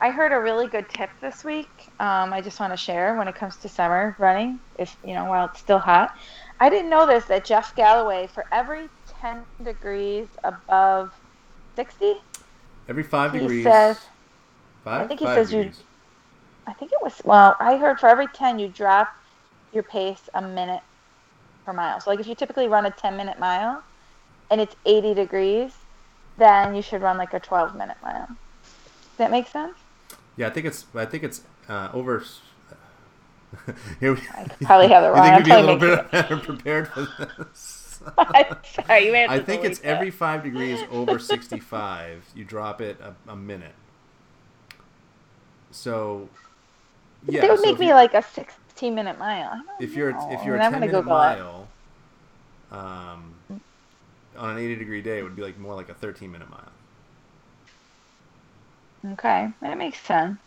I 0.00 0.10
heard 0.10 0.32
a 0.32 0.38
really 0.40 0.66
good 0.66 0.88
tip 0.88 1.10
this 1.20 1.44
week. 1.44 1.68
Um, 1.98 2.32
I 2.32 2.40
just 2.40 2.58
want 2.60 2.72
to 2.72 2.76
share 2.76 3.16
when 3.16 3.28
it 3.28 3.34
comes 3.34 3.56
to 3.56 3.68
summer 3.68 4.14
running. 4.18 4.60
If 4.78 4.96
you 5.04 5.12
know, 5.14 5.24
while 5.24 5.46
it's 5.46 5.58
still 5.58 5.80
hot, 5.80 6.16
I 6.60 6.70
didn't 6.70 6.88
know 6.88 7.04
this 7.04 7.24
that 7.24 7.44
Jeff 7.44 7.74
Galloway, 7.74 8.28
for 8.28 8.46
every 8.52 8.88
10 9.20 9.44
degrees 9.62 10.26
above 10.44 11.12
60, 11.76 12.14
every 12.88 13.02
five 13.02 13.32
he 13.32 13.38
degrees. 13.40 13.64
says, 13.64 13.98
five. 14.84 15.02
I 15.02 15.06
think 15.06 15.20
he 15.20 15.26
Five 15.26 15.36
says 15.36 15.52
you- 15.52 15.70
I 16.66 16.72
think 16.74 16.92
it 16.92 16.98
was. 17.02 17.20
Well, 17.24 17.56
I 17.58 17.76
heard 17.76 17.98
for 17.98 18.08
every 18.08 18.26
10, 18.28 18.58
you 18.58 18.68
drop 18.68 19.08
your 19.72 19.82
pace 19.82 20.28
a 20.34 20.42
minute 20.42 20.82
per 21.64 21.72
mile. 21.72 22.00
So, 22.00 22.10
like 22.10 22.20
if 22.20 22.26
you 22.26 22.34
typically 22.34 22.68
run 22.68 22.86
a 22.86 22.90
10 22.90 23.16
minute 23.16 23.38
mile, 23.38 23.82
and 24.50 24.60
it's 24.60 24.76
80 24.84 25.14
degrees, 25.14 25.72
then 26.38 26.74
you 26.74 26.82
should 26.82 27.02
run 27.02 27.16
like 27.18 27.34
a 27.34 27.40
12 27.40 27.74
minute 27.76 27.96
mile. 28.02 28.26
Does 28.26 29.16
that 29.18 29.30
make 29.30 29.48
sense? 29.48 29.76
Yeah, 30.36 30.46
I 30.46 30.50
think 30.50 30.66
it's. 30.66 30.86
I 30.94 31.04
think 31.06 31.22
it's 31.24 31.42
uh, 31.68 31.88
over. 31.92 32.22
Here 34.00 34.14
we- 34.14 34.20
I 34.32 34.46
probably 34.62 34.88
have 34.88 35.02
it 35.02 35.06
You 35.08 35.12
wrong. 35.12 35.22
think 35.22 35.34
I'm 35.34 35.42
we'd 35.42 35.44
be 35.44 35.50
a 35.50 35.60
little 35.60 35.76
bit 35.78 36.10
better 36.12 36.36
prepared 36.36 36.88
for 36.88 37.08
this? 37.38 37.79
Sorry, 38.64 39.06
you 39.06 39.14
I 39.26 39.38
think 39.38 39.64
it's 39.64 39.78
that. 39.80 39.86
every 39.86 40.10
five 40.10 40.42
degrees 40.42 40.80
over 40.90 41.18
65, 41.18 42.24
you 42.34 42.44
drop 42.44 42.80
it 42.80 42.98
a, 43.00 43.14
a 43.30 43.36
minute. 43.36 43.74
So, 45.70 46.28
yeah. 47.26 47.42
That 47.42 47.50
would 47.50 47.60
so 47.60 47.62
make 47.62 47.78
me 47.78 47.88
you- 47.88 47.94
like 47.94 48.14
a 48.14 48.22
16 48.22 48.94
minute 48.94 49.18
mile. 49.18 49.50
I 49.52 49.62
if 49.78 49.94
you're 49.96 50.12
know. 50.12 50.28
if 50.30 50.44
you're 50.44 50.54
And 50.54 50.62
a 50.62 50.64
I'm 50.64 50.72
10 50.72 50.80
gonna 50.84 50.86
minute 50.86 51.06
mile, 51.06 51.68
um, 52.70 53.34
on 54.36 54.50
an 54.50 54.58
80 54.58 54.76
degree 54.76 55.02
day, 55.02 55.18
it 55.18 55.22
would 55.22 55.36
be 55.36 55.42
like 55.42 55.58
more 55.58 55.74
like 55.74 55.88
a 55.88 55.94
13 55.94 56.30
minute 56.32 56.50
mile. 56.50 56.72
Okay, 59.04 59.52
that 59.60 59.76
makes 59.78 59.98
sense. 60.00 60.38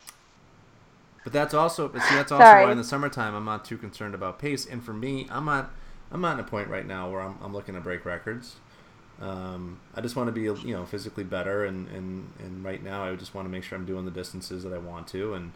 But 1.23 1.33
that's 1.33 1.53
also, 1.53 1.87
but 1.87 2.03
see, 2.03 2.15
that's 2.15 2.31
also 2.31 2.43
Sorry. 2.43 2.57
why 2.57 2.71
in 2.71 2.77
the 2.77 2.83
summertime 2.83 3.33
I'm 3.33 3.45
not 3.45 3.63
too 3.65 3.77
concerned 3.77 4.13
about 4.13 4.39
pace. 4.39 4.65
And 4.65 4.83
for 4.83 4.93
me, 4.93 5.27
I'm 5.31 5.45
not, 5.45 5.71
I'm 6.13 6.21
not 6.21 6.35
in 6.35 6.39
a 6.39 6.47
point 6.47 6.69
right 6.69 6.85
now 6.85 7.09
where 7.09 7.21
I'm, 7.21 7.37
I'm 7.43 7.51
looking 7.51 7.75
to 7.75 7.81
break 7.81 8.05
records. 8.05 8.55
Um, 9.19 9.79
I 9.95 10.01
just 10.01 10.15
want 10.15 10.27
to 10.27 10.31
be, 10.31 10.41
you 10.41 10.73
know, 10.75 10.85
physically 10.85 11.23
better, 11.23 11.65
and, 11.65 11.87
and, 11.89 12.31
and 12.39 12.63
right 12.63 12.83
now 12.83 13.03
I 13.03 13.15
just 13.15 13.33
want 13.33 13.45
to 13.45 13.49
make 13.49 13.63
sure 13.63 13.77
I'm 13.77 13.85
doing 13.85 14.05
the 14.05 14.11
distances 14.11 14.63
that 14.63 14.73
I 14.73 14.77
want 14.77 15.07
to, 15.09 15.33
and 15.33 15.51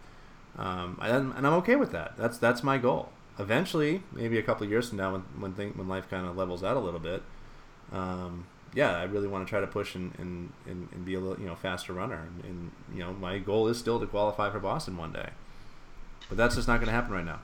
um, 0.57 0.97
I, 0.99 1.09
and 1.09 1.33
I'm 1.35 1.53
okay 1.53 1.75
with 1.75 1.91
that. 1.91 2.17
That's 2.17 2.37
that's 2.37 2.63
my 2.63 2.77
goal. 2.77 3.09
Eventually, 3.39 4.01
maybe 4.11 4.37
a 4.37 4.43
couple 4.43 4.67
years 4.67 4.89
from 4.89 4.97
now, 4.97 5.11
when 5.11 5.21
when 5.39 5.53
thing, 5.53 5.73
when 5.75 5.87
life 5.87 6.09
kind 6.09 6.25
of 6.25 6.35
levels 6.35 6.63
out 6.63 6.77
a 6.77 6.79
little 6.79 6.99
bit, 6.99 7.23
um, 7.91 8.47
yeah, 8.73 8.97
I 8.97 9.03
really 9.03 9.27
want 9.27 9.45
to 9.45 9.49
try 9.49 9.59
to 9.59 9.67
push 9.67 9.95
and, 9.95 10.13
and, 10.17 10.51
and, 10.65 10.89
and 10.91 11.05
be 11.05 11.15
a 11.15 11.19
little, 11.19 11.39
you 11.39 11.47
know, 11.47 11.55
faster 11.55 11.93
runner. 11.93 12.27
And, 12.27 12.45
and 12.45 12.71
you 12.93 13.03
know, 13.03 13.13
my 13.13 13.39
goal 13.39 13.67
is 13.67 13.77
still 13.77 13.99
to 13.99 14.05
qualify 14.05 14.49
for 14.51 14.59
Boston 14.59 14.97
one 14.97 15.13
day, 15.13 15.29
but 16.29 16.37
that's 16.37 16.55
just 16.55 16.67
not 16.67 16.77
going 16.77 16.87
to 16.87 16.93
happen 16.93 17.13
right 17.13 17.25
now. 17.25 17.39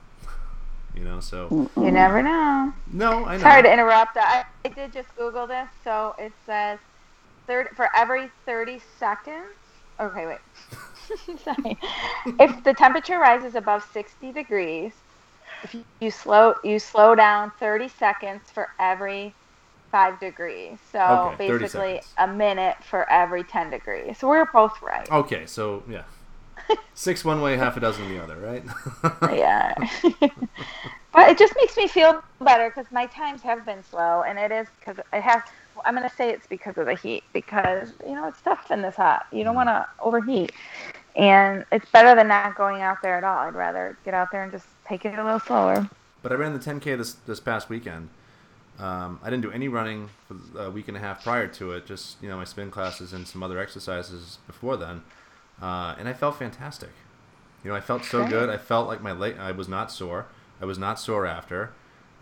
You 0.96 1.02
know, 1.02 1.20
so 1.20 1.68
You 1.76 1.90
never 1.90 2.22
know. 2.22 2.72
no, 2.92 3.24
I 3.26 3.36
know. 3.36 3.42
Sorry 3.42 3.62
to 3.62 3.72
interrupt. 3.72 4.16
I, 4.16 4.44
I 4.64 4.68
did 4.68 4.92
just 4.92 5.14
Google 5.16 5.46
this. 5.46 5.68
So 5.82 6.14
it 6.18 6.32
says 6.46 6.78
third 7.46 7.68
for 7.76 7.88
every 7.96 8.30
30 8.46 8.80
seconds. 8.98 9.46
Okay, 10.00 10.26
wait. 10.26 11.38
Sorry. 11.44 11.78
if 12.40 12.64
the 12.64 12.74
temperature 12.74 13.18
rises 13.18 13.54
above 13.54 13.84
60 13.92 14.32
degrees, 14.32 14.92
if 15.62 15.74
you, 16.00 16.10
slow 16.10 16.54
you 16.62 16.78
slow 16.78 17.14
down 17.14 17.52
30 17.58 17.88
seconds 17.88 18.42
for 18.52 18.68
every 18.78 19.34
five 19.90 20.18
degrees. 20.18 20.78
So 20.90 21.32
Okay, 21.34 21.48
basically 21.58 22.00
a 22.18 22.26
minute 22.26 22.76
for 22.82 23.08
every 23.10 23.44
10 23.44 23.70
degrees. 23.70 24.18
So 24.18 24.28
we're 24.28 24.44
both 24.46 24.82
right. 24.82 25.08
Okay, 25.10 25.46
so 25.46 25.82
yeah, 25.88 26.02
six 26.94 27.24
one 27.24 27.40
way, 27.40 27.56
half 27.56 27.76
a 27.76 27.80
dozen 27.80 28.08
the 28.08 28.22
other, 28.22 28.36
right? 28.36 28.64
yeah. 29.34 29.74
but 31.12 31.28
it 31.30 31.38
just 31.38 31.54
makes 31.56 31.76
me 31.76 31.86
feel 31.88 32.22
better 32.40 32.70
because 32.70 32.90
my 32.92 33.06
times 33.06 33.42
have 33.42 33.64
been 33.64 33.82
slow, 33.82 34.22
and 34.26 34.38
it 34.38 34.52
is 34.52 34.66
because 34.78 34.98
it 35.12 35.20
has. 35.22 35.42
I'm 35.84 35.94
gonna 35.94 36.08
say 36.10 36.30
it's 36.30 36.46
because 36.46 36.78
of 36.78 36.86
the 36.86 36.94
heat 36.94 37.24
because 37.32 37.92
you 38.06 38.14
know 38.14 38.28
it's 38.28 38.40
tough 38.40 38.70
in 38.70 38.80
this 38.82 38.94
hot. 38.96 39.26
You 39.32 39.42
don't 39.44 39.54
Mhm. 39.54 39.66
want 39.66 39.68
to 39.70 39.88
overheat, 40.00 40.52
and 41.16 41.64
it's 41.72 41.90
better 41.90 42.14
than 42.14 42.28
not 42.28 42.54
going 42.54 42.80
out 42.80 43.02
there 43.02 43.16
at 43.16 43.24
all. 43.24 43.38
I'd 43.38 43.54
rather 43.54 43.96
get 44.04 44.14
out 44.14 44.30
there 44.30 44.42
and 44.44 44.52
just 44.52 44.66
take 44.86 45.04
it 45.04 45.18
a 45.18 45.24
little 45.24 45.40
slower. 45.40 45.88
But 46.22 46.32
I 46.32 46.36
ran 46.36 46.52
the 46.52 46.58
10K 46.60 46.94
this 46.96 47.14
this 47.26 47.40
past 47.40 47.68
weekend. 47.68 48.08
Um, 48.78 49.20
I 49.22 49.30
didn't 49.30 49.42
do 49.42 49.52
any 49.52 49.68
running 49.68 50.08
for 50.26 50.64
a 50.64 50.70
week 50.70 50.88
and 50.88 50.96
a 50.96 51.00
half 51.00 51.22
prior 51.22 51.46
to 51.46 51.72
it. 51.72 51.86
Just 51.86 52.20
you 52.22 52.28
know 52.28 52.36
my 52.36 52.44
spin 52.44 52.70
classes 52.70 53.12
and 53.12 53.26
some 53.26 53.42
other 53.42 53.58
exercises 53.58 54.38
before 54.46 54.76
then, 54.76 55.02
uh, 55.60 55.94
and 55.98 56.08
I 56.08 56.12
felt 56.12 56.38
fantastic. 56.38 56.90
You 57.62 57.70
know, 57.70 57.76
I 57.76 57.80
felt 57.80 58.04
so 58.04 58.26
good. 58.26 58.50
I 58.50 58.58
felt 58.58 58.88
like 58.88 59.02
my 59.02 59.12
leg. 59.12 59.36
I 59.38 59.52
was 59.52 59.68
not 59.68 59.90
sore. 59.90 60.26
I 60.60 60.64
was 60.66 60.78
not 60.78 60.98
sore 61.00 61.26
after. 61.26 61.70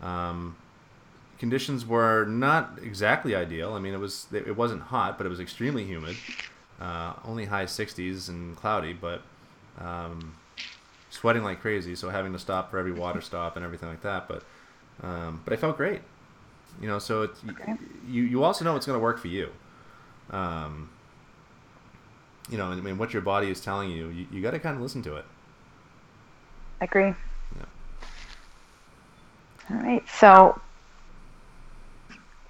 Um, 0.01 0.55
conditions 1.37 1.85
were 1.85 2.25
not 2.25 2.79
exactly 2.81 3.35
ideal. 3.35 3.73
I 3.73 3.79
mean, 3.79 3.93
it 3.93 3.99
was 3.99 4.27
it 4.33 4.55
wasn't 4.55 4.83
hot, 4.83 5.17
but 5.17 5.25
it 5.25 5.29
was 5.29 5.39
extremely 5.39 5.83
humid. 5.83 6.15
Uh, 6.79 7.13
only 7.25 7.45
high 7.45 7.65
60s 7.65 8.29
and 8.29 8.55
cloudy, 8.55 8.93
but 8.93 9.21
um, 9.79 10.35
sweating 11.09 11.43
like 11.43 11.61
crazy. 11.61 11.95
So 11.95 12.09
having 12.09 12.33
to 12.33 12.39
stop 12.39 12.71
for 12.71 12.77
every 12.77 12.91
water 12.91 13.21
stop 13.21 13.55
and 13.55 13.65
everything 13.65 13.89
like 13.89 14.01
that. 14.01 14.27
But 14.27 14.43
um, 15.01 15.41
but 15.43 15.53
I 15.53 15.57
felt 15.57 15.77
great. 15.77 16.01
You 16.81 16.87
know, 16.87 16.99
so 16.99 17.23
it's, 17.23 17.41
Okay. 17.49 17.73
you 18.07 18.23
you 18.23 18.43
also 18.43 18.65
know 18.65 18.75
it's 18.75 18.85
going 18.85 18.97
to 18.97 19.03
work 19.03 19.19
for 19.19 19.27
you. 19.27 19.49
Um, 20.31 20.89
you 22.49 22.57
know, 22.57 22.65
I 22.71 22.75
mean, 22.75 22.97
what 22.97 23.13
your 23.13 23.21
body 23.21 23.49
is 23.49 23.61
telling 23.61 23.89
you, 23.91 24.09
you, 24.09 24.27
you 24.31 24.41
got 24.41 24.51
to 24.51 24.59
kind 24.59 24.75
of 24.75 24.81
listen 24.81 25.01
to 25.03 25.15
it. 25.15 25.25
I 26.81 26.85
Agree. 26.85 27.13
Yeah. 27.55 27.65
All 29.71 29.77
right. 29.77 30.03
So 30.19 30.59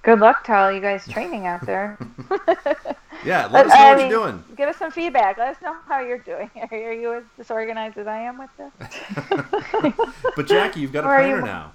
good 0.02 0.18
luck 0.18 0.44
to 0.44 0.52
all 0.54 0.72
you 0.72 0.80
guys 0.80 1.06
training 1.08 1.46
out 1.46 1.64
there. 1.66 1.98
Yeah, 3.24 3.46
let 3.46 3.64
us 3.66 3.72
know 3.72 3.78
I 3.78 3.88
what 3.90 3.98
mean, 3.98 4.10
you're 4.10 4.20
doing. 4.20 4.44
Give 4.54 4.68
us 4.68 4.76
some 4.76 4.90
feedback. 4.90 5.38
Let 5.38 5.56
us 5.56 5.62
know 5.62 5.74
how 5.88 6.00
you're 6.00 6.18
doing. 6.18 6.50
Are 6.70 6.92
you 6.92 7.14
as 7.14 7.22
disorganized 7.38 7.96
as 7.96 8.06
I 8.06 8.18
am 8.18 8.36
with 8.38 8.50
this? 8.58 9.94
but 10.36 10.46
Jackie, 10.46 10.80
you've 10.80 10.92
got 10.92 11.04
a 11.04 11.06
Or 11.06 11.14
are 11.14 11.22
you- 11.22 11.36
planner 11.36 11.46
now. 11.46 11.72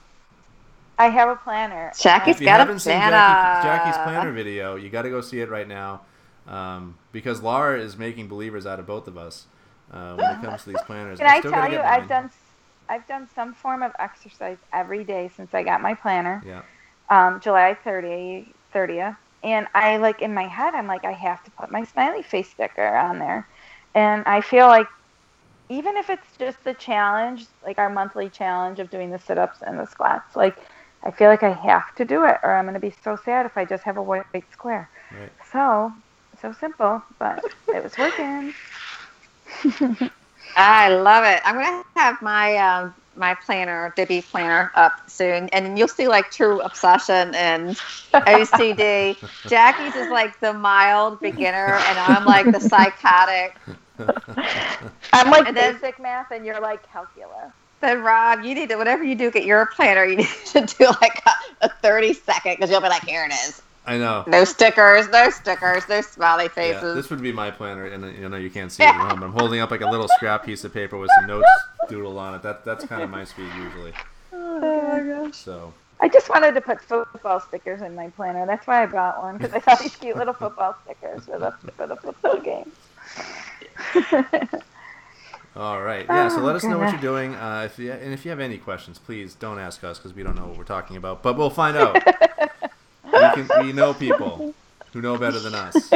I 0.99 1.07
have 1.07 1.29
a 1.29 1.37
planner. 1.37 1.91
Jackie's 1.97 2.35
If 2.35 2.41
you 2.41 2.45
got 2.45 2.57
a 2.57 2.65
haven't 2.65 2.79
seen 2.79 2.91
planner. 2.97 3.11
Jackie, 3.15 3.67
Jackie's 3.67 4.03
planner 4.03 4.31
video, 4.31 4.75
you 4.75 4.89
got 4.89 5.03
to 5.03 5.09
go 5.09 5.21
see 5.21 5.39
it 5.39 5.49
right 5.49 5.67
now, 5.67 6.01
um, 6.49 6.97
because 7.11 7.41
Laura 7.41 7.79
is 7.79 7.95
making 7.95 8.27
believers 8.27 8.65
out 8.65 8.79
of 8.79 8.87
both 8.87 9.07
of 9.07 9.17
us 9.17 9.45
uh, 9.91 10.15
when 10.15 10.31
it 10.31 10.41
comes 10.41 10.63
to 10.63 10.69
these 10.69 10.81
planners. 10.85 11.19
Can 11.19 11.27
I 11.27 11.39
tell 11.41 11.71
you, 11.71 11.79
I've 11.79 12.09
done, 12.09 12.29
I've 12.89 13.07
done 13.07 13.27
some 13.33 13.53
form 13.53 13.83
of 13.83 13.91
exercise 13.99 14.57
every 14.73 15.03
day 15.03 15.29
since 15.35 15.53
I 15.53 15.63
got 15.63 15.81
my 15.81 15.93
planner. 15.93 16.43
Yeah. 16.45 16.63
Um, 17.09 17.39
July 17.39 17.75
30, 17.83 18.53
30th. 18.73 19.17
and 19.43 19.67
I 19.73 19.97
like 19.97 20.21
in 20.21 20.33
my 20.33 20.47
head, 20.47 20.73
I'm 20.73 20.87
like, 20.87 21.05
I 21.05 21.13
have 21.13 21.43
to 21.43 21.51
put 21.51 21.71
my 21.71 21.83
smiley 21.83 22.23
face 22.23 22.49
sticker 22.49 22.95
on 22.95 23.19
there, 23.19 23.47
and 23.95 24.23
I 24.25 24.41
feel 24.41 24.67
like 24.67 24.87
even 25.69 25.97
if 25.97 26.09
it's 26.09 26.35
just 26.37 26.63
the 26.63 26.73
challenge, 26.73 27.45
like 27.63 27.77
our 27.77 27.89
monthly 27.89 28.29
challenge 28.29 28.79
of 28.79 28.89
doing 28.89 29.11
the 29.11 29.19
sit-ups 29.19 29.59
and 29.65 29.79
the 29.79 29.85
squats, 29.85 30.35
like 30.35 30.57
I 31.03 31.11
feel 31.11 31.29
like 31.29 31.43
I 31.43 31.53
have 31.53 31.95
to 31.95 32.05
do 32.05 32.25
it, 32.25 32.37
or 32.43 32.53
I'm 32.53 32.65
gonna 32.65 32.79
be 32.79 32.93
so 33.03 33.15
sad 33.23 33.45
if 33.45 33.55
I 33.55 33.65
just 33.65 33.83
have 33.83 33.97
a 33.97 34.03
white 34.03 34.25
square. 34.51 34.89
Right. 35.11 35.31
So, 35.51 35.91
so 36.41 36.51
simple, 36.53 37.03
but 37.19 37.43
it 37.73 37.83
was 37.83 37.97
working. 37.97 38.53
I 40.55 40.89
love 40.89 41.23
it. 41.25 41.41
I'm 41.45 41.55
gonna 41.55 41.83
have 41.95 42.21
my 42.21 42.57
um, 42.57 42.93
my 43.15 43.35
planner, 43.35 43.93
Dopey 43.95 44.21
planner, 44.21 44.71
up 44.75 45.09
soon, 45.09 45.49
and 45.49 45.77
you'll 45.77 45.87
see 45.87 46.07
like 46.07 46.31
true 46.31 46.61
obsession 46.61 47.33
and 47.35 47.75
OCD. 48.13 49.17
Jackie's 49.47 49.95
is 49.95 50.09
like 50.09 50.39
the 50.39 50.53
mild 50.53 51.19
beginner, 51.19 51.75
and 51.75 51.99
I'm 51.99 52.25
like 52.25 52.51
the 52.51 52.59
psychotic. 52.59 53.55
I'm 55.13 55.29
like 55.31 55.47
And 55.47 55.55
then- 55.55 55.73
basic 55.73 55.99
math, 55.99 56.31
and 56.31 56.45
you're 56.45 56.61
like 56.61 56.89
calculus. 56.91 57.51
Then 57.81 58.01
Rob, 58.01 58.43
you 58.43 58.55
need 58.55 58.69
to 58.69 58.75
whatever 58.75 59.03
you 59.03 59.15
do, 59.15 59.31
get 59.31 59.45
your 59.45 59.65
planner. 59.67 60.03
You 60.03 60.17
need 60.17 60.27
to 60.47 60.61
do 60.65 60.85
like 61.01 61.23
a, 61.25 61.65
a 61.65 61.69
30 61.81 62.13
second 62.13 62.55
because 62.55 62.69
you'll 62.69 62.81
be 62.81 62.89
like, 62.89 63.05
here 63.05 63.25
it 63.25 63.31
is. 63.31 63.61
I 63.85 63.97
know. 63.97 64.23
No 64.27 64.43
stickers, 64.43 65.09
no 65.09 65.29
stickers, 65.31 65.87
no 65.89 66.01
smiley 66.01 66.43
Yeah, 66.45 66.49
faces. 66.49 66.95
this 66.95 67.09
would 67.09 67.21
be 67.21 67.31
my 67.31 67.49
planner, 67.49 67.85
and 67.85 68.15
you 68.17 68.29
know 68.29 68.37
you 68.37 68.49
can't 68.49 68.71
see 68.71 68.83
it 68.83 68.87
at 68.87 68.95
home. 69.09 69.19
But 69.19 69.25
I'm 69.27 69.33
holding 69.33 69.59
up 69.61 69.71
like 69.71 69.81
a 69.81 69.89
little 69.89 70.07
scrap 70.15 70.45
piece 70.45 70.63
of 70.63 70.73
paper 70.73 70.97
with 70.97 71.09
some 71.15 71.27
notes 71.27 71.47
doodled 71.89 72.17
on 72.17 72.35
it. 72.35 72.43
That 72.43 72.63
that's 72.65 72.85
kind 72.85 73.01
of 73.01 73.09
my 73.09 73.23
speed 73.23 73.49
usually. 73.57 73.93
oh 74.33 74.59
my 74.59 74.99
gosh. 75.25 75.35
So 75.37 75.73
I 76.01 76.07
just 76.07 76.29
wanted 76.29 76.53
to 76.53 76.61
put 76.61 76.81
football 76.81 77.39
stickers 77.39 77.81
in 77.81 77.95
my 77.95 78.09
planner. 78.09 78.45
That's 78.45 78.67
why 78.67 78.83
I 78.83 78.85
bought 78.85 79.23
one 79.23 79.37
because 79.37 79.53
I 79.53 79.59
saw 79.59 79.75
these 79.81 79.95
cute 79.95 80.17
little 80.17 80.33
football 80.43 80.75
stickers 80.85 81.25
for 81.25 81.39
the 81.39 81.51
for 81.71 81.87
the 81.87 81.95
football 81.95 82.37
games. 82.39 82.75
all 85.55 85.81
right, 85.81 86.05
yeah. 86.07 86.27
So 86.27 86.41
Oh, 86.41 86.43
let 86.43 86.55
us 86.55 86.63
know 86.63 86.77
what 86.77 86.91
you're 86.91 87.01
doing. 87.01 87.33
Uh, 87.33 87.63
if 87.65 87.79
you 87.79 87.91
and 87.91 88.13
if 88.13 88.23
you 88.23 88.29
have 88.29 88.39
any 88.39 88.57
questions, 88.57 88.99
please 88.99 89.33
don't 89.33 89.57
ask 89.57 89.83
us 89.83 89.97
because 89.97 90.13
we 90.13 90.21
don't 90.21 90.35
know 90.35 90.45
what 90.45 90.57
we're 90.57 90.63
talking 90.63 90.95
about. 90.95 91.23
But 91.23 91.37
we'll 91.37 91.49
find 91.49 91.75
out. 91.75 91.97
We 93.13 93.19
can 93.43 93.47
we 93.65 93.73
know 93.73 93.93
people 93.93 94.53
who 94.93 95.01
know 95.01 95.17
better 95.17 95.39
than 95.39 95.53
us, 95.55 95.89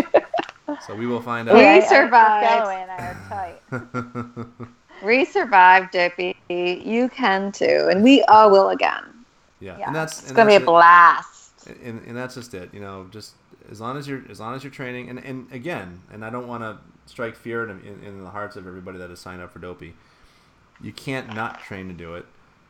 so 0.86 0.96
we 0.96 1.08
will 1.08 1.22
find 1.22 1.50
out. 1.50 1.56
I- 1.56 1.78
I- 1.78 1.80
survived. 1.82 2.48
Costello 2.48 2.70
and 2.72 2.92
I 2.92 2.98
are 2.98 3.18
tight. 3.30 4.46
We 5.04 5.26
survived, 5.26 5.92
Dopey. 5.92 6.34
You 6.48 7.10
can 7.10 7.52
too, 7.52 7.90
and 7.92 8.04
we 8.04 8.24
all 8.24 8.50
will 8.50 8.70
again. 8.70 9.04
yeah, 9.60 9.78
Yeah. 9.78 9.88
and 9.88 9.96
that's 9.96 10.20
It's 10.20 10.28
and 10.30 10.38
gonna 10.38 10.50
be 10.52 10.56
a 10.56 10.60
it. 10.60 10.66
blast. 10.66 11.68
and, 11.84 12.02
and 12.08 12.16
that's 12.16 12.36
just 12.36 12.54
it 12.54 12.74
you 12.74 12.80
know 12.80 13.08
just 13.12 13.34
as 13.70 13.82
long 13.82 13.98
as 13.98 14.08
you're 14.08 14.24
as 14.30 14.40
long 14.40 14.56
as 14.56 14.64
you're 14.64 14.72
training 14.72 15.10
and, 15.10 15.20
and 15.20 15.50
again 15.54 16.02
and 16.12 16.24
i 16.26 16.30
don't 16.30 16.48
want 16.48 16.62
to 16.62 16.78
strike 17.06 17.36
fear 17.38 17.64
in, 17.70 17.80
in, 17.82 18.04
in 18.06 18.24
the 18.24 18.30
hearts 18.30 18.56
of 18.58 18.68
everybody 18.68 18.98
that 18.98 19.10
has 19.10 19.20
signed 19.20 19.42
up 19.42 19.50
for 19.52 19.60
dopey 19.60 19.94
you 20.82 20.92
can't 20.92 21.34
not 21.34 21.62
train 21.62 21.88
to 21.88 21.94
do 21.94 22.16
it 22.16 22.26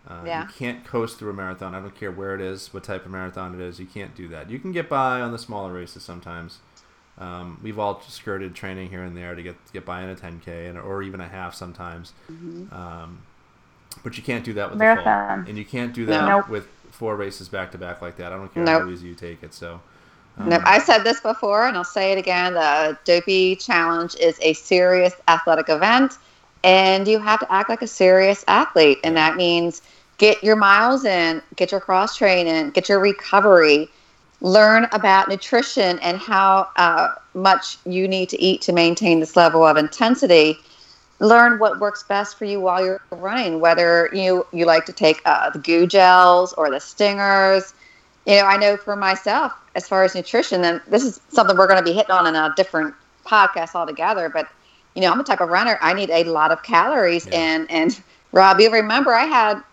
uh, 0.08 0.22
Yeah. 0.26 0.44
you 0.44 0.50
can't 0.58 0.86
coast 0.86 1.18
through 1.20 1.30
a 1.32 1.34
marathon 1.34 1.74
i 1.76 1.80
don't 1.80 1.96
care 1.98 2.12
where 2.12 2.36
it 2.36 2.42
is 2.42 2.74
what 2.74 2.84
type 2.84 3.06
of 3.06 3.12
marathon 3.12 3.54
it 3.56 3.62
is 3.62 3.80
you 3.80 3.86
can't 3.86 4.16
do 4.16 4.28
that 4.30 4.50
you 4.50 4.60
can 4.60 4.72
get 4.72 4.90
by 4.90 5.22
on 5.22 5.32
the 5.32 5.40
smaller 5.40 5.72
races 5.74 6.04
sometimes 6.04 6.60
um, 7.20 7.60
we've 7.62 7.78
all 7.78 8.02
skirted 8.02 8.56
training 8.56 8.90
here 8.90 9.04
and 9.04 9.16
there 9.16 9.36
to 9.36 9.44
get 9.44 9.56
get 9.72 9.86
by 9.86 10.02
in 10.02 10.10
a 10.10 10.16
10k 10.16 10.70
and 10.70 10.78
or 10.78 11.04
even 11.04 11.22
a 11.22 11.28
half 11.28 11.54
sometimes 11.54 12.14
um, 12.72 13.20
but 14.04 14.18
you 14.18 14.24
can't 14.24 14.44
do 14.44 14.54
that 14.54 14.70
with 14.70 14.80
the 14.80 14.84
Marathon. 14.84 15.44
full 15.44 15.50
and 15.50 15.58
you 15.58 15.66
can't 15.66 15.94
do 15.94 16.06
that 16.08 16.28
Nope. 16.28 16.50
with 16.50 16.68
four 16.92 17.16
races 17.16 17.48
back 17.50 17.72
to 17.72 17.78
back 17.78 18.02
like 18.02 18.18
that 18.18 18.34
i 18.34 18.36
don't 18.36 18.54
care 18.54 18.64
Nope. 18.64 18.84
how 18.84 18.90
easy 18.90 19.08
you 19.08 19.16
take 19.16 19.44
it 19.44 19.54
so 19.54 19.80
um, 20.38 20.50
Nope. 20.50 20.64
I 20.66 20.80
said 20.80 21.04
this 21.04 21.20
before, 21.22 21.68
and 21.68 21.78
I'll 21.78 21.84
say 21.84 22.12
it 22.12 22.18
again. 22.18 22.56
The 22.56 22.98
Dopey 23.04 23.56
Challenge 23.56 24.16
is 24.16 24.36
a 24.42 24.54
serious 24.54 25.14
athletic 25.28 25.70
event, 25.70 26.14
and 26.64 27.08
you 27.08 27.20
have 27.20 27.40
to 27.40 27.52
act 27.52 27.70
like 27.70 27.82
a 27.82 27.88
serious 27.88 28.44
athlete. 28.48 29.00
And 29.04 29.16
that 29.18 29.36
means 29.36 29.82
get 30.18 30.44
your 30.44 30.56
miles 30.56 31.06
in, 31.06 31.42
get 31.56 31.72
your 31.72 31.82
cross 31.82 32.18
training, 32.18 32.72
get 32.72 32.90
your 32.90 33.00
recovery, 33.00 33.90
learn 34.42 34.88
about 34.92 35.30
nutrition 35.30 36.00
and 36.00 36.18
how 36.18 36.70
uh, 36.76 37.16
much 37.34 37.78
you 37.86 38.08
need 38.08 38.30
to 38.30 38.42
eat 38.42 38.62
to 38.62 38.74
maintain 38.74 39.20
this 39.20 39.36
level 39.36 39.64
of 39.66 39.78
intensity. 39.78 40.58
Learn 41.20 41.60
what 41.60 41.80
works 41.80 42.04
best 42.04 42.38
for 42.38 42.46
you 42.46 42.60
while 42.60 42.84
you're 42.84 43.02
running, 43.12 43.60
whether 43.60 44.10
you, 44.14 44.46
you 44.52 44.66
like 44.66 44.86
to 44.86 44.94
take 44.94 45.22
uh, 45.26 45.50
the 45.52 45.60
goo 45.60 45.88
gels 45.88 46.54
or 46.54 46.70
the 46.70 46.80
stingers 46.80 47.74
you 48.26 48.38
know, 48.38 48.46
I 48.46 48.58
know 48.58 48.78
for 48.78 48.96
myself, 48.96 49.54
as 49.76 49.88
far 49.88 50.04
as 50.04 50.16
nutrition, 50.16 50.64
and 50.64 50.82
this 50.88 51.04
is 51.04 51.20
something 51.30 51.58
we're 51.58 51.68
going 51.68 51.80
to 51.80 51.86
be 51.86 51.94
hitting 51.94 52.12
on 52.12 52.26
in 52.28 52.36
a 52.36 52.54
different 52.56 52.96
podcast 53.26 53.76
altogether. 53.76 54.30
But 54.30 54.48
you 54.96 55.02
know, 55.02 55.12
I'm 55.12 55.18
the 55.18 55.24
type 55.24 55.42
of 55.42 55.50
runner. 55.50 55.78
I 55.82 55.94
need 55.94 56.10
a 56.10 56.24
lot 56.26 56.52
of 56.52 56.64
calories, 56.64 57.28
Yeah. 57.28 57.40
and 57.40 57.72
and 57.72 58.02
Rob, 58.32 58.60
you 58.60 58.72
remember 58.72 59.14
I 59.14 59.26
had, 59.26 59.64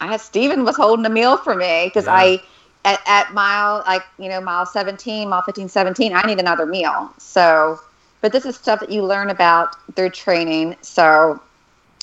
I 0.00 0.08
had 0.08 0.20
Steven 0.20 0.64
was 0.64 0.76
holding 0.76 1.06
a 1.06 1.10
meal 1.10 1.36
for 1.38 1.54
me 1.54 1.86
because 1.86 2.06
Yeah. 2.06 2.14
I, 2.14 2.40
at, 2.84 3.00
at 3.06 3.34
mile 3.34 3.82
like 3.86 4.02
you 4.18 4.28
know 4.28 4.40
mile 4.40 4.66
17, 4.66 5.28
mile 5.28 5.42
15, 5.42 5.68
17, 5.68 6.14
I 6.14 6.22
need 6.22 6.38
another 6.40 6.66
meal. 6.66 7.12
So, 7.18 7.78
but 8.22 8.32
this 8.32 8.44
is 8.46 8.56
stuff 8.56 8.80
that 8.80 8.90
you 8.90 9.04
learn 9.04 9.30
about 9.30 9.76
through 9.96 10.10
training. 10.10 10.76
So, 10.82 11.42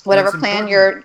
whatever 0.04 0.32
plan 0.32 0.68
important. 0.68 0.70
you're 0.70 1.04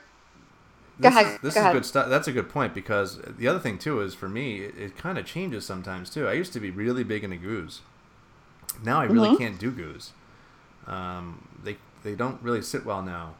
this 0.98 1.14
ahead, 1.16 1.26
Is, 1.26 1.38
this 1.40 1.54
go 1.54 1.60
is 1.60 1.62
ahead. 1.62 1.72
good 1.72 1.86
stuff. 1.86 2.08
That's 2.08 2.28
a 2.28 2.32
good 2.32 2.48
point 2.48 2.74
because 2.74 3.18
the 3.18 3.46
other 3.48 3.58
thing 3.60 3.78
too 3.78 4.00
is 4.00 4.14
for 4.14 4.28
me, 4.28 4.60
it, 4.62 4.74
it 4.78 4.96
kind 4.96 5.18
of 5.18 5.26
changes 5.26 5.64
sometimes 5.64 6.10
too. 6.10 6.26
I 6.28 6.32
used 6.32 6.52
to 6.54 6.60
be 6.60 6.70
really 6.70 7.04
big 7.04 7.24
into 7.24 7.36
goos. 7.36 7.82
Now 8.82 9.00
I 9.00 9.04
really 9.04 9.28
Mhm. 9.28 9.38
can't 9.38 9.58
do 9.58 9.70
goos. 9.70 10.12
Um, 10.88 11.48
they 11.64 11.78
they 12.04 12.16
don't 12.16 12.42
really 12.42 12.62
sit 12.62 12.86
well 12.86 13.02
now. 13.02 13.34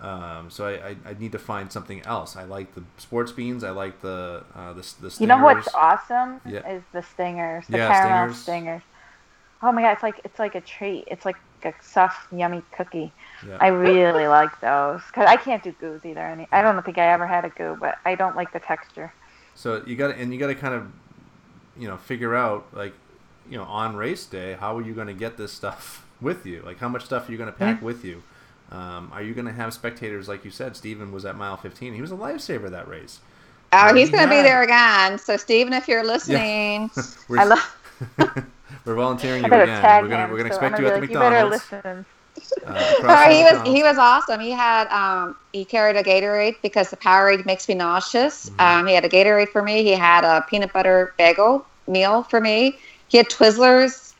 Um, 0.00 0.50
so 0.50 0.66
I, 0.66 0.90
I, 0.90 0.96
I 1.06 1.14
need 1.18 1.32
to 1.32 1.38
find 1.38 1.72
something 1.72 2.02
else. 2.02 2.36
I 2.36 2.44
like 2.44 2.74
the 2.74 2.84
sports 2.98 3.32
beans. 3.32 3.64
I 3.64 3.70
like 3.70 4.02
the 4.02 4.44
uh, 4.54 4.74
the, 4.74 4.86
the 5.00 5.10
stingers. 5.10 5.16
You 5.18 5.26
know 5.26 5.38
what's 5.38 5.68
awesome 5.74 6.40
Yeah. 6.46 6.62
is 6.68 6.82
the 6.92 7.02
stingers, 7.02 7.66
the 7.70 7.78
Yeah, 7.78 7.78
caramel 7.78 8.28
stingers. 8.32 8.38
stingers. 8.42 8.82
Oh 9.62 9.72
my 9.72 9.82
god, 9.82 9.92
it's 9.94 10.02
like 10.04 10.20
it's 10.24 10.38
like 10.38 10.54
a 10.56 10.62
treat. 10.62 11.04
It's 11.08 11.24
like 11.26 11.38
a 11.64 11.74
soft, 11.82 12.32
yummy 12.32 12.64
cookie. 12.76 13.14
Yeah. 13.42 13.60
I 13.60 13.68
really 13.68 14.28
like 14.28 14.60
those 14.60 15.02
because 15.06 15.26
I 15.28 15.36
can't 15.36 15.62
do 15.64 15.72
goos 15.72 16.04
either. 16.06 16.20
I, 16.22 16.34
mean, 16.36 16.48
I 16.52 16.62
don't 16.62 16.82
think 16.84 16.98
I 16.98 17.08
ever 17.12 17.26
had 17.28 17.44
a 17.46 17.50
goo, 17.50 17.76
but 17.80 17.96
I 18.06 18.16
don't 18.16 18.36
like 18.36 18.52
the 18.52 18.60
texture. 18.60 19.14
So 19.54 19.82
you 19.86 19.96
got 19.96 20.08
to 20.08 20.14
and 20.16 20.32
you 20.32 20.38
got 20.38 20.48
to 20.48 20.54
kind 20.54 20.74
of, 20.74 20.88
you 21.78 21.88
know, 21.88 21.98
figure 21.98 22.36
out 22.36 22.68
like, 22.74 22.94
you 23.50 23.58
know, 23.58 23.64
on 23.64 23.96
race 23.96 24.26
day, 24.26 24.54
how 24.54 24.78
are 24.78 24.82
you 24.82 24.94
going 24.94 25.08
to 25.08 25.14
get 25.14 25.38
this 25.38 25.52
stuff 25.52 26.05
with 26.20 26.46
you? 26.46 26.62
Like, 26.62 26.78
how 26.78 26.88
much 26.88 27.04
stuff 27.04 27.28
are 27.28 27.32
you 27.32 27.38
going 27.38 27.52
to 27.52 27.58
pack 27.58 27.82
with 27.82 28.04
you? 28.04 28.22
Um, 28.72 29.10
are 29.12 29.22
you 29.22 29.34
going 29.34 29.46
to 29.46 29.52
have 29.52 29.72
spectators 29.72 30.28
like 30.28 30.44
you 30.44 30.50
said? 30.50 30.76
Steven 30.76 31.12
was 31.12 31.24
at 31.24 31.36
mile 31.36 31.56
15. 31.56 31.94
He 31.94 32.00
was 32.00 32.10
a 32.10 32.16
lifesaver 32.16 32.70
that 32.70 32.88
race. 32.88 33.20
Oh, 33.72 33.94
he's 33.94 34.10
going 34.10 34.24
to 34.24 34.30
be 34.30 34.42
there 34.42 34.62
again. 34.62 35.18
So, 35.18 35.36
Stephen, 35.36 35.72
if 35.72 35.88
you're 35.88 36.04
listening, 36.04 36.90
We're, 37.28 37.40
I 37.40 37.44
love. 37.44 37.76
we're 38.84 38.94
volunteering 38.94 39.44
you 39.44 39.52
again. 39.52 40.02
We're 40.02 40.08
gonna 40.08 40.24
him. 40.24 40.30
we're 40.30 40.36
gonna 40.38 40.50
so 40.50 40.54
expect 40.56 40.74
I'm 40.78 40.82
you 40.84 40.88
gonna 40.90 40.96
at 40.96 41.00
the 41.00 41.06
be 41.06 41.06
like, 41.06 41.10
You 41.10 41.18
better 41.18 41.48
McDonald's. 41.48 41.72
listen. 41.72 42.06
Uh, 42.66 42.94
Oh, 43.04 43.30
he 43.30 43.42
was 43.44 43.62
he 43.66 43.82
was 43.82 43.98
awesome. 43.98 44.40
He 44.40 44.50
had 44.50 44.88
um 44.88 45.36
he 45.52 45.64
carried 45.64 45.96
a 45.96 46.02
Gatorade 46.02 46.56
because 46.62 46.90
the 46.90 46.96
Powerade 46.96 47.46
makes 47.46 47.68
me 47.68 47.74
nauseous. 47.74 48.50
Mhm. 48.50 48.80
Um, 48.80 48.86
he 48.86 48.94
had 48.94 49.04
a 49.04 49.08
Gatorade 49.08 49.48
for 49.48 49.62
me. 49.62 49.82
He 49.82 49.92
had 49.92 50.24
a 50.24 50.42
peanut 50.48 50.72
butter 50.72 51.14
bagel 51.18 51.66
meal 51.86 52.22
for 52.24 52.40
me. 52.40 52.78
He 53.08 53.16
had 53.18 53.28
Twizzlers, 53.28 54.14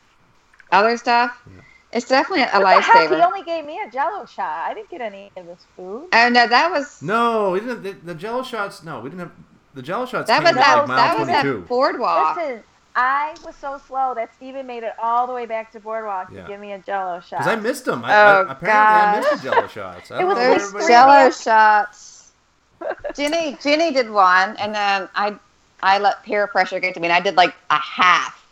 other 0.71 0.97
stuff. 0.97 1.37
Yeah. 1.45 1.61
It's 1.97 2.07
definitely 2.07 2.43
a 2.43 2.59
What 2.61 2.75
the 2.75 2.81
heck? 2.81 3.09
He 3.09 3.15
only 3.15 3.43
gave 3.43 3.65
me 3.65 3.79
a 3.85 3.89
Jello 3.91 4.25
shot. 4.25 4.69
I 4.69 4.73
didn't 4.73 4.89
get 4.89 5.01
any 5.01 5.31
of 5.35 5.45
this 5.47 5.65
food. 5.75 6.07
Oh 6.13 6.29
no, 6.29 6.47
that 6.47 6.71
was 6.71 7.01
No, 7.01 7.51
we 7.51 7.59
didn't. 7.59 7.83
The, 7.83 7.91
the 7.91 8.15
Jello 8.15 8.43
shots. 8.43 8.83
No, 8.83 8.99
we 8.99 9.09
didn't 9.09 9.19
have 9.21 9.31
the 9.73 9.81
Jello 9.81 10.05
shots. 10.05 10.27
that 10.27 10.43
came 10.43 10.55
was 10.55 10.57
at, 10.57 10.67
at 10.67 10.77
like 10.79 10.87
mile 10.87 10.97
that 10.97 11.19
was 11.19 11.29
at 11.29 11.67
Boardwalk. 11.67 12.37
Listen, 12.37 12.63
I 12.95 13.35
was 13.45 13.55
so 13.55 13.79
slow 13.87 14.13
that 14.15 14.33
Steven 14.35 14.65
made 14.65 14.83
it 14.83 14.93
all 15.01 15.27
the 15.27 15.33
way 15.33 15.45
back 15.45 15.71
to 15.73 15.79
Boardwalk 15.79 16.29
Yeah. 16.31 16.43
to 16.43 16.47
give 16.47 16.59
me 16.59 16.71
a 16.73 16.79
Jello 16.79 17.19
shot. 17.19 17.39
Because 17.39 17.47
I 17.47 17.55
missed 17.55 17.85
them. 17.85 18.03
I, 18.05 18.11
Oh, 18.15 18.45
I, 18.47 18.51
apparently, 18.51 18.71
I 18.71 19.19
missed 19.19 19.43
the 19.43 19.49
Jello 19.49 19.67
shots. 19.67 20.11
I 20.11 20.21
It 20.21 20.23
was 20.25 20.35
know 20.35 20.41
where 20.41 20.49
like 20.51 20.59
Those 20.59 20.67
everybody- 20.69 20.85
three 20.85 20.93
Jello 20.93 21.17
minutes. 21.17 21.43
shots. 21.43 22.31
Ginny 23.15 23.57
Ginny 23.61 23.91
did 23.91 24.09
one, 24.09 24.55
and 24.57 24.73
then 24.73 25.09
I 25.15 25.35
I 25.81 25.99
let 25.99 26.23
peer 26.23 26.47
pressure 26.47 26.79
get 26.79 26.93
to 26.95 26.99
me, 26.99 27.07
and 27.07 27.13
I 27.13 27.19
did 27.19 27.35
like 27.35 27.53
a 27.69 27.75
half, 27.77 28.46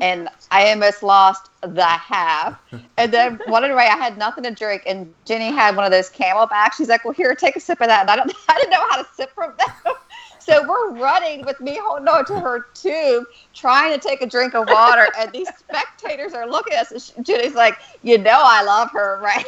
and 0.00 0.28
I 0.50 0.70
almost 0.70 1.02
lost 1.02 1.50
the 1.62 1.84
half. 1.84 2.58
And 2.98 3.12
then 3.12 3.40
wanted 3.46 3.70
away, 3.70 3.86
I 3.86 3.96
had 3.96 4.18
nothing 4.18 4.44
to 4.44 4.50
drink, 4.50 4.82
and 4.86 5.14
Jenny 5.26 5.50
had 5.52 5.76
one 5.76 5.84
of 5.84 5.90
those 5.90 6.10
CamelBaks. 6.10 6.74
She's 6.76 6.88
like, 6.88 7.04
"Well, 7.04 7.14
here, 7.14 7.34
take 7.34 7.56
a 7.56 7.60
sip 7.60 7.80
of 7.80 7.88
that." 7.88 8.02
And 8.02 8.10
I 8.10 8.16
don't, 8.16 8.32
I 8.48 8.54
didn't 8.58 8.70
know 8.70 8.86
how 8.90 9.02
to 9.02 9.08
sip 9.14 9.30
from 9.34 9.54
them. 9.58 9.94
So 10.42 10.66
we're 10.66 10.92
running 10.94 11.44
with 11.44 11.60
me 11.60 11.78
holding 11.80 12.08
on 12.08 12.24
to 12.24 12.40
her 12.40 12.66
tube, 12.74 13.24
trying 13.54 13.92
to 13.92 14.00
take 14.08 14.22
a 14.22 14.26
drink 14.26 14.54
of 14.54 14.68
water, 14.68 15.08
and 15.18 15.30
these 15.32 15.48
spectators 15.54 16.32
are 16.32 16.48
looking 16.48 16.72
at 16.74 16.90
us. 16.90 17.12
And 17.14 17.24
Ginny's 17.24 17.54
like, 17.54 17.76
"You 18.02 18.18
know, 18.18 18.40
I 18.42 18.62
love 18.62 18.90
her, 18.92 19.20
right?" 19.22 19.44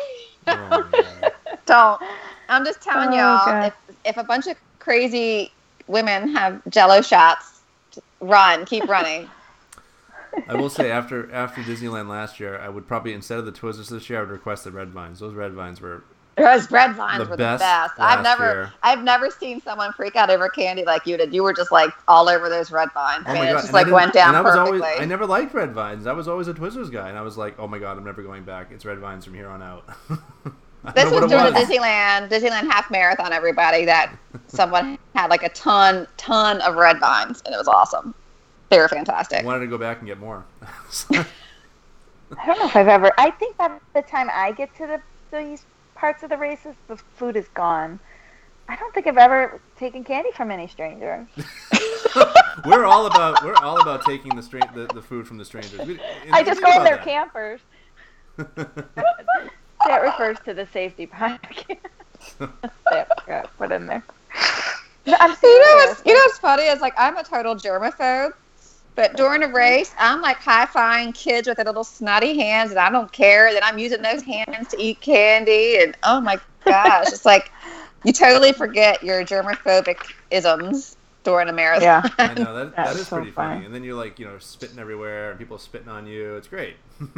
Oh, 0.47 0.85
don't. 1.67 2.01
I'm 2.49 2.65
just 2.65 2.83
telling 2.83 3.13
Oh, 3.13 3.17
y'all, 3.17 3.55
if, 3.61 3.75
if 4.05 4.17
a 4.17 4.25
bunch 4.25 4.47
of 4.47 4.57
crazy 4.79 5.53
women 5.87 6.35
have 6.35 6.61
jello 6.69 7.01
shots, 7.01 7.63
run, 8.21 8.65
keep 8.65 8.89
running. 8.89 9.31
I 10.49 10.55
will 10.55 10.71
say 10.71 10.91
after 10.91 11.33
after 11.33 11.63
Disneyland 11.63 12.09
last 12.09 12.41
year, 12.41 12.59
I 12.59 12.69
would 12.69 12.87
probably 12.87 13.13
instead 13.13 13.39
of 13.39 13.47
the 13.47 13.53
Twizzlers 13.53 13.89
this 13.89 14.09
year, 14.09 14.19
I 14.19 14.23
would 14.23 14.31
request 14.31 14.65
the 14.65 14.71
red 14.71 14.91
vines. 14.91 15.21
Those 15.21 15.35
red 15.35 15.53
vines 15.53 15.81
were 15.81 16.05
Those 16.37 16.71
red 16.71 16.95
vines 16.95 17.25
The 17.25 17.31
were 17.31 17.37
best 17.37 17.61
the 17.61 17.65
best. 17.65 17.95
I've 17.99 18.23
never, 18.23 18.45
year. 18.45 18.73
I've 18.83 19.03
never 19.03 19.31
seen 19.31 19.61
someone 19.61 19.93
freak 19.93 20.17
out 20.17 20.31
over 20.31 20.49
candy 20.49 20.85
like 20.85 21.07
you 21.07 21.17
did. 21.17 21.35
You 21.35 21.43
were 21.43 21.53
just 21.53 21.71
like 21.71 21.91
all 22.09 22.29
over 22.29 22.49
those 22.49 22.71
red 22.71 22.89
vines. 22.93 23.25
Oh 23.27 23.35
man. 23.35 23.49
It 23.49 23.53
just 23.53 23.67
and 23.67 23.75
like 23.75 23.87
went 23.89 24.13
down 24.13 24.35
I 24.35 24.41
was 24.41 24.55
perfectly. 24.55 24.83
always 24.89 25.01
I 25.01 25.05
never 25.05 25.27
liked 25.27 25.53
red 25.55 25.73
vines. 25.73 26.07
I 26.07 26.13
was 26.13 26.29
always 26.29 26.49
a 26.49 26.55
Twizzlers 26.55 26.91
guy, 26.91 27.09
and 27.09 27.19
I 27.19 27.23
was 27.23 27.37
like, 27.37 27.59
oh 27.59 27.67
my 27.67 27.79
god, 27.79 27.99
I'm 27.99 28.05
never 28.05 28.23
going 28.23 28.45
back. 28.45 28.71
It's 28.71 28.85
red 28.85 28.99
vines 28.99 29.25
from 29.25 29.35
here 29.35 29.49
on 29.49 29.63
out. 29.63 29.89
This 30.95 31.11
was 31.13 31.31
during 31.31 31.55
the. 31.55 31.61
Disneyland 31.61 32.29
Disneyland 32.29 32.71
half 32.71 32.91
marathon. 32.91 33.33
Everybody 33.33 33.85
that 33.85 34.17
someone 34.49 34.99
had 35.15 35.31
like 35.31 35.45
a 35.45 35.49
ton, 35.51 36.09
ton 36.17 36.61
of 36.63 36.75
red 36.75 36.99
vines, 36.99 37.41
and 37.47 37.55
it 37.55 37.59
was 37.59 37.69
awesome. 37.69 38.15
They 38.73 38.79
were 38.79 38.87
I 38.87 38.89
fantastic. 38.89 39.45
wanted 39.45 39.61
to 39.61 39.67
go 39.67 39.77
back 39.77 39.99
and 39.99 40.07
get 40.07 40.19
more. 40.19 40.45
I 41.13 42.47
don't 42.47 42.59
know 42.59 42.65
if 42.65 42.75
I've 42.75 42.89
ever. 42.89 43.13
I 43.19 43.31
think 43.31 43.59
by 43.59 43.79
the 43.95 44.01
time 44.03 44.31
I 44.33 44.53
get 44.53 44.75
to 44.79 44.87
the 44.87 45.03
these 45.37 45.65
parts 45.95 46.23
of 46.23 46.31
the 46.31 46.39
races, 46.39 46.75
the 46.89 46.97
food 46.97 47.37
is 47.37 47.47
gone. 47.49 48.01
I 48.69 48.77
don't 48.77 48.95
think 48.95 49.07
I've 49.07 49.19
ever 49.19 49.61
taken 49.79 50.05
candy 50.05 50.31
from 50.33 50.51
any 50.51 50.67
stranger. 50.69 51.27
we're 52.65 52.85
all 52.87 53.05
about 53.07 53.45
we're 53.45 53.57
all 53.57 53.79
about 53.83 54.07
taking 54.07 54.35
the, 54.35 54.43
stra- 54.43 54.73
the 54.75 54.87
the 54.95 55.03
food 55.03 55.27
from 55.29 55.37
the 55.37 55.45
strangers. 55.45 55.87
We, 55.87 56.01
I 56.33 56.43
just 56.43 56.61
do 56.61 56.67
go 56.67 56.73
in 56.79 56.85
their 56.85 56.97
that. 56.97 57.05
campers. 57.05 57.61
That 58.37 60.01
refers 60.03 60.39
to 60.47 60.55
the 60.55 60.67
safety 60.73 61.07
podcast. 61.07 61.77
that 62.89 63.51
put 63.59 63.73
in 63.73 63.87
there. 63.87 64.03
No, 65.05 65.17
I'm 65.19 65.31
You 65.31 65.35
know, 65.35 65.35
serious. 65.35 65.87
what's, 65.89 66.03
you 66.07 66.15
know 66.15 66.21
what's 66.21 66.39
funny 66.39 66.63
is 66.63 66.81
like 66.81 66.95
I'm 66.97 67.17
a 67.19 67.25
total 67.25 67.57
germaphobe, 67.57 68.33
but 68.95 69.17
during 69.17 69.43
a 69.43 69.49
race, 69.49 69.95
I'm 69.99 70.21
like 70.21 70.39
high-fiving 70.39 71.15
kids 71.15 71.49
with 71.49 71.57
their 71.57 71.65
little 71.67 71.85
snotty 71.85 72.39
hands, 72.39 72.71
and 72.71 72.81
I 72.81 72.91
don't 72.91 73.11
care 73.13 73.53
that 73.53 73.65
I'm 73.65 73.79
using 73.79 74.03
those 74.03 74.23
hands 74.23 74.69
to 74.69 74.81
eat 74.81 75.01
candy. 75.01 75.79
And 75.81 75.97
oh 76.03 76.21
my 76.21 76.41
gosh, 76.67 77.13
it's 77.13 77.25
like 77.25 77.51
you 78.05 78.13
totally 78.13 78.53
forget 78.53 79.03
your 79.03 79.25
germophobic 79.25 79.99
isms 80.31 80.97
during 81.25 81.49
a 81.49 81.53
marathon. 81.53 81.89
Yeah. 81.89 82.03
I 82.23 82.35
know 82.35 82.55
that 82.55 82.83
that 82.83 82.97
That's 82.97 83.07
so 83.07 83.07
pretty 83.13 83.31
funny. 83.35 83.65
funny. 83.65 83.65
And 83.65 83.75
then 83.75 83.83
you're 83.85 83.97
like, 83.97 84.19
you 84.19 84.27
know, 84.27 84.39
spitting 84.39 84.79
everywhere, 84.79 85.31
and 85.31 85.39
people 85.39 85.59
spitting 85.59 85.89
on 85.89 86.07
you. 86.07 86.37
It's 86.37 86.49
great. 86.49 86.77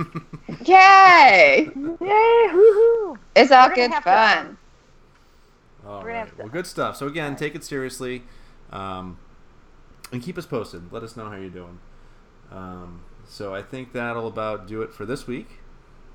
Yay! 0.67 1.71
Yay! 2.01 2.49
Woohoo! 2.53 3.19
It's 3.37 3.53
all 3.53 3.71
good 3.71 3.93
have 3.93 4.05
to, 4.07 4.13
fun. 4.13 4.39
um, 4.39 4.59
All 5.87 6.03
We're 6.03 6.09
gonna 6.09 6.19
right. 6.25 6.27
have 6.27 6.39
Well, 6.39 6.49
good 6.49 6.67
stuff. 6.67 6.97
So 6.97 7.07
again, 7.07 7.37
take 7.37 7.55
it 7.55 7.65
seriously, 7.65 8.23
um, 8.73 9.19
and 10.15 10.23
keep 10.23 10.39
us 10.39 10.47
posted. 10.47 10.93
Let 10.93 11.03
us 11.03 11.17
know 11.17 11.29
how 11.29 11.37
you're 11.37 11.51
doing. 11.51 11.81
Um, 12.53 13.03
so 13.27 13.55
I 13.55 13.63
think 13.63 13.93
that'll 13.93 14.29
about 14.29 14.67
do 14.69 14.81
it 14.83 14.93
for 14.93 15.05
this 15.05 15.27
week. 15.27 15.59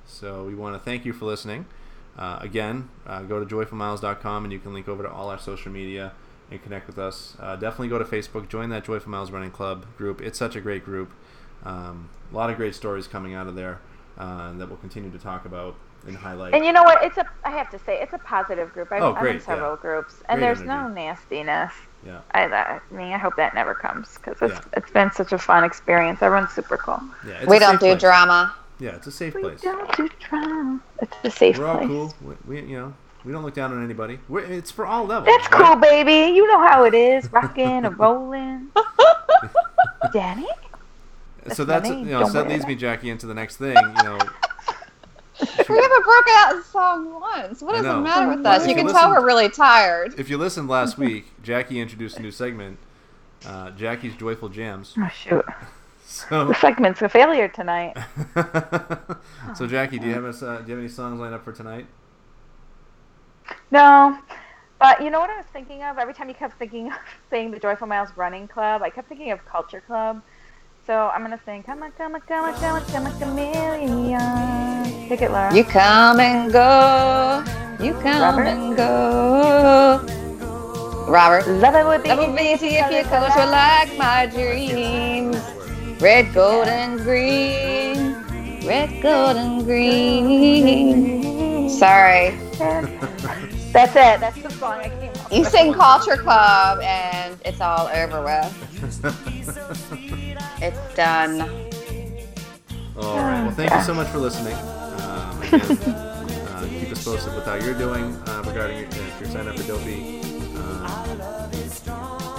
So 0.06 0.46
we 0.46 0.56
want 0.56 0.74
to 0.76 0.80
thank 0.80 1.06
you 1.06 1.12
for 1.12 1.26
listening. 1.26 1.66
Uh, 2.18 2.40
again, 2.42 2.90
uh, 3.06 3.22
go 3.24 3.44
to 3.44 3.46
joyfulmiles.com 3.46 4.44
and 4.46 4.54
you 4.54 4.60
can 4.60 4.74
link 4.74 4.88
over 4.88 5.04
to 5.04 5.12
all 5.12 5.30
our 5.30 5.38
social 5.38 5.72
media 5.72 6.14
and 6.50 6.64
connect 6.64 6.88
with 6.88 6.98
us. 6.98 7.36
Uh, 7.40 7.56
definitely 7.56 7.90
go 7.90 8.00
to 8.00 8.06
Facebook, 8.06 8.48
join 8.50 8.70
that 8.70 8.86
Joyful 8.86 9.12
Miles 9.12 9.32
Running 9.32 9.52
Club 9.52 9.86
group. 9.98 10.22
It's 10.22 10.40
such 10.40 10.56
a 10.56 10.62
great 10.62 10.84
group. 10.84 11.12
Um, 11.64 12.10
a 12.32 12.36
lot 12.36 12.50
of 12.50 12.56
great 12.56 12.74
stories 12.76 13.06
coming 13.08 13.34
out 13.34 13.48
of 13.48 13.56
there 13.56 13.80
uh, 14.18 14.54
that 14.54 14.68
we'll 14.70 14.78
continue 14.78 15.12
to 15.12 15.20
talk 15.20 15.46
about 15.46 15.76
and 16.08 16.16
highlight. 16.16 16.54
And 16.54 16.66
you 16.66 16.72
know 16.72 16.84
what? 16.84 17.04
It's 17.04 17.18
a. 17.18 17.30
I 17.44 17.52
have 17.52 17.70
to 17.72 17.80
say, 17.80 18.02
it's 18.02 18.14
a 18.14 18.18
positive 18.20 18.72
group. 18.74 18.92
I've, 18.92 19.02
Oh, 19.04 19.14
I'm 19.14 19.28
in 19.28 19.42
several 19.42 19.72
yeah. 19.76 19.82
groups, 19.82 20.24
and 20.30 20.40
Great 20.40 20.48
there's 20.48 20.62
no 20.62 20.88
nastiness. 20.88 21.74
Yeah. 22.06 22.20
I, 22.34 22.44
I 22.46 22.80
mean, 22.92 23.12
I 23.14 23.18
hope 23.18 23.36
that 23.36 23.54
never 23.54 23.74
comes 23.74 24.16
because 24.16 24.38
it's 24.42 24.54
Yeah. 24.60 24.78
it's 24.78 24.92
been 24.92 25.12
such 25.12 25.32
a 25.34 25.38
fun 25.38 25.64
experience. 25.64 26.22
Everyone's 26.22 26.52
super 26.52 26.78
cool. 26.78 27.02
Yeah, 27.28 27.34
it's 27.40 27.48
We 27.48 27.60
don't 27.60 27.80
do 27.80 27.88
place. 27.88 28.02
drama. 28.02 28.56
Yeah, 28.80 28.92
it's 28.96 29.08
a 29.08 29.12
safe 29.12 29.34
We 29.36 29.42
place. 29.42 29.62
We 29.62 29.70
don't 29.72 29.98
do 29.98 30.10
drama. 30.30 30.80
It's 31.02 31.16
a 31.24 31.32
safe 31.32 31.56
place. 31.56 31.60
We're 31.60 31.68
all 31.68 31.78
place. 31.78 31.88
cool. 31.90 32.14
We, 32.48 32.62
we, 32.62 32.68
you 32.70 32.78
know, 32.78 32.94
we 33.26 33.34
don't 33.34 33.44
look 33.44 33.54
down 33.54 33.74
on 33.74 33.84
anybody. 33.84 34.20
We're, 34.30 34.40
it's 34.42 34.72
for 34.72 34.86
all 34.86 35.06
levels. 35.06 35.28
That's 35.38 35.52
right? 35.52 35.62
cool, 35.66 35.76
baby. 35.76 36.34
You 36.34 36.48
know 36.48 36.66
how 36.66 36.86
it 36.86 36.94
is, 36.94 37.30
rocking 37.34 37.86
and 37.86 38.00
rolling. 38.00 38.70
Danny, 40.14 40.48
So 41.54 41.66
That's 41.66 41.88
that's 41.88 41.90
you 41.90 42.06
know, 42.06 42.26
so 42.26 42.34
that 42.34 42.48
leads 42.48 42.62
about 42.64 42.70
me, 42.70 42.76
Jackie, 42.76 43.10
into 43.10 43.28
the 43.28 43.34
next 43.34 43.58
thing. 43.58 43.76
You 43.76 44.04
know, 44.04 44.20
We 45.40 45.48
haven't 45.82 46.04
broken 46.04 46.34
out 46.38 46.54
the 46.56 46.64
song 46.64 47.20
once. 47.20 47.62
What 47.62 47.76
I 47.76 47.80
is 47.80 47.84
the 47.86 47.98
matter 48.02 48.36
with 48.36 48.46
us? 48.46 48.64
if 48.64 48.70
You 48.70 48.76
you 48.76 48.84
can 48.84 48.94
tell 48.94 49.10
we're 49.10 49.26
really 49.26 49.50
tired. 49.50 50.20
if 50.20 50.30
you 50.30 50.38
listened 50.38 50.68
last 50.68 50.98
week, 50.98 51.28
Jackie 51.44 51.80
introduced 51.80 52.18
a 52.18 52.22
new 52.22 52.32
segment, 52.32 52.78
uh, 53.46 53.72
Jackie's 53.72 54.16
Joyful 54.16 54.50
Jams. 54.50 54.96
oh 54.98 55.10
shoot, 55.10 55.46
So, 56.06 56.46
the 56.48 56.56
segment's 56.56 57.02
a 57.04 57.08
failure 57.10 57.48
tonight. 57.48 57.96
so 59.56 59.68
Jackie, 59.68 60.00
do 60.00 60.08
you 60.08 60.14
have 60.14 60.26
us? 60.26 60.42
Uh, 60.42 60.58
do 60.58 60.64
you 60.68 60.72
have 60.72 60.80
any 60.80 60.90
songs 60.90 61.20
lined 61.20 61.36
up 61.36 61.44
for 61.46 61.54
tonight? 61.54 61.86
No, 63.72 64.18
but 64.80 65.02
you 65.04 65.10
know 65.10 65.20
what 65.20 65.30
I 65.30 65.38
was 65.38 65.46
thinking 65.54 65.84
of? 65.84 65.98
Every 65.98 66.14
time 66.14 66.28
you 66.30 66.36
kept 66.36 66.58
thinking 66.58 66.88
of 66.88 66.94
saying 67.30 67.52
the 67.52 67.60
Joyful 67.60 67.88
Miles 67.88 68.10
Running 68.16 68.48
Club, 68.48 68.82
I 68.82 68.90
kept 68.90 69.08
thinking 69.08 69.32
of 69.32 69.46
Culture 69.46 69.82
Club. 69.86 70.22
So 70.90 71.12
I'm 71.14 71.22
gonna 71.22 71.40
sing 71.46 71.62
"Come 71.62 71.84
on, 71.84 71.92
come 71.92 72.16
on, 72.16 72.22
come 72.22 72.46
on, 72.46 72.54
come 72.56 72.76
on, 72.78 72.86
come 72.86 73.06
on, 73.06 73.20
chameleon." 73.20 75.08
Take 75.08 75.22
it, 75.22 75.30
Laura. 75.30 75.54
You 75.54 75.64
come 75.64 76.20
and 76.20 76.52
go. 76.52 77.44
You 77.80 77.94
come 78.02 78.24
Robert? 78.24 78.48
and 78.48 78.76
go. 78.76 80.04
Robert. 81.08 81.48
love 81.48 81.76
it 81.76 81.86
would 81.86 82.02
be 82.02 82.10
That 82.10 82.18
would 82.18 82.36
be 82.36 82.42
easy 82.42 82.78
if 82.78 82.92
your 82.92 83.04
colors 83.04 83.36
were 83.36 83.46
like 83.46 83.96
my 84.00 84.26
dreams. 84.26 85.38
Red, 86.02 86.34
gold, 86.34 86.68
and 86.68 87.00
green. 87.02 88.16
Red, 88.66 88.90
gold, 89.04 89.38
and 89.38 89.64
green. 89.66 91.70
Sorry. 91.70 92.36
That's 93.72 93.92
it. 93.92 94.20
That's 94.20 94.42
the 94.42 94.50
song 94.50 94.80
I 94.80 94.90
came 94.90 95.12
up 95.24 95.32
You 95.32 95.46
sing 95.46 95.72
Culture 95.72 96.18
Club 96.18 96.80
and 96.82 97.38
it's 97.46 97.62
all 97.62 97.88
over 97.90 98.24
with. 98.24 99.90
It's 100.62 100.96
done. 100.96 101.42
All 102.98 103.18
right. 103.18 103.44
Well, 103.44 103.52
thank 103.52 103.72
you 103.72 103.82
so 103.82 103.94
much 103.94 104.08
for 104.10 104.18
listening. 104.18 104.56
Um, 104.56 105.42
again, 105.42 105.62
uh, 105.88 106.68
keep 106.70 106.92
us 106.92 107.04
posted 107.04 107.34
with 107.34 107.46
how 107.46 107.56
you're 107.56 107.78
doing 107.78 108.14
uh, 108.28 108.44
regarding 108.46 108.80
your, 108.80 108.88
if 108.88 109.22
you're 109.22 109.30
signed 109.30 109.48
up 109.48 109.58
for 109.58 109.66
Dopey. 109.68 110.20
Um, 110.58 111.22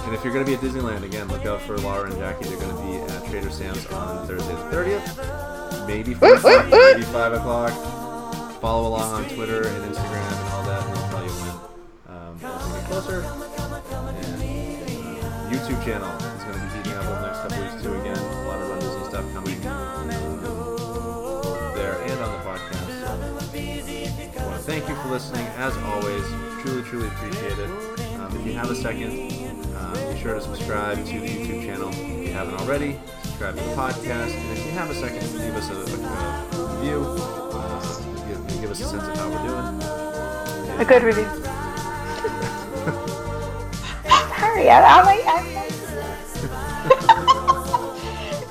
and 0.05 0.13
if 0.13 0.23
you're 0.23 0.33
going 0.33 0.45
to 0.45 0.51
be 0.51 0.53
at 0.53 0.61
Disneyland, 0.61 1.03
again, 1.03 1.27
look 1.29 1.47
out 1.47 1.61
for 1.61 1.77
Laura 1.79 2.11
and 2.11 2.19
Jackie. 2.19 2.45
They're 2.47 2.59
going 2.59 2.75
to 2.75 3.07
be 3.07 3.13
at 3.13 3.25
Trader 3.29 3.49
Sam's 3.49 3.85
on 3.87 4.27
Thursday 4.27 4.53
the 4.53 4.99
30th. 5.01 5.87
Maybe 5.87 6.13
4 6.13 6.29
Woot, 6.29 6.37
o'clock, 6.37 6.69
maybe 6.69 7.01
5 7.01 7.33
o'clock. 7.33 7.71
Follow 8.61 8.89
along 8.89 9.13
on 9.13 9.29
Twitter 9.29 9.67
and 9.67 9.95
Instagram 9.95 10.31
and 10.31 10.49
all 10.49 10.63
that, 10.65 10.85
and 10.85 10.95
they'll 10.95 11.09
tell 11.09 11.23
you 11.23 11.31
when. 11.31 12.15
Um, 12.15 12.37
get 12.37 12.85
closer. 12.85 13.21
And 13.21 14.41
uh, 15.23 15.49
YouTube 15.49 15.83
channel 15.83 16.30
listening. 25.11 25.45
As 25.57 25.75
always, 25.79 26.23
truly, 26.61 26.83
truly 26.83 27.07
appreciate 27.09 27.59
it. 27.59 27.69
Um, 28.19 28.33
if 28.39 28.45
you 28.47 28.53
have 28.53 28.71
a 28.71 28.75
second, 28.75 29.29
um, 29.75 29.93
be 30.13 30.17
sure 30.21 30.35
to 30.35 30.41
subscribe 30.41 30.97
to 31.05 31.19
the 31.19 31.27
YouTube 31.27 31.65
channel 31.65 31.89
if 31.89 32.27
you 32.27 32.33
haven't 32.33 32.55
already. 32.61 32.97
Subscribe 33.23 33.55
to 33.57 33.61
the 33.61 33.71
podcast, 33.75 34.31
and 34.33 34.57
if 34.57 34.65
you 34.65 34.71
have 34.71 34.89
a 34.89 34.95
second, 34.95 35.21
leave 35.37 35.53
us 35.53 35.69
a, 35.69 35.73
a, 35.73 35.79
a 35.79 36.77
review. 36.77 37.03
Uh, 37.51 37.81
give, 38.25 38.61
give 38.61 38.71
us 38.71 38.79
a 38.79 38.85
sense 38.85 39.03
of 39.03 39.17
how 39.17 39.29
we're 39.29 39.43
doing. 39.47 40.79
a 40.79 40.85
good 40.85 41.03
review. 41.03 41.27
Sorry, 44.39 44.69
I, 44.69 44.79
I, 44.81 45.03
like- 45.03 45.25
I, 45.27 45.37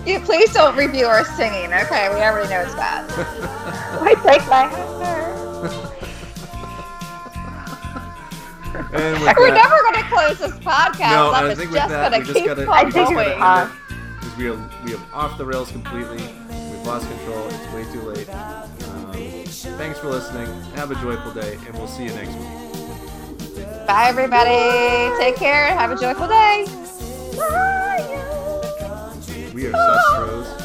You 0.06 0.20
please 0.20 0.52
don't 0.52 0.76
review 0.76 1.06
our 1.06 1.24
singing, 1.24 1.72
okay? 1.72 2.08
We 2.10 2.16
already 2.20 2.48
know 2.50 2.60
it's 2.60 2.74
bad. 2.74 3.10
I 4.02 4.14
take 4.24 4.46
my 4.48 4.68
And 9.00 9.18
We're 9.38 9.50
that- 9.50 9.54
never 9.54 9.78
going 9.82 9.94
to 10.04 10.10
close 10.10 10.38
this 10.38 10.52
podcast 10.64 11.10
No, 11.10 11.30
up. 11.30 11.34
I 11.42 11.48
It's 11.50 11.58
think 11.58 11.70
with 11.72 11.80
just 11.80 11.88
going 11.90 12.12
to 12.12 12.32
keep 12.32 12.46
gotta, 12.46 12.70
I 12.70 12.80
think 12.90 13.04
just 13.04 13.12
it's 13.12 13.16
gotta 13.16 13.36
hot. 13.38 13.66
end 13.66 13.72
it 13.72 14.20
because 14.20 14.36
we 14.36 14.48
are 14.48 14.70
we 14.84 14.94
are 14.94 15.00
off 15.14 15.38
the 15.38 15.44
rails 15.44 15.70
completely. 15.72 16.18
We've 16.18 16.86
lost 16.86 17.08
control. 17.08 17.46
It's 17.48 17.72
way 17.72 17.84
too 17.92 18.02
late. 18.02 18.28
Um, 18.34 19.12
thanks 19.78 19.98
for 19.98 20.08
listening. 20.08 20.46
Have 20.74 20.90
a 20.90 20.94
joyful 20.96 21.32
day, 21.32 21.54
and 21.66 21.74
we'll 21.76 21.88
see 21.88 22.04
you 22.04 22.10
next 22.12 22.34
week. 22.34 23.66
Bye, 23.86 24.06
everybody. 24.08 25.16
Take 25.22 25.36
care. 25.36 25.66
And 25.68 25.78
have 25.78 25.90
a 25.90 25.96
joyful 26.00 26.28
day. 26.28 26.66
We 29.54 29.66
are 29.66 29.72
sus 29.72 30.04
pros. 30.14 30.59